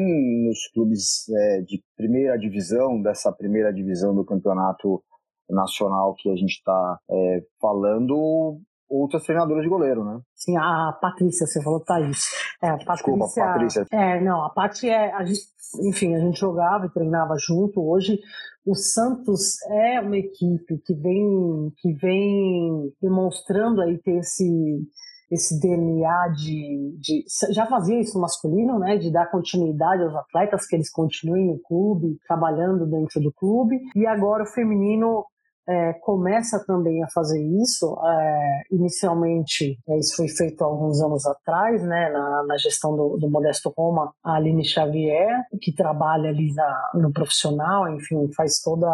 nos 0.48 0.68
clubes 0.74 1.30
é, 1.30 1.62
de 1.62 1.80
primeira 1.96 2.40
divisão, 2.40 3.00
dessa 3.04 3.32
primeira 3.32 3.72
divisão 3.72 4.16
do 4.16 4.26
campeonato 4.26 5.00
nacional 5.48 6.16
que 6.18 6.28
a 6.30 6.36
gente 6.36 6.54
está 6.54 7.00
é, 7.10 7.42
falando, 7.62 8.60
outras 8.90 9.24
treinadoras 9.24 9.64
de 9.64 9.70
goleiro, 9.70 10.04
né? 10.04 10.20
Sim, 10.36 10.58
a 10.58 10.98
Patrícia, 11.02 11.46
você 11.46 11.62
falou 11.62 11.80
Thaís. 11.80 12.26
É, 12.62 12.70
a 12.70 12.78
Patrícia, 12.78 12.94
Desculpa, 12.94 13.28
Patrícia. 13.36 13.86
É, 13.92 14.22
não, 14.22 14.44
a 14.44 14.50
Patrícia 14.50 14.92
é. 14.92 15.12
A 15.14 15.24
gente, 15.24 15.42
enfim, 15.82 16.16
a 16.16 16.20
gente 16.20 16.40
jogava 16.40 16.86
e 16.86 16.92
treinava 16.92 17.36
junto. 17.38 17.82
Hoje, 17.82 18.20
o 18.66 18.76
Santos 18.76 19.62
é 19.70 20.00
uma 20.02 20.18
equipe 20.18 20.78
que 20.86 20.94
vem, 20.94 21.72
que 21.78 21.94
vem 21.94 22.92
demonstrando 23.02 23.82
aí 23.82 23.98
ter 24.00 24.18
esse 24.18 24.88
esse 25.30 25.60
DNA 25.60 26.30
de, 26.30 26.98
de, 27.00 27.26
já 27.54 27.66
fazia 27.66 28.00
isso 28.00 28.16
no 28.16 28.22
masculino, 28.22 28.80
né, 28.80 28.98
de 28.98 29.12
dar 29.12 29.30
continuidade 29.30 30.04
aos 30.04 30.16
atletas 30.16 30.66
que 30.66 30.76
eles 30.76 30.90
continuem 30.90 31.48
no 31.48 31.60
clube, 31.60 32.18
trabalhando 32.26 32.86
dentro 32.86 33.22
do 33.22 33.32
clube, 33.34 33.78
e 33.96 34.08
agora 34.08 34.44
o 34.44 34.48
feminino 34.54 35.26
é, 35.68 35.94
começa 35.94 36.64
também 36.66 37.04
a 37.04 37.08
fazer 37.10 37.42
isso. 37.62 37.98
É, 38.04 38.62
inicialmente, 38.72 39.78
é, 39.88 39.98
isso 39.98 40.16
foi 40.16 40.28
feito 40.28 40.64
há 40.64 40.68
alguns 40.68 41.02
anos 41.02 41.26
atrás, 41.26 41.84
né, 41.84 42.10
na, 42.10 42.44
na 42.44 42.58
gestão 42.58 42.96
do, 42.96 43.18
do, 43.18 43.30
Modesto 43.30 43.74
Roma, 43.78 44.14
a 44.24 44.36
Aline 44.36 44.64
Xavier, 44.64 45.44
que 45.62 45.74
trabalha 45.74 46.30
ali 46.30 46.54
na, 46.54 46.92
no 46.96 47.12
profissional, 47.12 47.94
enfim, 47.94 48.32
faz 48.36 48.62
toda 48.62 48.88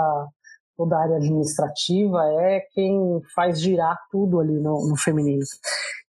toda 0.76 0.98
a 0.98 1.04
área 1.04 1.18
administrativa, 1.18 2.20
é 2.42 2.62
quem 2.72 3.22
faz 3.36 3.62
girar 3.62 3.96
tudo 4.12 4.40
ali 4.40 4.60
no, 4.60 4.90
no 4.90 4.98
feminino. 4.98 5.44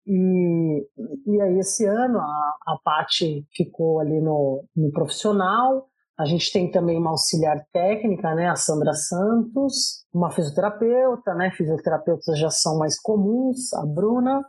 E, 0.08 0.88
e 1.28 1.42
aí, 1.42 1.60
esse 1.60 1.86
ano, 1.86 2.20
a, 2.20 2.56
a 2.66 2.78
Paty 2.84 3.46
ficou 3.56 4.00
ali 4.00 4.20
no, 4.20 4.64
no 4.76 4.92
profissional, 4.92 5.88
a 6.20 6.26
gente 6.26 6.52
tem 6.52 6.72
também 6.72 6.98
uma 6.98 7.12
auxiliar 7.12 7.64
técnica, 7.72 8.34
né, 8.34 8.50
a 8.50 8.56
Sandra 8.56 8.94
Santos, 8.94 10.04
uma 10.12 10.32
fisioterapeuta, 10.32 11.36
né, 11.36 11.52
fisioterapeutas 11.52 12.40
já 12.40 12.50
são 12.50 12.78
mais 12.80 13.00
comuns, 13.00 13.72
a 13.74 13.86
Bruna, 13.86 14.44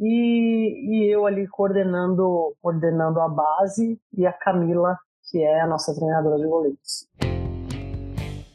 e, 0.00 1.06
e 1.06 1.14
eu 1.14 1.24
ali 1.26 1.46
coordenando, 1.48 2.54
coordenando 2.60 3.20
a 3.20 3.28
base, 3.28 4.00
e 4.12 4.26
a 4.26 4.32
Camila, 4.32 4.96
que 5.30 5.38
é 5.38 5.60
a 5.60 5.66
nossa 5.66 5.94
treinadora 5.94 6.38
de 6.38 6.46
goleiros. 6.46 7.37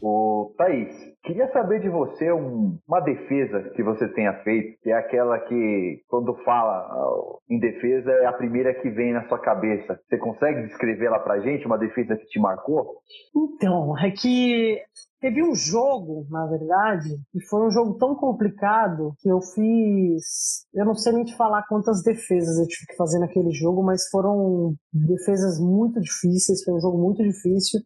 Ô, 0.05 0.53
Thaís, 0.57 1.13
Queria 1.23 1.49
saber 1.53 1.79
de 1.79 1.87
você 1.87 2.33
um, 2.33 2.77
uma 2.85 2.99
defesa 2.99 3.71
que 3.73 3.81
você 3.81 4.09
tenha 4.09 4.33
feito, 4.43 4.77
que 4.81 4.89
é 4.89 4.93
aquela 4.93 5.39
que, 5.39 6.01
quando 6.09 6.35
fala 6.43 6.85
uh, 6.93 7.39
em 7.49 7.57
defesa, 7.57 8.11
é 8.11 8.25
a 8.25 8.33
primeira 8.33 8.73
que 8.73 8.89
vem 8.89 9.13
na 9.13 9.25
sua 9.29 9.39
cabeça. 9.39 9.97
Você 10.05 10.17
consegue 10.17 10.67
descrever 10.67 11.05
ela 11.05 11.19
pra 11.19 11.39
gente, 11.39 11.65
uma 11.65 11.77
defesa 11.77 12.17
que 12.17 12.25
te 12.25 12.41
marcou? 12.41 12.97
Então, 13.33 13.97
é 13.97 14.11
que 14.11 14.81
Teve 15.23 15.41
um 15.41 15.55
jogo, 15.55 16.27
na 16.29 16.45
verdade, 16.47 17.07
que 17.31 17.39
foi 17.47 17.65
um 17.65 17.71
jogo 17.71 17.97
tão 17.97 18.13
complicado 18.13 19.13
que 19.21 19.29
eu 19.29 19.39
fiz. 19.39 20.65
Eu 20.73 20.83
não 20.83 20.93
sei 20.93 21.13
nem 21.13 21.23
te 21.23 21.33
falar 21.37 21.65
quantas 21.69 22.03
defesas 22.03 22.59
eu 22.59 22.67
tive 22.67 22.87
que 22.87 22.97
fazer 22.97 23.19
naquele 23.19 23.51
jogo, 23.53 23.81
mas 23.81 24.09
foram 24.09 24.75
defesas 24.91 25.61
muito 25.61 26.01
difíceis. 26.01 26.61
Foi 26.65 26.73
um 26.73 26.81
jogo 26.81 26.97
muito 26.97 27.23
difícil. 27.23 27.79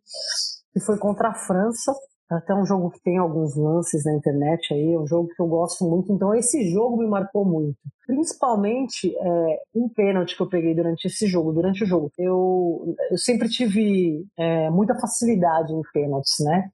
E 0.77 0.79
foi 0.79 0.95
contra 0.99 1.29
a 1.29 1.33
França. 1.33 1.91
Até 2.29 2.53
um 2.53 2.65
jogo 2.65 2.91
que 2.91 3.01
tem 3.01 3.17
alguns 3.17 3.55
lances 3.55 4.03
na 4.03 4.13
internet 4.13 4.73
aí, 4.73 4.93
é 4.93 4.99
um 4.99 5.07
jogo 5.07 5.29
que 5.29 5.41
eu 5.41 5.47
gosto 5.47 5.85
muito. 5.85 6.11
Então, 6.11 6.35
esse 6.35 6.69
jogo 6.69 6.97
me 6.97 7.07
marcou 7.07 7.43
muito. 7.43 7.77
Principalmente 8.05 9.15
é, 9.17 9.61
um 9.73 9.89
pênalti 9.89 10.35
que 10.35 10.43
eu 10.43 10.49
peguei 10.49 10.75
durante 10.75 11.05
esse 11.05 11.25
jogo, 11.25 11.53
durante 11.53 11.83
o 11.83 11.87
jogo. 11.87 12.11
Eu, 12.17 12.95
eu 13.09 13.17
sempre 13.17 13.49
tive 13.49 14.25
é, 14.37 14.69
muita 14.69 14.93
facilidade 14.99 15.73
em 15.73 15.81
pênaltis, 15.93 16.35
né? 16.41 16.69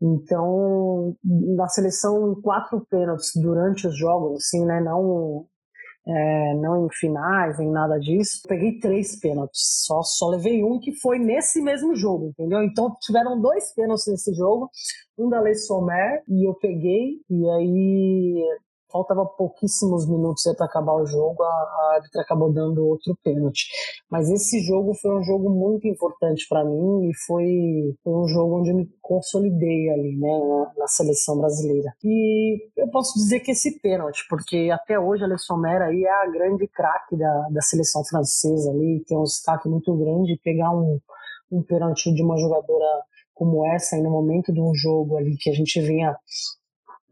Então, 0.00 1.16
na 1.24 1.66
seleção, 1.68 2.38
quatro 2.42 2.86
pênaltis 2.88 3.32
durante 3.34 3.88
os 3.88 3.98
jogos, 3.98 4.44
assim, 4.44 4.64
né? 4.66 4.80
Não, 4.80 5.46
é, 6.06 6.54
não 6.54 6.86
em 6.86 6.88
finais, 6.92 7.58
nem 7.58 7.70
nada 7.70 7.98
disso. 7.98 8.42
Peguei 8.46 8.78
três 8.78 9.18
pênaltis, 9.18 9.84
só, 9.86 10.02
só 10.02 10.28
levei 10.28 10.62
um 10.62 10.78
que 10.78 10.92
foi 10.92 11.18
nesse 11.18 11.62
mesmo 11.62 11.94
jogo, 11.94 12.26
entendeu? 12.26 12.62
Então 12.62 12.94
tiveram 13.00 13.40
dois 13.40 13.72
pênaltis 13.74 14.06
nesse 14.06 14.34
jogo, 14.34 14.70
um 15.18 15.28
da 15.28 15.40
Lei 15.40 15.54
Sommer, 15.54 16.22
e 16.28 16.46
eu 16.46 16.54
peguei, 16.54 17.20
e 17.30 17.50
aí 17.50 18.44
faltava 18.94 19.26
pouquíssimos 19.26 20.08
minutos 20.08 20.44
para 20.56 20.66
acabar 20.66 20.94
o 20.94 21.04
jogo, 21.04 21.42
a, 21.42 21.94
árbitra 21.96 22.22
acabou 22.22 22.52
dando 22.52 22.86
outro 22.86 23.18
pênalti. 23.24 23.66
Mas 24.08 24.30
esse 24.30 24.60
jogo 24.60 24.94
foi 24.94 25.18
um 25.18 25.22
jogo 25.24 25.50
muito 25.50 25.88
importante 25.88 26.46
para 26.48 26.64
mim 26.64 27.10
e 27.10 27.14
foi, 27.26 27.96
foi 28.04 28.12
um 28.12 28.28
jogo 28.28 28.60
onde 28.60 28.70
eu 28.70 28.76
me 28.76 28.88
consolidei 29.02 29.90
ali, 29.90 30.16
né, 30.16 30.38
na, 30.38 30.72
na, 30.78 30.86
seleção 30.86 31.36
brasileira. 31.38 31.92
E 32.04 32.70
eu 32.76 32.88
posso 32.88 33.18
dizer 33.18 33.40
que 33.40 33.50
esse 33.50 33.80
pênalti, 33.80 34.24
porque 34.30 34.70
até 34.72 34.96
hoje 34.96 35.24
a 35.24 35.26
Alessandra 35.26 35.86
aí 35.86 36.04
é 36.04 36.22
a 36.22 36.30
grande 36.30 36.68
craque 36.68 37.16
da, 37.16 37.48
da 37.50 37.60
seleção 37.62 38.04
francesa 38.04 38.70
ali, 38.70 39.04
tem 39.08 39.18
um 39.18 39.24
destaque 39.24 39.68
muito 39.68 39.92
grande, 39.96 40.40
pegar 40.44 40.70
um, 40.70 41.00
um 41.50 41.62
pênalti 41.64 42.14
de 42.14 42.22
uma 42.22 42.38
jogadora 42.38 43.02
como 43.34 43.66
essa, 43.66 43.96
aí 43.96 44.02
no 44.02 44.10
momento 44.10 44.52
de 44.52 44.60
um 44.60 44.72
jogo 44.72 45.16
ali 45.16 45.36
que 45.36 45.50
a 45.50 45.52
gente 45.52 45.80
vinha 45.80 46.16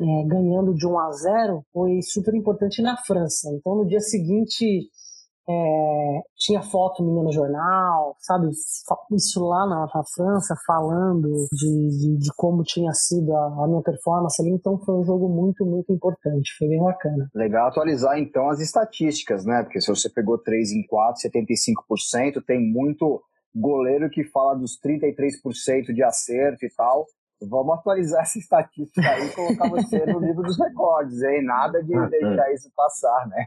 é, 0.02 0.26
ganhando 0.26 0.74
de 0.74 0.86
1 0.86 0.98
a 0.98 1.12
0 1.12 1.64
foi 1.72 2.02
super 2.02 2.34
importante 2.34 2.82
na 2.82 2.96
França. 2.96 3.48
Então, 3.54 3.76
no 3.76 3.86
dia 3.86 4.00
seguinte, 4.00 4.90
é, 5.48 6.20
tinha 6.36 6.62
foto 6.62 7.04
minha 7.04 7.22
no 7.22 7.32
jornal, 7.32 8.16
sabe? 8.20 8.48
Isso 9.12 9.44
lá 9.44 9.66
na, 9.66 9.86
na 9.94 10.02
França, 10.14 10.54
falando 10.66 11.28
de, 11.52 11.88
de, 11.88 12.18
de, 12.18 12.30
como 12.36 12.62
tinha 12.62 12.92
sido 12.92 13.34
a, 13.34 13.64
a, 13.64 13.68
minha 13.68 13.82
performance 13.82 14.40
ali. 14.42 14.50
Então, 14.50 14.78
foi 14.78 14.94
um 14.94 15.04
jogo 15.04 15.28
muito, 15.28 15.64
muito 15.64 15.92
importante. 15.92 16.52
Foi 16.58 16.68
bem 16.68 16.82
bacana. 16.82 17.28
Legal 17.34 17.68
atualizar, 17.68 18.18
então, 18.18 18.48
as 18.50 18.60
estatísticas, 18.60 19.44
né? 19.44 19.62
Porque 19.62 19.80
se 19.80 19.88
você 19.88 20.08
pegou 20.08 20.38
3 20.38 20.72
em 20.72 20.86
4, 20.86 21.22
75%, 21.28 22.42
tem 22.46 22.60
muito 22.60 23.22
goleiro 23.54 24.08
que 24.10 24.24
fala 24.24 24.54
dos 24.54 24.78
33% 24.80 25.92
de 25.94 26.02
acerto 26.02 26.64
e 26.64 26.70
tal. 26.74 27.06
Vamos 27.48 27.78
atualizar 27.78 28.22
essa 28.22 28.38
estatística 28.38 29.08
aí 29.08 29.26
e 29.26 29.34
colocar 29.34 29.68
você 29.68 30.04
no 30.06 30.20
livro 30.20 30.42
dos 30.42 30.58
recordes, 30.58 31.22
hein? 31.22 31.44
Nada 31.44 31.82
de 31.82 31.92
deixar 32.08 32.52
isso 32.52 32.70
passar, 32.74 33.28
né? 33.28 33.46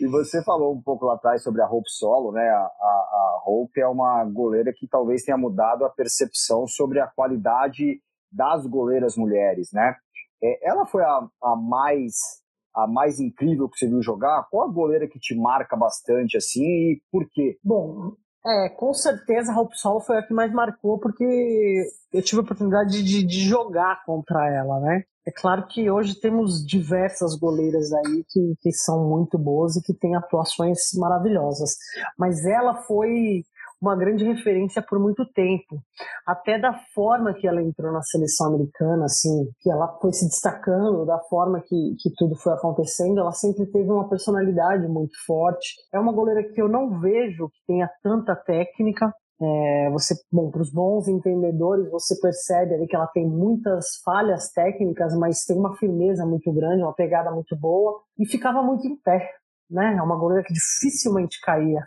E 0.00 0.06
você 0.06 0.42
falou 0.42 0.74
um 0.74 0.82
pouco 0.82 1.06
lá 1.06 1.14
atrás 1.14 1.42
sobre 1.42 1.62
a 1.62 1.66
Hope 1.70 1.90
Solo, 1.90 2.32
né? 2.32 2.48
A, 2.48 2.58
a, 2.58 2.62
a 2.62 3.42
Hope 3.46 3.80
é 3.80 3.86
uma 3.86 4.24
goleira 4.24 4.72
que 4.74 4.86
talvez 4.88 5.22
tenha 5.22 5.36
mudado 5.36 5.84
a 5.84 5.90
percepção 5.90 6.66
sobre 6.66 7.00
a 7.00 7.06
qualidade 7.06 8.00
das 8.30 8.66
goleiras 8.66 9.16
mulheres, 9.16 9.70
né? 9.72 9.94
É, 10.42 10.68
ela 10.68 10.86
foi 10.86 11.02
a, 11.02 11.28
a 11.42 11.56
mais 11.56 12.14
a 12.74 12.86
mais 12.86 13.18
incrível 13.18 13.68
que 13.68 13.76
você 13.76 13.88
viu 13.88 14.00
jogar? 14.00 14.46
Qual 14.50 14.68
a 14.68 14.72
goleira 14.72 15.08
que 15.08 15.18
te 15.18 15.34
marca 15.34 15.76
bastante 15.76 16.36
assim 16.36 16.62
e 16.62 17.02
por 17.10 17.28
quê? 17.28 17.58
Bom, 17.64 18.12
é, 18.46 18.68
com 18.70 18.92
certeza 18.94 19.52
a 19.52 19.60
Hope 19.60 19.76
Solo 19.78 20.00
foi 20.00 20.18
a 20.18 20.22
que 20.22 20.32
mais 20.32 20.52
marcou, 20.52 20.98
porque 20.98 21.24
eu 22.12 22.22
tive 22.22 22.40
a 22.40 22.44
oportunidade 22.44 23.02
de, 23.02 23.22
de 23.24 23.40
jogar 23.40 24.02
contra 24.04 24.48
ela, 24.48 24.80
né? 24.80 25.02
É 25.26 25.30
claro 25.30 25.66
que 25.66 25.90
hoje 25.90 26.18
temos 26.18 26.64
diversas 26.64 27.34
goleiras 27.34 27.92
aí 27.92 28.24
que, 28.30 28.54
que 28.62 28.72
são 28.72 29.06
muito 29.06 29.36
boas 29.36 29.76
e 29.76 29.82
que 29.82 29.92
têm 29.92 30.16
atuações 30.16 30.78
maravilhosas. 30.94 31.76
Mas 32.18 32.46
ela 32.46 32.74
foi 32.74 33.44
uma 33.80 33.96
grande 33.96 34.24
referência 34.24 34.82
por 34.82 34.98
muito 34.98 35.24
tempo. 35.32 35.80
Até 36.26 36.58
da 36.58 36.72
forma 36.94 37.32
que 37.34 37.46
ela 37.46 37.62
entrou 37.62 37.92
na 37.92 38.02
seleção 38.02 38.48
americana, 38.48 39.04
assim, 39.04 39.48
que 39.60 39.70
ela 39.70 39.88
foi 40.00 40.12
se 40.12 40.26
destacando, 40.26 41.06
da 41.06 41.18
forma 41.30 41.60
que, 41.60 41.94
que 42.00 42.10
tudo 42.16 42.34
foi 42.36 42.52
acontecendo, 42.52 43.20
ela 43.20 43.32
sempre 43.32 43.66
teve 43.66 43.90
uma 43.90 44.08
personalidade 44.08 44.86
muito 44.88 45.14
forte. 45.26 45.74
É 45.92 45.98
uma 45.98 46.12
goleira 46.12 46.42
que 46.42 46.60
eu 46.60 46.68
não 46.68 47.00
vejo 47.00 47.48
que 47.48 47.60
tenha 47.66 47.88
tanta 48.02 48.34
técnica, 48.34 49.12
é, 49.40 49.90
você, 49.90 50.14
bom, 50.32 50.50
para 50.50 50.62
os 50.62 50.72
bons 50.72 51.06
entendedores, 51.06 51.88
você 51.90 52.18
percebe 52.20 52.74
ali 52.74 52.88
que 52.88 52.96
ela 52.96 53.06
tem 53.06 53.24
muitas 53.24 54.00
falhas 54.04 54.50
técnicas, 54.50 55.16
mas 55.16 55.44
tem 55.44 55.56
uma 55.56 55.76
firmeza 55.76 56.26
muito 56.26 56.52
grande, 56.52 56.82
uma 56.82 56.94
pegada 56.94 57.30
muito 57.30 57.56
boa 57.56 58.00
e 58.18 58.26
ficava 58.26 58.62
muito 58.62 58.84
em 58.86 58.96
pé, 58.96 59.30
né? 59.70 59.94
É 59.96 60.02
uma 60.02 60.16
goleira 60.16 60.42
que 60.42 60.52
dificilmente 60.52 61.40
caía. 61.40 61.86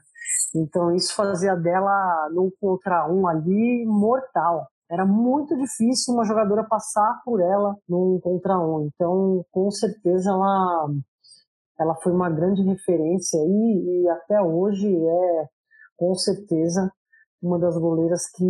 Então 0.55 0.93
isso 0.95 1.15
fazia 1.15 1.55
dela 1.55 2.29
num 2.33 2.51
contra 2.59 3.11
um 3.11 3.27
ali 3.27 3.85
mortal. 3.85 4.67
Era 4.89 5.05
muito 5.05 5.55
difícil 5.57 6.13
uma 6.13 6.25
jogadora 6.25 6.65
passar 6.65 7.21
por 7.23 7.39
ela 7.39 7.75
num 7.87 8.19
contra 8.21 8.59
um. 8.59 8.89
Então, 8.93 9.45
com 9.51 9.71
certeza 9.71 10.31
ela 10.31 10.89
ela 11.79 11.95
foi 11.95 12.11
uma 12.11 12.29
grande 12.29 12.61
referência 12.61 13.37
e, 13.37 14.03
e 14.03 14.09
até 14.09 14.41
hoje 14.41 14.87
é 14.87 15.45
com 15.97 16.13
certeza 16.15 16.91
uma 17.41 17.57
das 17.57 17.75
goleiras 17.77 18.29
que, 18.29 18.45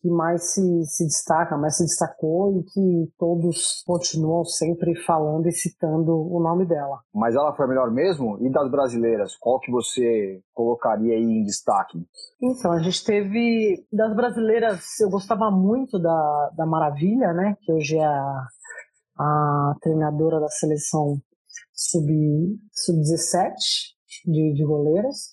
que 0.00 0.08
mais 0.08 0.52
se, 0.52 0.84
se 0.84 1.04
destaca, 1.04 1.56
mais 1.56 1.76
se 1.76 1.84
destacou 1.84 2.58
e 2.58 2.62
que 2.62 3.12
todos 3.18 3.82
continuam 3.84 4.44
sempre 4.44 4.94
falando 5.04 5.46
e 5.48 5.52
citando 5.52 6.12
o 6.12 6.40
nome 6.40 6.64
dela. 6.66 7.00
Mas 7.12 7.34
ela 7.34 7.54
foi 7.54 7.64
a 7.66 7.68
melhor 7.68 7.90
mesmo? 7.90 8.38
E 8.40 8.50
das 8.50 8.70
brasileiras, 8.70 9.36
qual 9.36 9.58
que 9.58 9.72
você 9.72 10.40
colocaria 10.54 11.14
aí 11.14 11.22
em 11.22 11.42
destaque? 11.42 11.98
Então, 12.40 12.72
a 12.72 12.78
gente 12.78 13.04
teve 13.04 13.84
das 13.92 14.14
brasileiras, 14.14 15.00
eu 15.00 15.10
gostava 15.10 15.50
muito 15.50 15.98
da, 15.98 16.50
da 16.56 16.66
Maravilha, 16.66 17.32
né, 17.32 17.56
que 17.60 17.72
hoje 17.72 17.96
é 17.96 18.04
a, 18.04 18.46
a 19.18 19.74
treinadora 19.80 20.38
da 20.38 20.48
seleção 20.48 21.16
sub-17 21.74 22.60
sub 22.74 24.32
de, 24.32 24.54
de 24.54 24.64
goleiras. 24.64 25.32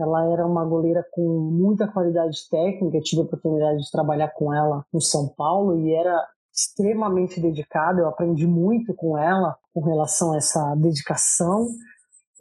Ela 0.00 0.32
era 0.32 0.46
uma 0.46 0.64
goleira 0.64 1.04
com 1.12 1.22
muita 1.52 1.86
qualidade 1.86 2.48
técnica, 2.50 2.96
eu 2.96 3.02
tive 3.02 3.22
a 3.22 3.24
oportunidade 3.24 3.82
de 3.82 3.90
trabalhar 3.90 4.28
com 4.30 4.52
ela 4.52 4.84
no 4.92 5.00
São 5.00 5.28
Paulo 5.28 5.78
e 5.78 5.94
era 5.94 6.26
extremamente 6.52 7.40
dedicada, 7.40 8.00
eu 8.00 8.08
aprendi 8.08 8.46
muito 8.46 8.94
com 8.94 9.16
ela 9.16 9.56
com 9.72 9.80
relação 9.80 10.32
a 10.32 10.36
essa 10.36 10.74
dedicação. 10.74 11.68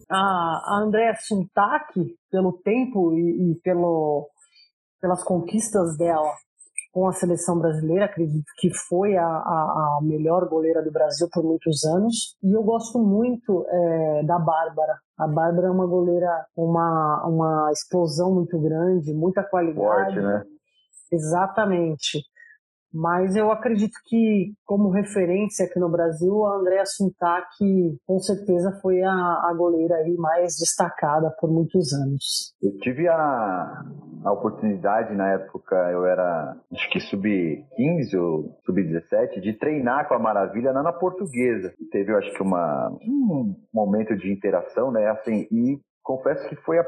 A, 0.10 0.18
a 0.18 0.82
Andrea 0.82 1.14
pelo 2.32 2.54
tempo 2.54 3.14
e, 3.14 3.52
e 3.52 3.56
pelo, 3.62 4.28
pelas 5.00 5.24
conquistas 5.24 5.98
dela 5.98 6.34
com 6.92 7.08
a 7.08 7.14
seleção 7.14 7.60
brasileira, 7.60 8.06
acredito 8.06 8.52
que 8.58 8.70
foi 8.88 9.16
a, 9.16 9.26
a, 9.26 9.28
a, 9.28 10.00
melhor 10.02 10.48
goleira 10.48 10.84
do 10.84 10.92
Brasil 10.92 11.28
por 11.32 11.44
muitos 11.44 11.84
anos. 11.84 12.36
E 12.44 12.52
eu 12.52 12.64
gosto 12.64 12.98
muito 13.00 13.66
é, 13.70 14.24
da 14.24 14.40
Bárbara. 14.40 14.98
A 15.18 15.28
Bárbara 15.28 15.68
é 15.68 15.72
uma 15.72 15.86
goleira 15.86 16.46
com 16.56 16.66
uma, 16.66 17.26
uma 17.28 17.72
explosão 17.72 18.34
muito 18.34 18.60
grande, 18.60 19.14
muita 19.14 19.44
qualidade. 19.44 20.16
Forte, 20.16 20.20
né? 20.20 20.44
Exatamente. 21.12 22.24
Mas 22.94 23.36
eu 23.36 23.52
acredito 23.52 23.98
que, 24.06 24.54
como 24.66 24.90
referência 24.90 25.66
aqui 25.66 25.80
no 25.80 25.90
Brasil, 25.90 26.46
a 26.46 26.58
Andrea 26.58 26.86
Suntaki 26.86 27.98
com 28.06 28.20
certeza 28.20 28.80
foi 28.82 29.02
a, 29.04 29.12
a 29.12 29.54
goleira 29.56 29.96
aí 29.96 30.16
mais 30.18 30.58
destacada 30.58 31.30
por 31.40 31.52
muitos 31.52 31.94
anos. 31.94 32.54
Eu 32.62 32.76
tive 32.80 33.08
a, 33.08 33.84
a 34.24 34.32
oportunidade, 34.32 35.16
na 35.16 35.34
época, 35.34 35.76
eu 35.92 36.06
era 36.06 36.56
acho 36.74 36.90
que 36.90 37.00
sub-15 37.00 38.20
ou 38.20 38.58
sub-17, 38.66 39.40
de 39.42 39.54
treinar 39.54 40.08
com 40.08 40.16
a 40.16 40.20
Maravilha 40.20 40.74
na, 40.74 40.82
na 40.82 40.94
portuguesa. 40.94 41.74
Teve, 41.92 42.12
eu 42.12 42.18
acho 42.18 42.34
que, 42.34 42.42
uma, 42.42 42.90
um 43.04 43.56
momento 43.74 44.16
de 44.16 44.32
interação, 44.32 44.92
né? 44.92 45.08
Assim, 45.10 45.48
e 45.52 45.80
confesso 46.04 46.48
que 46.50 46.56
foi 46.56 46.80
a 46.80 46.86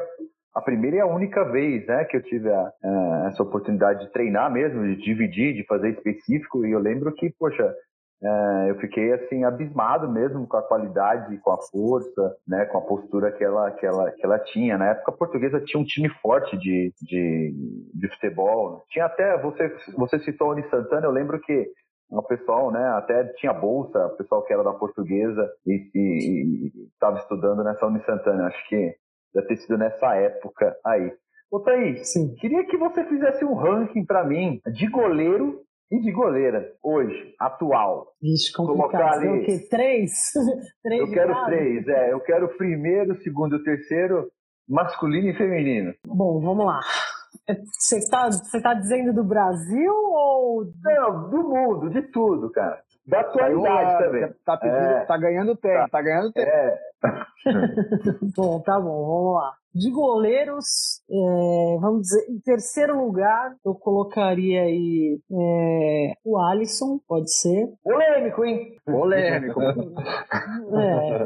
a 0.53 0.61
primeira 0.61 0.97
e 0.97 0.99
a 0.99 1.05
única 1.05 1.43
vez 1.45 1.85
né, 1.87 2.03
que 2.05 2.17
eu 2.17 2.23
tive 2.23 2.49
a, 2.49 2.71
a, 2.83 3.27
essa 3.27 3.43
oportunidade 3.43 4.05
de 4.05 4.11
treinar 4.11 4.51
mesmo, 4.51 4.83
de 4.83 4.95
dividir, 4.97 5.53
de 5.53 5.65
fazer 5.65 5.89
específico, 5.89 6.65
e 6.65 6.71
eu 6.71 6.79
lembro 6.79 7.13
que, 7.13 7.29
poxa, 7.39 7.73
é, 8.23 8.69
eu 8.69 8.75
fiquei 8.75 9.11
assim 9.13 9.43
abismado 9.43 10.07
mesmo 10.07 10.45
com 10.45 10.57
a 10.57 10.61
qualidade, 10.61 11.37
com 11.39 11.51
a 11.51 11.57
força, 11.57 12.35
né, 12.47 12.65
com 12.65 12.77
a 12.77 12.81
postura 12.81 13.31
que 13.31 13.43
ela, 13.43 13.71
que 13.71 13.85
ela, 13.85 14.11
que 14.11 14.23
ela 14.23 14.37
tinha. 14.39 14.77
Na 14.77 14.89
época 14.89 15.11
a 15.11 15.17
portuguesa 15.17 15.59
tinha 15.61 15.81
um 15.81 15.85
time 15.85 16.09
forte 16.21 16.55
de, 16.57 16.93
de, 17.01 17.89
de 17.93 18.09
futebol. 18.09 18.83
Tinha 18.89 19.05
até, 19.05 19.41
você, 19.41 19.75
você 19.97 20.19
citou 20.19 20.49
o 20.49 20.51
Oni 20.51 20.69
Santana, 20.69 21.07
eu 21.07 21.11
lembro 21.11 21.39
que 21.39 21.67
o 22.11 22.21
pessoal, 22.21 22.71
né, 22.71 22.85
até 22.89 23.23
tinha 23.37 23.53
bolsa, 23.53 23.97
o 24.07 24.17
pessoal 24.17 24.43
que 24.43 24.51
era 24.51 24.63
da 24.63 24.73
portuguesa 24.73 25.49
e 25.65 26.69
estava 26.93 27.17
estudando 27.17 27.63
nessa 27.63 27.87
Uni 27.87 28.03
Santana. 28.03 28.47
Acho 28.47 28.67
que 28.67 28.95
deve 29.34 29.47
ter 29.47 29.57
sido 29.57 29.77
nessa 29.77 30.15
época 30.15 30.75
aí. 30.86 31.11
Ô 31.51 31.59
Thaís, 31.59 32.13
Sim. 32.13 32.34
queria 32.36 32.65
que 32.65 32.77
você 32.77 33.03
fizesse 33.05 33.43
um 33.43 33.53
ranking 33.53 34.05
para 34.05 34.23
mim 34.23 34.61
de 34.73 34.88
goleiro 34.88 35.61
e 35.91 35.99
de 35.99 36.11
goleira, 36.11 36.71
hoje, 36.82 37.36
atual. 37.38 38.07
Vixe, 38.21 38.53
complicado. 38.53 38.91
Colocar 38.91 39.11
ali... 39.11 39.41
o 39.41 39.45
quê? 39.45 39.67
Três? 39.69 40.11
três 40.82 41.01
eu 41.01 41.11
quero 41.11 41.45
três, 41.45 41.88
é. 41.89 42.13
Eu 42.13 42.21
quero 42.21 42.45
o 42.45 42.57
primeiro, 42.57 43.11
o 43.11 43.21
segundo 43.21 43.57
e 43.57 43.59
o 43.59 43.63
terceiro, 43.63 44.32
masculino 44.69 45.27
e 45.27 45.36
feminino. 45.36 45.93
Bom, 46.07 46.39
vamos 46.39 46.65
lá. 46.65 46.79
Você 47.45 47.97
está 47.97 48.29
você 48.29 48.61
tá 48.61 48.73
dizendo 48.73 49.13
do 49.13 49.23
Brasil 49.23 49.93
ou. 49.93 50.63
Não, 50.82 51.29
do 51.29 51.43
mundo, 51.43 51.89
de 51.89 52.01
tudo, 52.03 52.49
cara. 52.51 52.82
Da 53.05 53.21
atualidade 53.21 54.03
também. 54.03 54.34
Tá, 54.45 54.57
pedindo, 54.57 54.77
é. 54.77 55.05
tá 55.05 55.17
ganhando 55.17 55.55
tempo, 55.57 55.75
tá, 55.75 55.88
tá 55.89 56.01
ganhando 56.01 56.32
tempo. 56.32 56.49
É. 56.49 56.79
bom, 58.35 58.61
tá 58.61 58.79
bom, 58.79 59.05
vamos 59.05 59.33
lá. 59.35 59.53
De 59.73 59.89
goleiros, 59.89 61.01
é, 61.09 61.77
vamos 61.79 62.01
dizer, 62.01 62.25
em 62.29 62.39
terceiro 62.41 63.05
lugar, 63.05 63.55
eu 63.65 63.73
colocaria 63.73 64.63
aí 64.63 65.19
é, 65.31 66.13
o 66.25 66.37
Alisson, 66.37 66.99
pode 67.07 67.33
ser. 67.33 67.69
Polêmico, 67.83 68.43
hein? 68.43 68.75
Polêmico. 68.85 69.61
é. 69.63 71.25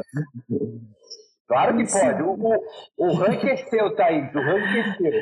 Claro 1.48 1.76
que 1.76 1.92
pode. 1.92 2.22
O, 2.22 2.34
o, 2.34 3.06
o 3.06 3.14
ranking 3.14 3.48
é 3.48 3.56
seu, 3.56 3.94
Thaís. 3.94 4.32
O 4.34 4.38
ranking 4.38 4.78
é 4.78 4.94
seu. 4.96 5.12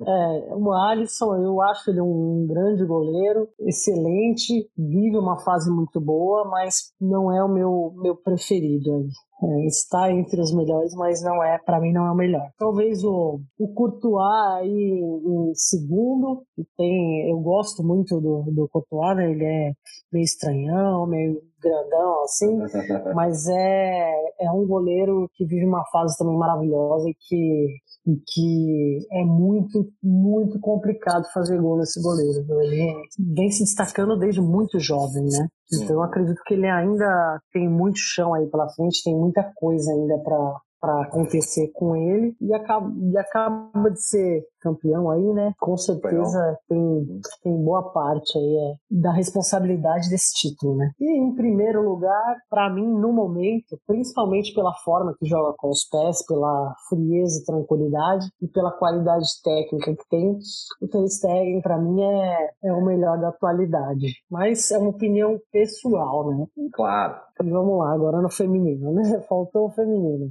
É, 0.00 0.54
o 0.54 0.72
Alisson, 0.72 1.34
eu 1.42 1.60
acho 1.60 1.90
ele 1.90 2.00
um 2.00 2.46
grande 2.48 2.84
goleiro, 2.86 3.48
excelente, 3.58 4.70
vive 4.76 5.18
uma 5.18 5.38
fase 5.40 5.68
muito 5.70 6.00
boa, 6.00 6.44
mas 6.48 6.92
não 7.00 7.32
é 7.36 7.42
o 7.42 7.48
meu, 7.48 7.92
meu 7.96 8.14
preferido. 8.14 9.08
É, 9.40 9.66
está 9.66 10.10
entre 10.10 10.40
os 10.40 10.52
melhores, 10.52 10.94
mas 10.94 11.22
não 11.22 11.42
é, 11.42 11.58
para 11.58 11.80
mim 11.80 11.92
não 11.92 12.06
é 12.06 12.10
o 12.10 12.14
melhor. 12.14 12.50
Talvez 12.58 13.04
o, 13.04 13.40
o 13.56 13.68
Courtois 13.72 14.58
aí 14.58 15.00
em 15.00 15.54
segundo, 15.54 16.42
tem, 16.76 17.30
eu 17.30 17.38
gosto 17.38 17.84
muito 17.84 18.20
do, 18.20 18.42
do 18.50 18.68
Courtois, 18.68 19.16
né? 19.16 19.30
ele 19.30 19.44
é 19.44 19.72
meio 20.12 20.24
estranhão, 20.24 21.06
meio 21.06 21.40
grandão 21.62 22.22
assim, 22.22 22.58
mas 23.14 23.46
é, 23.48 24.14
é 24.40 24.50
um 24.50 24.66
goleiro 24.66 25.30
que 25.34 25.44
vive 25.44 25.66
uma 25.66 25.84
fase 25.90 26.16
também 26.16 26.36
maravilhosa 26.36 27.08
e 27.08 27.14
que 27.14 27.66
e 28.06 28.16
que 28.26 29.06
é 29.12 29.22
muito, 29.22 29.86
muito 30.02 30.58
complicado 30.60 31.30
fazer 31.34 31.60
gol 31.60 31.76
nesse 31.76 32.00
goleiro. 32.00 32.42
Ele 32.62 33.02
vem 33.36 33.50
se 33.50 33.64
destacando 33.64 34.18
desde 34.18 34.40
muito 34.40 34.80
jovem, 34.80 35.24
né? 35.24 35.46
Então 35.70 35.96
eu 35.96 36.02
acredito 36.02 36.40
que 36.46 36.54
ele 36.54 36.66
ainda 36.66 37.38
tem 37.52 37.68
muito 37.68 37.98
chão 37.98 38.32
aí 38.32 38.46
pela 38.46 38.68
frente, 38.70 39.04
tem 39.04 39.14
muita 39.14 39.42
coisa 39.54 39.92
ainda 39.92 40.18
para 40.20 40.60
para 40.80 41.02
acontecer 41.02 41.72
com 41.74 41.96
ele 41.96 42.36
e 42.40 42.54
acaba, 42.54 42.88
e 42.96 43.18
acaba 43.18 43.90
de 43.90 44.00
ser 44.00 44.44
campeão 44.60 45.10
aí, 45.10 45.32
né? 45.32 45.52
Com 45.60 45.76
certeza 45.76 46.58
tem, 46.68 47.20
tem 47.42 47.64
boa 47.64 47.90
parte 47.92 48.36
aí 48.38 48.56
é, 48.56 48.74
da 48.90 49.12
responsabilidade 49.12 50.08
desse 50.08 50.34
título, 50.34 50.76
né? 50.76 50.90
E 51.00 51.18
em 51.18 51.34
primeiro 51.34 51.82
lugar, 51.82 52.36
para 52.50 52.70
mim, 52.70 52.86
no 52.86 53.12
momento, 53.12 53.78
principalmente 53.86 54.54
pela 54.54 54.72
forma 54.84 55.14
que 55.18 55.26
joga 55.26 55.54
com 55.56 55.68
os 55.68 55.84
pés, 55.84 56.24
pela 56.26 56.74
frieza 56.88 57.40
e 57.40 57.44
tranquilidade 57.44 58.26
e 58.40 58.48
pela 58.48 58.72
qualidade 58.72 59.26
técnica 59.42 59.94
que 59.94 60.08
tem, 60.08 60.38
o 60.82 60.88
Ter 60.88 61.08
Stegen 61.08 61.60
para 61.60 61.78
mim 61.78 62.02
é, 62.02 62.50
é 62.64 62.72
o 62.72 62.84
melhor 62.84 63.18
da 63.18 63.28
atualidade. 63.28 64.14
Mas 64.30 64.70
é 64.70 64.78
uma 64.78 64.90
opinião 64.90 65.38
pessoal, 65.52 66.30
né? 66.30 66.46
Claro. 66.72 67.28
Vamos 67.40 67.78
lá, 67.78 67.92
agora 67.92 68.20
no 68.20 68.30
feminino, 68.30 68.92
né? 68.92 69.20
Faltou 69.28 69.66
o 69.66 69.70
feminino. 69.70 70.30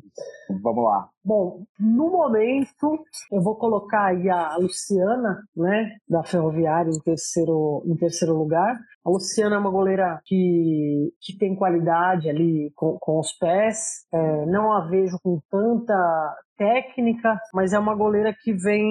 Vamos 0.62 0.84
lá. 0.84 1.10
Bom, 1.24 1.64
no 1.80 2.10
momento 2.10 3.00
eu 3.32 3.42
vou 3.42 3.56
colocar 3.56 4.17
a 4.30 4.58
Luciana, 4.58 5.44
né, 5.56 5.96
da 6.08 6.24
Ferroviária 6.24 6.90
em 6.90 7.00
terceiro, 7.00 7.84
em 7.86 7.96
terceiro 7.96 8.34
lugar. 8.34 8.76
A 9.06 9.10
Luciana 9.10 9.56
é 9.56 9.60
uma 9.60 9.70
goleira 9.70 10.20
que, 10.26 11.12
que 11.22 11.38
tem 11.38 11.56
qualidade 11.56 12.30
ali 12.30 12.72
com, 12.76 12.98
com 13.00 13.20
os 13.20 13.32
pés. 13.34 14.06
É, 14.14 14.46
não 14.46 14.72
a 14.72 14.88
vejo 14.88 15.18
com 15.22 15.40
tanta 15.50 16.36
técnica, 16.58 17.40
mas 17.54 17.74
é 17.74 17.80
uma 17.80 17.96
goleira 17.96 18.36
que 18.42 18.54
vem 18.54 18.86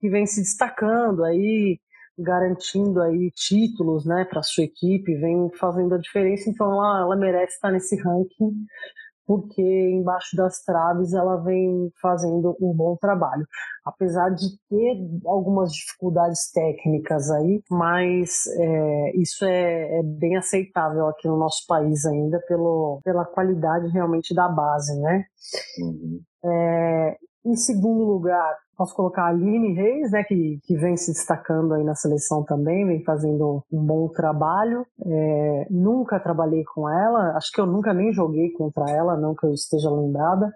que 0.00 0.08
vem 0.08 0.26
se 0.26 0.40
destacando 0.40 1.24
aí 1.24 1.78
garantindo 2.16 3.02
aí 3.02 3.30
títulos, 3.34 4.06
né, 4.06 4.24
para 4.24 4.42
sua 4.42 4.64
equipe, 4.64 5.16
vem 5.16 5.50
fazendo 5.58 5.94
a 5.94 5.98
diferença, 5.98 6.48
então 6.48 6.72
ela, 6.72 7.00
ela 7.00 7.16
merece 7.16 7.54
estar 7.54 7.72
nesse 7.72 8.00
ranking 8.00 8.52
porque 9.26 9.62
embaixo 9.62 10.36
das 10.36 10.62
traves 10.62 11.12
ela 11.14 11.36
vem 11.36 11.90
fazendo 12.00 12.56
um 12.60 12.72
bom 12.74 12.96
trabalho. 12.96 13.46
Apesar 13.84 14.30
de 14.30 14.46
ter 14.68 14.96
algumas 15.26 15.72
dificuldades 15.72 16.50
técnicas 16.52 17.30
aí, 17.30 17.62
mas 17.70 18.46
é, 18.58 19.16
isso 19.16 19.44
é, 19.44 19.98
é, 19.98 20.02
bem 20.02 20.36
aceitável 20.36 21.06
aqui 21.08 21.28
no 21.28 21.36
nosso 21.36 21.66
país 21.66 22.04
ainda 22.06 22.40
pelo, 22.48 23.00
pela 23.04 23.24
qualidade 23.24 23.88
realmente 23.88 24.34
da 24.34 24.48
base, 24.48 24.98
né? 25.00 25.24
Uhum. 25.80 26.20
É, 26.44 27.18
em 27.44 27.56
segundo 27.56 28.04
lugar, 28.04 28.56
posso 28.76 28.94
colocar 28.94 29.24
a 29.24 29.28
Aline 29.28 29.74
Reis, 29.74 30.10
né, 30.10 30.24
que, 30.24 30.58
que 30.64 30.76
vem 30.76 30.96
se 30.96 31.12
destacando 31.12 31.74
aí 31.74 31.84
na 31.84 31.94
seleção 31.94 32.42
também, 32.42 32.86
vem 32.86 33.04
fazendo 33.04 33.62
um 33.70 33.84
bom 33.84 34.08
trabalho. 34.08 34.86
É, 35.04 35.66
nunca 35.70 36.18
trabalhei 36.18 36.64
com 36.64 36.88
ela, 36.88 37.36
acho 37.36 37.52
que 37.52 37.60
eu 37.60 37.66
nunca 37.66 37.92
nem 37.92 38.12
joguei 38.12 38.50
contra 38.52 38.90
ela, 38.90 39.16
não 39.16 39.34
que 39.34 39.46
eu 39.46 39.52
esteja 39.52 39.90
lembrada, 39.90 40.52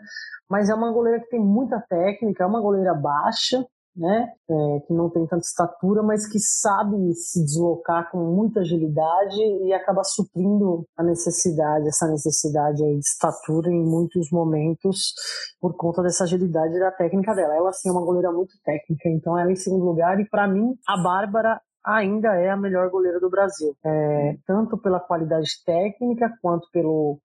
mas 0.49 0.71
é 0.71 0.75
uma 0.75 0.91
goleira 0.93 1.21
que 1.21 1.29
tem 1.29 1.41
muita 1.41 1.81
técnica, 1.89 2.45
é 2.45 2.47
uma 2.47 2.61
goleira 2.61 2.95
baixa, 2.95 3.65
né? 3.99 4.29
É, 4.49 4.81
que 4.87 4.95
não 4.95 5.11
tem 5.11 5.27
tanta 5.27 5.43
estatura, 5.43 6.03
mas 6.03 6.27
que 6.31 6.39
sabe 6.39 7.13
se 7.15 7.45
deslocar 7.45 8.11
com 8.11 8.19
muita 8.19 8.61
agilidade 8.61 9.41
e 9.65 9.73
acaba 9.73 10.05
suprindo 10.05 10.87
a 10.97 11.03
necessidade, 11.03 11.89
essa 11.89 12.07
necessidade 12.09 12.79
de 12.79 12.99
estatura 12.99 13.69
em 13.71 13.85
muitos 13.85 14.31
momentos 14.31 15.13
por 15.61 15.77
conta 15.77 16.03
dessa 16.03 16.25
agilidade 16.25 16.79
da 16.79 16.93
técnica 16.93 17.35
dela. 17.35 17.57
Ela 17.57 17.73
sim 17.73 17.89
é 17.89 17.93
uma 17.93 18.05
goleira 18.05 18.31
muito 18.31 18.53
técnica, 18.65 19.09
então 19.09 19.39
ela 19.39 19.51
é 19.51 19.53
em 19.53 19.57
segundo 19.57 19.85
lugar 19.85 20.21
e 20.21 20.29
para 20.29 20.47
mim 20.47 20.75
a 20.87 21.03
Bárbara 21.03 21.61
ainda 21.85 22.35
é 22.37 22.51
a 22.51 22.57
melhor 22.57 22.91
goleira 22.91 23.19
do 23.19 23.31
Brasil, 23.31 23.75
é, 23.85 24.37
tanto 24.47 24.77
pela 24.79 25.01
qualidade 25.01 25.49
técnica 25.65 26.33
quanto 26.43 26.69
pelo 26.71 27.19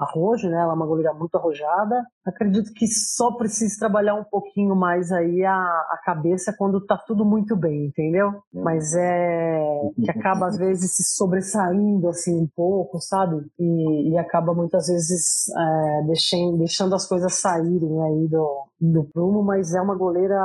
arrojo, 0.00 0.48
né? 0.48 0.60
Ela 0.60 0.72
é 0.72 0.76
uma 0.76 0.86
goleira 0.86 1.12
muito 1.12 1.36
arrojada. 1.36 2.04
Acredito 2.24 2.72
que 2.74 2.86
só 2.86 3.32
precisa 3.32 3.76
trabalhar 3.78 4.14
um 4.14 4.24
pouquinho 4.24 4.74
mais 4.74 5.12
aí 5.12 5.44
a, 5.44 5.52
a 5.54 6.00
cabeça 6.04 6.54
quando 6.56 6.84
tá 6.84 6.96
tudo 6.96 7.24
muito 7.24 7.56
bem, 7.56 7.86
entendeu? 7.86 8.42
Mas 8.52 8.94
é 8.94 9.60
que 9.96 10.10
acaba 10.10 10.46
às 10.46 10.56
vezes 10.56 10.96
se 10.96 11.04
sobressaindo 11.16 12.08
assim 12.08 12.34
um 12.34 12.48
pouco, 12.56 12.98
sabe? 13.00 13.44
E, 13.58 14.10
e 14.10 14.18
acaba 14.18 14.54
muitas 14.54 14.86
vezes 14.86 15.48
é, 15.48 16.02
deixando, 16.06 16.58
deixando 16.58 16.94
as 16.94 17.06
coisas 17.06 17.34
saírem 17.34 18.02
aí 18.02 18.28
do, 18.28 18.64
do 18.80 19.04
prumo, 19.12 19.42
mas 19.42 19.74
é 19.74 19.80
uma 19.80 19.94
goleira 19.94 20.40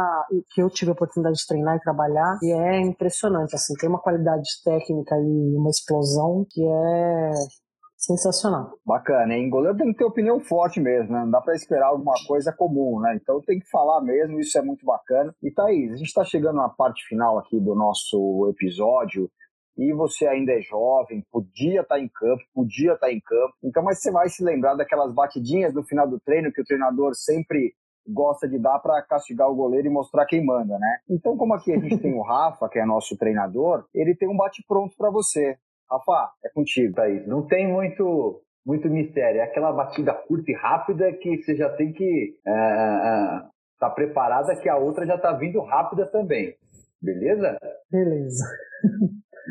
que 0.53 0.61
eu 0.61 0.69
tive 0.69 0.91
a 0.91 0.93
oportunidade 0.93 1.37
de 1.37 1.47
treinar 1.47 1.77
e 1.77 1.81
trabalhar 1.81 2.37
e 2.41 2.51
é 2.51 2.81
impressionante, 2.81 3.55
assim, 3.55 3.73
tem 3.75 3.89
uma 3.89 4.01
qualidade 4.01 4.49
técnica 4.63 5.15
e 5.17 5.55
uma 5.55 5.69
explosão 5.69 6.45
que 6.49 6.61
é 6.61 7.31
Sensacional. 8.05 8.77
Bacana, 8.85 9.33
hein? 9.33 9.49
Goleiro 9.49 9.77
tem 9.79 9.91
que 9.91 9.97
ter 9.97 10.05
opinião 10.05 10.39
forte 10.39 10.79
mesmo, 10.79 11.11
né? 11.11 11.21
Não 11.21 11.31
dá 11.31 11.41
para 11.41 11.55
esperar 11.55 11.87
alguma 11.87 12.13
coisa 12.27 12.53
comum, 12.53 12.99
né? 12.99 13.17
Então 13.19 13.41
tem 13.41 13.59
que 13.59 13.67
falar 13.67 13.99
mesmo, 14.01 14.39
isso 14.39 14.55
é 14.59 14.61
muito 14.61 14.85
bacana. 14.85 15.33
E 15.41 15.49
Thaís, 15.49 15.91
a 15.91 15.95
gente 15.95 16.07
está 16.07 16.23
chegando 16.23 16.57
na 16.57 16.69
parte 16.69 17.03
final 17.07 17.39
aqui 17.39 17.59
do 17.59 17.73
nosso 17.73 18.47
episódio 18.51 19.27
e 19.75 19.91
você 19.91 20.27
ainda 20.27 20.51
é 20.51 20.61
jovem, 20.61 21.25
podia 21.31 21.81
estar 21.81 21.95
tá 21.95 21.99
em 21.99 22.07
campo, 22.07 22.43
podia 22.53 22.93
estar 22.93 23.07
tá 23.07 23.11
em 23.11 23.19
campo. 23.19 23.55
Então, 23.63 23.81
mas 23.81 23.99
você 23.99 24.11
vai 24.11 24.29
se 24.29 24.43
lembrar 24.43 24.75
daquelas 24.75 25.11
batidinhas 25.11 25.73
no 25.73 25.83
final 25.83 26.07
do 26.07 26.19
treino 26.19 26.51
que 26.51 26.61
o 26.61 26.65
treinador 26.65 27.15
sempre 27.15 27.73
gosta 28.07 28.47
de 28.47 28.59
dar 28.59 28.77
para 28.77 29.01
castigar 29.01 29.49
o 29.49 29.55
goleiro 29.55 29.87
e 29.87 29.91
mostrar 29.91 30.27
quem 30.27 30.45
manda, 30.45 30.77
né? 30.77 30.97
Então, 31.09 31.35
como 31.35 31.55
aqui 31.55 31.73
a 31.73 31.79
gente 31.79 31.97
tem 31.97 32.13
o 32.13 32.21
Rafa, 32.21 32.69
que 32.69 32.77
é 32.77 32.85
nosso 32.85 33.17
treinador, 33.17 33.83
ele 33.95 34.15
tem 34.15 34.29
um 34.29 34.37
bate 34.37 34.63
pronto 34.67 34.95
para 34.95 35.09
você. 35.09 35.57
Rafa, 35.89 36.31
é 36.43 36.49
contigo. 36.49 36.93
Thaís. 36.93 37.27
Não 37.27 37.45
tem 37.47 37.67
muito, 37.67 38.41
muito 38.65 38.89
mistério. 38.89 39.39
É 39.39 39.43
aquela 39.43 39.71
batida 39.71 40.13
curta 40.13 40.51
e 40.51 40.55
rápida 40.55 41.11
que 41.13 41.37
você 41.37 41.55
já 41.55 41.69
tem 41.69 41.91
que 41.91 42.35
estar 42.37 42.51
é, 42.51 43.45
é, 43.45 43.49
tá 43.79 43.89
preparada 43.89 44.55
que 44.55 44.69
a 44.69 44.77
outra 44.77 45.05
já 45.05 45.15
está 45.15 45.33
vindo 45.33 45.61
rápida 45.61 46.05
também. 46.07 46.55
Beleza? 47.01 47.57
Beleza. 47.91 48.43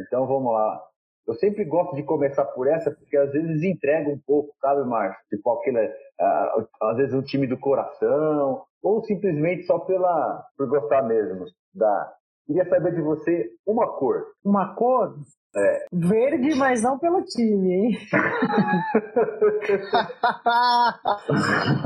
Então 0.07 0.26
vamos 0.26 0.53
lá. 0.53 0.82
Eu 1.26 1.35
sempre 1.35 1.64
gosto 1.64 1.97
de 1.97 2.03
começar 2.03 2.45
por 2.47 2.66
essa, 2.66 2.91
porque 2.91 3.16
às 3.16 3.32
vezes 3.32 3.62
entrega 3.62 4.11
um 4.11 4.18
pouco, 4.26 4.53
sabe, 4.61 4.87
Márcio? 4.87 5.24
Tipo 5.30 5.53
aquele, 5.53 5.87
uh, 5.87 6.68
às 6.82 6.97
vezes 6.97 7.14
um 7.14 7.22
time 7.22 7.47
do 7.47 7.57
coração, 7.57 8.62
ou 8.82 9.03
simplesmente 9.05 9.62
só 9.64 9.78
pela, 9.78 10.45
por 10.57 10.68
gostar 10.68 11.03
mesmo 11.03 11.47
da, 11.74 12.12
Queria 12.47 12.69
saber 12.69 12.95
de 12.95 13.01
você 13.01 13.51
uma 13.67 13.87
cor. 13.97 14.23
Uma 14.45 14.75
cor? 14.75 15.15
É. 15.57 15.87
Verde, 15.93 16.55
mas 16.57 16.83
não 16.83 16.99
pelo 16.99 17.23
time, 17.23 17.73
hein? 17.73 17.97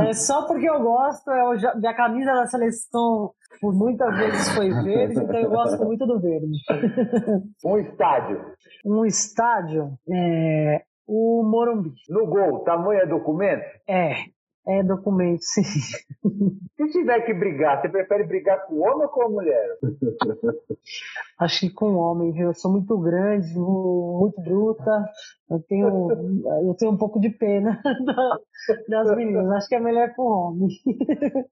é 0.08 0.12
só 0.14 0.46
porque 0.46 0.68
eu 0.68 0.80
gosto, 0.80 1.30
eu 1.30 1.58
já, 1.58 1.74
minha 1.74 1.94
camisa 1.94 2.32
da 2.32 2.46
seleção 2.46 3.34
por 3.60 3.74
muitas 3.74 4.16
vezes 4.16 4.54
foi 4.54 4.70
verde, 4.82 5.20
então 5.20 5.38
eu 5.38 5.50
gosto 5.50 5.84
muito 5.84 6.06
do 6.06 6.18
verde. 6.18 6.52
um 7.64 7.76
estádio. 7.78 8.40
Um 8.84 9.04
estádio, 9.04 9.92
é, 10.10 10.82
o 11.06 11.42
Morumbi. 11.42 11.92
No 12.08 12.26
gol, 12.26 12.64
tamanho 12.64 13.00
é 13.00 13.06
documento? 13.06 13.64
É, 13.86 14.14
é 14.68 14.82
documento, 14.82 15.40
sim. 15.42 15.62
Se 15.62 16.92
tiver 16.92 17.20
que 17.22 17.32
brigar, 17.32 17.80
você 17.80 17.88
prefere 17.88 18.24
brigar 18.24 18.66
com 18.66 18.80
homem 18.80 19.02
ou 19.02 19.08
com 19.08 19.22
a 19.22 19.28
mulher? 19.28 19.78
Acho 21.38 21.60
que 21.60 21.70
com 21.70 21.94
homem, 21.94 22.32
viu? 22.32 22.48
Eu 22.48 22.54
sou 22.54 22.70
muito 22.70 22.98
grande, 22.98 23.58
muito 23.58 24.40
bruta. 24.42 25.04
Eu 25.50 25.60
tenho, 25.60 26.10
eu 26.66 26.74
tenho 26.74 26.92
um 26.92 26.98
pouco 26.98 27.18
de 27.18 27.30
pena 27.30 27.80
das 28.88 29.16
meninas. 29.16 29.50
Acho 29.52 29.68
que 29.68 29.74
é 29.74 29.80
melhor 29.80 30.14
com 30.14 30.22
homem. 30.22 30.68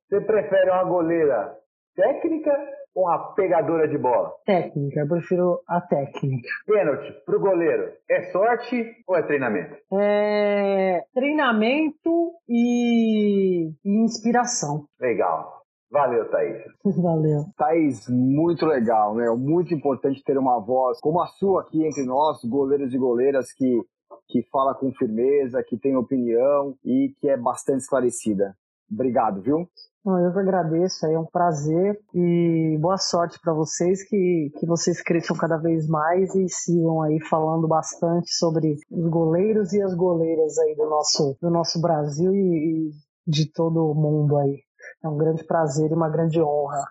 Você 0.09 0.21
prefere 0.21 0.71
uma 0.71 0.85
goleira 0.85 1.57
técnica 1.97 2.53
ou 2.95 3.05
uma 3.05 3.35
pegadora 3.35 3.89
de 3.89 3.99
bola? 3.99 4.33
Técnica, 4.45 5.01
eu 5.01 5.09
prefiro 5.09 5.61
a 5.67 5.81
técnica. 5.81 6.49
Pênalti 6.67 7.13
pro 7.25 7.41
goleiro, 7.41 7.93
é 8.09 8.31
sorte 8.31 8.95
ou 9.09 9.17
é 9.17 9.23
treinamento? 9.23 9.75
É 9.93 11.03
treinamento 11.15 12.33
e, 12.49 13.71
e 13.85 14.05
inspiração. 14.05 14.85
Legal. 15.01 15.57
Valeu, 15.91 16.29
Thaís. 16.31 16.63
Valeu. 17.03 17.45
Thaís, 17.57 18.09
muito 18.09 18.67
legal, 18.67 19.15
né? 19.15 19.29
Muito 19.31 19.73
importante 19.73 20.23
ter 20.23 20.37
uma 20.37 20.61
voz 20.61 21.01
como 21.01 21.21
a 21.21 21.27
sua 21.27 21.63
aqui 21.63 21.85
entre 21.87 22.05
nós, 22.05 22.39
goleiros 22.45 22.93
e 22.93 22.99
goleiras, 22.99 23.53
que, 23.53 23.81
que 24.29 24.43
fala 24.51 24.75
com 24.75 24.93
firmeza, 24.93 25.65
que 25.67 25.79
tem 25.79 25.97
opinião 25.97 26.75
e 26.85 27.15
que 27.19 27.29
é 27.29 27.37
bastante 27.37 27.81
esclarecida. 27.81 28.55
Obrigado, 28.91 29.41
viu? 29.43 29.69
Eu 30.07 30.39
agradeço, 30.39 31.05
é 31.05 31.19
um 31.19 31.25
prazer 31.25 31.99
e 32.15 32.79
boa 32.81 32.97
sorte 32.97 33.41
para 33.43 33.53
vocês, 33.53 34.09
que, 34.09 34.53
que 34.57 34.65
vocês 34.65 35.03
cresçam 35.03 35.37
cada 35.37 35.57
vez 35.57 35.89
mais 35.89 36.33
e 36.37 36.49
sigam 36.49 37.03
aí 37.03 37.19
falando 37.29 37.67
bastante 37.67 38.33
sobre 38.33 38.77
os 38.89 39.11
goleiros 39.11 39.73
e 39.73 39.83
as 39.83 39.97
goleiras 39.97 40.57
aí 40.59 40.77
do 40.77 40.89
nosso, 40.89 41.37
do 41.43 41.51
nosso 41.51 41.81
Brasil 41.81 42.33
e, 42.33 42.37
e 42.39 42.91
de 43.27 43.51
todo 43.53 43.85
o 43.85 43.97
mundo 43.97 44.37
aí. 44.37 44.61
É 45.03 45.09
um 45.09 45.17
grande 45.17 45.43
prazer 45.43 45.91
e 45.91 45.95
uma 45.95 46.09
grande 46.09 46.41
honra 46.41 46.87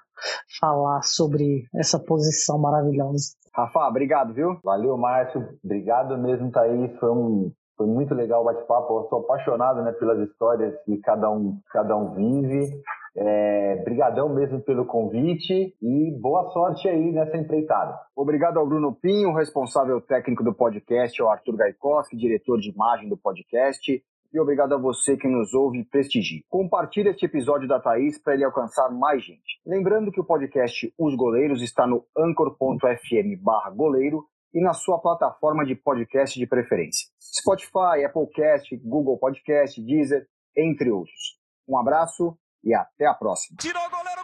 falar 0.59 1.01
sobre 1.03 1.63
essa 1.74 1.97
posição 1.97 2.59
maravilhosa. 2.59 3.28
Rafa, 3.53 3.88
obrigado, 3.88 4.34
viu? 4.34 4.59
Valeu, 4.61 4.97
Márcio. 4.97 5.57
Obrigado 5.63 6.18
mesmo, 6.18 6.51
Thaís. 6.51 6.93
Foi 6.99 7.11
um 7.11 7.49
foi 7.78 7.88
muito 7.88 8.13
legal 8.13 8.41
o 8.41 8.45
bate-papo. 8.45 8.99
Eu 8.99 9.07
sou 9.09 9.20
apaixonado 9.20 9.82
né, 9.84 9.91
pelas 9.93 10.20
histórias 10.20 10.74
que 10.84 10.97
cada 10.97 11.30
um, 11.30 11.59
cada 11.72 11.95
um 11.95 12.13
vive. 12.13 12.82
É, 13.18 13.78
brigadão 13.84 14.28
mesmo 14.28 14.59
pelo 14.61 14.86
convite 14.86 15.74
e 15.82 16.11
boa 16.20 16.51
sorte 16.51 16.89
aí 16.89 17.11
nessa 17.13 17.38
empreitada. 17.38 17.97
Obrigado 18.16 18.57
ao 18.57 18.68
Bruno 18.68 18.93
Pinho, 18.93 19.34
responsável 19.34 20.01
técnico 20.01 20.43
do 20.43 20.53
podcast, 20.53 21.22
ao 21.22 21.30
Arthur 21.30 21.55
Gaikoski, 21.55 22.18
diretor 22.18 22.59
de 22.59 22.72
imagem 22.72 23.07
do 23.07 23.18
podcast, 23.18 24.03
e 24.36 24.39
obrigado 24.39 24.74
a 24.74 24.78
você 24.78 25.16
que 25.16 25.30
nos 25.30 25.53
ouve 25.53 25.80
e. 25.80 26.43
Compartilhe 26.49 27.07
este 27.07 27.26
episódio 27.26 27.70
da 27.70 27.80
Thaís 27.80 28.22
para 28.22 28.34
ele 28.34 28.43
alcançar 28.43 28.89
mais 28.91 29.24
gente. 29.24 29.61
Lembrando 29.66 30.11
que 30.11 30.20
o 30.20 30.26
podcast 30.26 30.93
Os 30.99 31.16
Goleiros 31.16 31.61
está 31.61 31.88
no 31.88 32.05
anchor.fm 32.18 33.41
goleiro 33.74 34.26
e 34.53 34.61
na 34.61 34.74
sua 34.74 34.99
plataforma 34.99 35.66
de 35.66 35.74
podcast 35.74 36.38
de 36.38 36.45
preferência. 36.45 37.07
Spotify, 37.18 38.03
Applecast, 38.05 38.76
Google 38.84 39.18
Podcast, 39.18 39.82
Deezer, 39.82 40.26
entre 40.57 40.91
outros. 40.91 41.39
Um 41.66 41.78
abraço 41.78 42.38
e 42.66 42.74
até 42.74 43.05
a 43.05 43.13
próxima. 43.13 43.57
Tirou 43.59 43.89
goleiro! 43.89 44.14